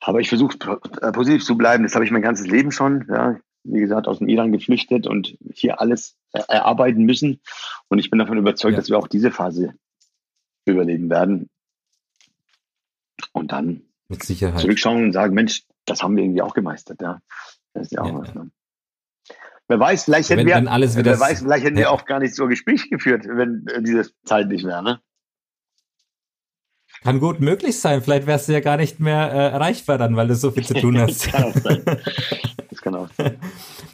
Aber 0.00 0.20
ich 0.20 0.28
versuche 0.28 0.56
äh, 1.00 1.12
positiv 1.12 1.44
zu 1.44 1.56
bleiben. 1.56 1.82
Das 1.82 1.94
habe 1.94 2.04
ich 2.04 2.10
mein 2.10 2.22
ganzes 2.22 2.46
Leben 2.46 2.72
schon. 2.72 3.06
Ja, 3.08 3.36
wie 3.64 3.80
gesagt, 3.80 4.06
aus 4.06 4.18
dem 4.18 4.28
Iran 4.28 4.52
geflüchtet 4.52 5.06
und 5.06 5.36
hier 5.52 5.80
alles 5.80 6.16
äh, 6.32 6.42
erarbeiten 6.48 7.04
müssen. 7.04 7.40
Und 7.88 7.98
ich 7.98 8.10
bin 8.10 8.18
davon 8.18 8.38
überzeugt, 8.38 8.72
ja. 8.72 8.78
dass 8.78 8.90
wir 8.90 8.98
auch 8.98 9.08
diese 9.08 9.30
Phase 9.30 9.74
überleben 10.66 11.08
werden. 11.10 11.48
Und 13.32 13.52
dann 13.52 13.82
Mit 14.08 14.22
Sicherheit. 14.22 14.60
zurückschauen 14.60 15.04
und 15.04 15.12
sagen, 15.12 15.34
Mensch, 15.34 15.64
das 15.84 16.02
haben 16.02 16.16
wir 16.16 16.24
irgendwie 16.24 16.42
auch 16.42 16.54
gemeistert. 16.54 17.00
Ja, 17.00 17.20
das 17.74 17.86
ist 17.86 17.92
ja 17.92 18.02
auch 18.02 18.06
ja, 18.06 18.18
was. 18.18 18.34
Ne? 18.34 18.50
Wer 19.68 19.80
weiß, 19.80 20.04
vielleicht 20.04 20.30
hätten, 20.30 20.40
wenn, 20.40 20.46
wir, 20.46 20.54
wenn 20.56 20.68
alles 20.68 20.96
wer 20.96 21.18
weiß, 21.18 21.40
vielleicht 21.40 21.64
hätten 21.64 21.76
wir 21.76 21.90
auch 21.90 22.04
gar 22.04 22.20
nicht 22.20 22.34
so 22.34 22.44
ein 22.44 22.50
Gespräch 22.50 22.88
geführt, 22.88 23.24
wenn 23.26 23.66
äh, 23.68 23.82
diese 23.82 24.10
Zeit 24.24 24.48
nicht 24.48 24.64
wäre. 24.64 24.82
Ne? 24.82 25.00
Kann 27.02 27.20
gut 27.20 27.40
möglich 27.40 27.78
sein. 27.80 28.02
Vielleicht 28.02 28.26
wärst 28.26 28.48
du 28.48 28.52
ja 28.52 28.60
gar 28.60 28.76
nicht 28.76 29.00
mehr 29.00 29.30
äh, 29.32 29.52
erreichbar 29.52 29.98
dann, 29.98 30.16
weil 30.16 30.28
du 30.28 30.34
so 30.34 30.50
viel 30.50 30.64
zu 30.64 30.74
tun 30.74 30.98
hast. 31.00 31.26
das 31.26 31.32
kann 31.32 31.44
auch 31.44 31.54
sein. 31.54 31.82
Das 32.68 32.80
kann 32.80 32.94
auch 32.94 33.08
sein. 33.16 33.38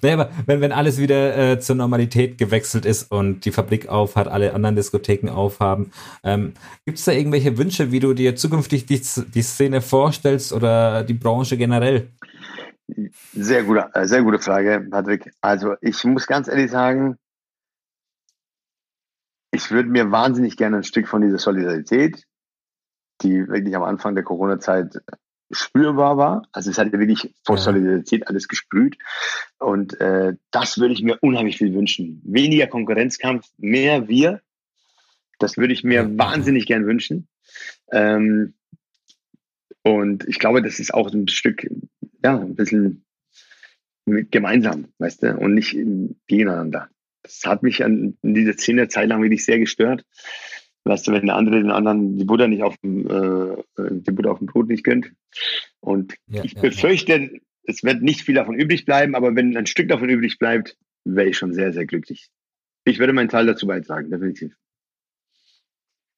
Wenn, 0.03 0.61
wenn 0.61 0.73
alles 0.73 0.99
wieder 0.99 1.37
äh, 1.37 1.61
zur 1.61 1.77
Normalität 1.77 2.37
gewechselt 2.37 2.85
ist 2.85 3.11
und 3.11 3.45
die 3.45 3.53
Fabrik 3.53 3.89
auf 3.89 4.17
hat, 4.17 4.29
alle 4.29 4.53
anderen 4.53 4.77
Diskotheken 4.77 5.31
aufhaben, 5.31 5.93
ähm, 6.25 6.55
gibt 6.85 6.99
es 6.99 7.05
da 7.05 7.13
irgendwelche 7.13 7.57
Wünsche, 7.57 7.93
wie 7.93 8.01
du 8.01 8.13
dir 8.13 8.35
zukünftig 8.37 8.87
die, 8.87 9.01
die 9.01 9.43
Szene 9.43 9.81
vorstellst 9.81 10.53
oder 10.53 11.05
die 11.05 11.15
Branche 11.15 11.57
generell? 11.57 12.09
Sehr 13.33 13.63
gute, 13.63 13.91
äh, 13.95 14.07
sehr 14.07 14.23
gute 14.23 14.41
Frage, 14.41 14.87
Patrick. 14.91 15.31
Also 15.41 15.75
ich 15.81 16.03
muss 16.05 16.27
ganz 16.27 16.49
ehrlich 16.49 16.71
sagen, 16.71 17.17
ich 19.53 19.71
würde 19.71 19.89
mir 19.89 20.11
wahnsinnig 20.11 20.57
gerne 20.57 20.79
ein 20.79 20.85
Stück 20.85 21.07
von 21.07 21.23
dieser 21.23 21.39
Solidarität, 21.39 22.25
die 23.23 23.47
wirklich 23.49 23.77
am 23.77 23.83
Anfang 23.83 24.15
der 24.15 24.25
Corona-Zeit 24.25 25.01
spürbar 25.53 26.17
war. 26.17 26.49
Also 26.53 26.71
es 26.71 26.79
hat 26.79 26.93
ja 26.93 26.99
wirklich 26.99 27.35
vor 27.45 27.57
ja. 27.57 27.63
Solidarität 27.63 28.27
alles 28.29 28.49
gesprüht. 28.49 28.97
Und 29.59 30.01
äh, 30.01 30.35
das 30.51 30.79
würde 30.79 30.95
ich 30.95 31.03
mir 31.03 31.19
unheimlich 31.21 31.59
viel 31.59 31.75
wünschen. 31.75 32.21
Weniger 32.25 32.67
Konkurrenzkampf, 32.67 33.47
mehr 33.59 34.09
wir. 34.09 34.41
Das 35.39 35.57
würde 35.57 35.73
ich 35.73 35.85
mir 35.85 36.03
ja. 36.03 36.19
wahnsinnig 36.19 36.67
gern 36.67 36.87
wünschen. 36.87 37.29
Ähm, 37.91 38.55
und 39.83 40.27
ich 40.29 40.39
glaube, 40.39 40.63
das 40.63 40.79
ist 40.79 40.95
auch 40.95 41.13
ein 41.13 41.29
Stück 41.29 41.67
ja, 42.25 42.39
ein 42.39 42.55
bisschen 42.55 43.05
gemeinsam, 44.07 44.89
weißt 44.99 45.23
du, 45.23 45.37
und 45.37 45.55
nicht 45.55 45.77
gegeneinander. 46.27 46.89
Das 47.23 47.43
hat 47.45 47.63
mich 47.63 47.85
an 47.85 48.17
in 48.23 48.35
dieser 48.35 48.55
Szene 48.55 48.89
Zeit 48.89 49.09
lang 49.09 49.23
wirklich 49.23 49.45
sehr 49.45 49.59
gestört. 49.59 50.05
Weißt 50.85 51.07
du, 51.07 51.13
wenn 51.13 51.27
der 51.27 51.37
andere 51.37 51.61
den 51.61 51.71
anderen 51.71 52.17
die 52.17 52.25
Butter 52.25 52.49
nicht 52.49 52.63
auf 52.63 52.77
dem, 52.79 53.07
äh, 53.07 53.57
die 53.79 54.11
Butter 54.11 54.33
auf 54.33 54.39
dem 54.39 54.47
Brot 54.49 54.69
nicht 54.69 54.85
gönnt. 54.85 55.13
Und 55.81 56.15
ja, 56.27 56.43
ich 56.45 56.55
ja, 56.55 56.61
befürchte, 56.61 57.13
ja. 57.13 57.29
es 57.65 57.85
wird 57.85 58.03
nicht 58.03 58.23
viel 58.23 58.35
davon 58.35 58.57
übrig 58.57 58.85
bleiben, 58.85 59.15
aber 59.15 59.37
wenn 59.37 59.57
ein 59.57 59.67
Stück 59.67 59.89
davon 59.89 60.09
übrig 60.09 60.39
bleibt, 60.39 60.77
wäre 61.05 61.29
ich 61.29 61.39
schon 61.39 61.55
sehr, 61.55 61.73
sehr 61.73 61.87
glücklich. 61.87 62.29
Ich 62.85 62.99
würde 62.99 63.13
meinen 63.13 63.29
Teil 63.29 63.47
dazu 63.47 63.67
beitragen, 63.67 64.11
definitiv. 64.11 64.57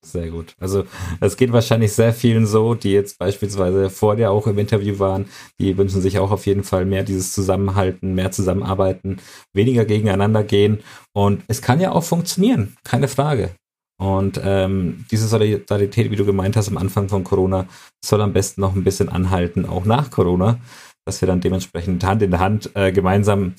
Sehr 0.05 0.29
gut. 0.29 0.55
Also 0.61 0.85
es 1.21 1.37
geht 1.37 1.53
wahrscheinlich 1.53 1.93
sehr 1.93 2.13
vielen 2.13 2.47
so, 2.47 2.75
die 2.75 2.93
jetzt 2.93 3.19
beispielsweise 3.19 3.89
vor 3.89 4.17
dir 4.17 4.31
auch 4.31 4.47
im 4.47 4.59
Interview 4.59 4.99
waren, 4.99 5.27
die 5.59 5.79
wünschen 5.79 6.03
sich 6.03 6.19
auch 6.19 6.31
auf 6.31 6.45
jeden 6.47 6.63
Fall 6.63 6.85
mehr 6.85 7.05
dieses 7.05 7.33
Zusammenhalten, 7.33 8.15
mehr 8.15 8.31
zusammenarbeiten, 8.31 9.17
weniger 9.55 9.87
gegeneinander 9.87 10.45
gehen. 10.45 10.81
Und 11.15 11.43
es 11.49 11.63
kann 11.63 11.81
ja 11.81 11.93
auch 11.93 12.05
funktionieren, 12.05 12.77
keine 12.85 13.09
Frage. 13.09 13.55
Und 13.97 14.41
ähm, 14.43 15.05
diese 15.11 15.29
Solidarität, 15.29 16.11
wie 16.11 16.17
du 16.17 16.25
gemeint 16.25 16.57
hast 16.57 16.69
am 16.69 16.77
Anfang 16.77 17.09
von 17.09 17.25
Corona, 17.25 17.69
soll 18.05 18.21
am 18.21 18.33
besten 18.33 18.61
noch 18.61 18.75
ein 18.75 18.85
bisschen 18.85 19.09
anhalten, 19.09 19.67
auch 19.67 19.85
nach 19.85 20.11
Corona, 20.11 20.59
dass 21.05 21.21
wir 21.21 21.29
dann 21.29 21.41
dementsprechend 21.41 22.03
Hand 22.05 22.23
in 22.23 22.39
Hand 22.39 22.71
äh, 22.75 22.93
gemeinsam, 22.93 23.55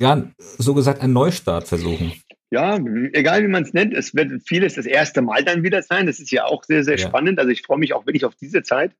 ja, 0.00 0.30
so 0.38 0.74
gesagt, 0.74 1.00
einen 1.00 1.14
Neustart 1.14 1.66
versuchen. 1.66 2.12
ja, 2.50 2.78
egal 3.12 3.42
wie 3.42 3.48
man 3.48 3.62
es 3.62 3.72
nennt, 3.72 3.94
es 3.94 4.14
wird 4.14 4.42
vieles 4.46 4.74
das 4.74 4.86
erste 4.86 5.22
Mal 5.22 5.44
dann 5.44 5.62
wieder 5.62 5.82
sein. 5.82 6.06
Das 6.06 6.20
ist 6.20 6.30
ja 6.30 6.44
auch 6.44 6.64
sehr, 6.64 6.84
sehr 6.84 6.98
ja. 6.98 7.08
spannend. 7.08 7.38
Also 7.38 7.50
ich 7.50 7.62
freue 7.62 7.78
mich 7.78 7.94
auch 7.94 8.06
wirklich 8.06 8.24
auf 8.24 8.34
diese 8.34 8.62
Zeit. 8.62 8.92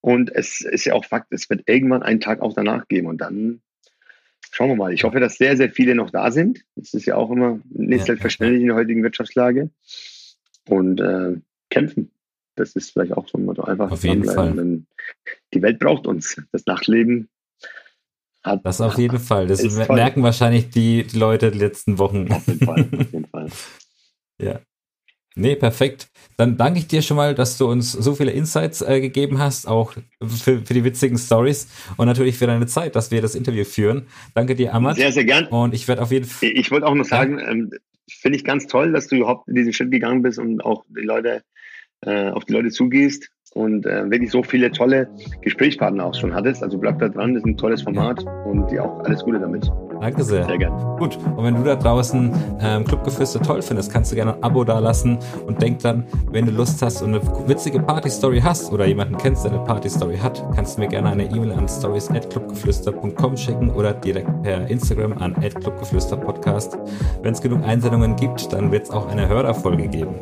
Und 0.00 0.30
es 0.32 0.60
ist 0.60 0.84
ja 0.84 0.94
auch 0.94 1.04
Fakt, 1.04 1.32
es 1.32 1.50
wird 1.50 1.62
irgendwann 1.66 2.02
einen 2.02 2.20
Tag 2.20 2.40
auch 2.40 2.54
danach 2.54 2.86
geben. 2.88 3.08
Und 3.08 3.18
dann 3.18 3.60
schauen 4.56 4.70
wir 4.70 4.76
mal. 4.76 4.92
Ich 4.94 5.04
hoffe, 5.04 5.20
dass 5.20 5.36
sehr, 5.36 5.54
sehr 5.56 5.70
viele 5.70 5.94
noch 5.94 6.10
da 6.10 6.30
sind. 6.30 6.64
Das 6.76 6.94
ist 6.94 7.04
ja 7.04 7.16
auch 7.16 7.30
immer 7.30 7.60
nicht 7.68 8.00
ja. 8.00 8.06
selbstverständlich 8.06 8.62
in 8.62 8.68
der 8.68 8.76
heutigen 8.76 9.02
Wirtschaftslage. 9.02 9.68
Und 10.68 10.98
äh, 10.98 11.34
kämpfen. 11.68 12.10
Das 12.54 12.74
ist 12.74 12.92
vielleicht 12.92 13.12
auch 13.12 13.28
so 13.28 13.36
ein 13.36 13.44
Motto. 13.44 13.64
Einfach 13.64 13.90
auf 13.90 14.02
jeden 14.02 14.24
Fall. 14.24 14.82
Die 15.52 15.62
Welt 15.62 15.78
braucht 15.78 16.06
uns. 16.06 16.40
Das 16.52 16.64
Nachtleben 16.64 17.28
hat, 18.42 18.64
das 18.64 18.80
auf 18.80 18.96
jeden 18.96 19.18
Fall. 19.18 19.46
Das 19.46 19.62
merken 19.88 20.22
wahrscheinlich 20.22 20.70
die, 20.70 21.04
die, 21.04 21.18
Leute 21.18 21.50
die 21.50 21.58
letzten 21.58 21.98
Wochen. 21.98 22.32
Auf 22.32 22.46
jeden 22.46 22.64
Fall. 22.64 22.80
Auf 22.80 23.12
jeden 23.12 23.26
Fall. 23.30 23.48
ja. 24.40 24.60
Nee, 25.36 25.54
perfekt. 25.54 26.08
Dann 26.38 26.56
danke 26.56 26.78
ich 26.78 26.88
dir 26.88 27.02
schon 27.02 27.16
mal, 27.16 27.34
dass 27.34 27.58
du 27.58 27.70
uns 27.70 27.92
so 27.92 28.14
viele 28.14 28.30
Insights 28.30 28.82
äh, 28.82 29.00
gegeben 29.00 29.38
hast, 29.38 29.68
auch 29.68 29.92
für, 30.20 30.60
für 30.60 30.74
die 30.74 30.82
witzigen 30.82 31.18
Stories 31.18 31.68
und 31.96 32.06
natürlich 32.06 32.36
für 32.36 32.46
deine 32.46 32.66
Zeit, 32.66 32.96
dass 32.96 33.10
wir 33.10 33.20
das 33.20 33.34
Interview 33.34 33.64
führen. 33.64 34.06
Danke 34.34 34.54
dir, 34.54 34.74
Amat. 34.74 34.96
Sehr, 34.96 35.12
sehr 35.12 35.24
gern. 35.24 35.46
Und 35.46 35.74
ich 35.74 35.86
werde 35.88 36.02
auf 36.02 36.10
jeden 36.10 36.24
Fall. 36.24 36.50
Ich 36.54 36.70
wollte 36.70 36.86
auch 36.86 36.94
noch 36.94 37.04
sagen, 37.04 37.38
ähm, 37.38 37.70
finde 38.08 38.36
ich 38.36 38.44
ganz 38.44 38.66
toll, 38.66 38.92
dass 38.92 39.08
du 39.08 39.16
überhaupt 39.16 39.46
diesen 39.48 39.72
Schritt 39.72 39.90
gegangen 39.90 40.22
bist 40.22 40.38
und 40.38 40.64
auch 40.64 40.84
die 40.88 41.02
Leute 41.02 41.42
äh, 42.00 42.30
auf 42.30 42.44
die 42.44 42.52
Leute 42.52 42.70
zugehst 42.70 43.30
und 43.56 43.86
äh, 43.86 44.08
wirklich 44.10 44.30
so 44.30 44.42
viele 44.42 44.70
tolle 44.70 45.08
Gesprächspartner 45.40 46.04
auch 46.04 46.14
schon 46.14 46.34
hattest. 46.34 46.62
Also 46.62 46.76
bleib 46.76 46.98
da 46.98 47.08
dran, 47.08 47.34
das 47.34 47.42
ist 47.42 47.46
ein 47.46 47.56
tolles 47.56 47.82
Format 47.82 48.24
und 48.44 48.70
dir 48.70 48.84
auch 48.84 49.02
alles 49.04 49.24
Gute 49.24 49.40
damit. 49.40 49.70
Danke 49.98 50.22
sehr. 50.24 50.44
Sehr 50.44 50.58
gerne. 50.58 50.96
Gut, 50.98 51.18
und 51.36 51.42
wenn 51.42 51.54
du 51.54 51.62
da 51.62 51.74
draußen 51.74 52.30
ähm, 52.60 52.84
Clubgeflüster 52.84 53.40
toll 53.40 53.62
findest, 53.62 53.90
kannst 53.90 54.12
du 54.12 54.16
gerne 54.16 54.34
ein 54.34 54.42
Abo 54.42 54.62
da 54.62 54.78
lassen 54.78 55.18
und 55.46 55.62
denk 55.62 55.78
dann, 55.78 56.04
wenn 56.30 56.44
du 56.44 56.52
Lust 56.52 56.82
hast 56.82 57.00
und 57.00 57.14
eine 57.14 57.48
witzige 57.48 57.80
Party-Story 57.80 58.40
hast 58.44 58.70
oder 58.72 58.84
jemanden 58.84 59.16
kennst, 59.16 59.44
der 59.44 59.52
eine 59.52 59.64
Party-Story 59.64 60.18
hat, 60.18 60.44
kannst 60.54 60.76
du 60.76 60.82
mir 60.82 60.88
gerne 60.88 61.08
eine 61.08 61.24
E-Mail 61.24 61.52
an 61.52 61.66
stories.clubgeflüster.com 61.66 63.36
schicken 63.38 63.70
oder 63.70 63.94
direkt 63.94 64.42
per 64.42 64.68
Instagram 64.68 65.14
an 65.14 65.34
clubgeflüsterpodcast. 65.34 66.76
Wenn 67.22 67.32
es 67.32 67.40
genug 67.40 67.64
Einsendungen 67.64 68.16
gibt, 68.16 68.52
dann 68.52 68.70
wird 68.70 68.84
es 68.84 68.90
auch 68.90 69.08
eine 69.08 69.28
Hörerfolge 69.28 69.88
geben. 69.88 70.14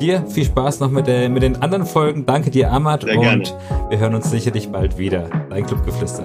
Dir 0.00 0.24
viel 0.26 0.44
Spaß 0.44 0.80
noch 0.80 0.90
mit, 0.90 1.06
der, 1.06 1.28
mit 1.28 1.42
den 1.42 1.60
anderen 1.62 1.86
Folgen. 1.86 2.26
Danke 2.26 2.50
dir, 2.50 2.72
Ahmad. 2.72 3.02
Sehr 3.02 3.18
und 3.18 3.54
wir 3.88 3.98
hören 3.98 4.14
uns 4.14 4.30
sicherlich 4.30 4.70
bald 4.70 4.98
wieder. 4.98 5.28
Dein 5.50 5.66
Clubgeflüster. 5.66 6.24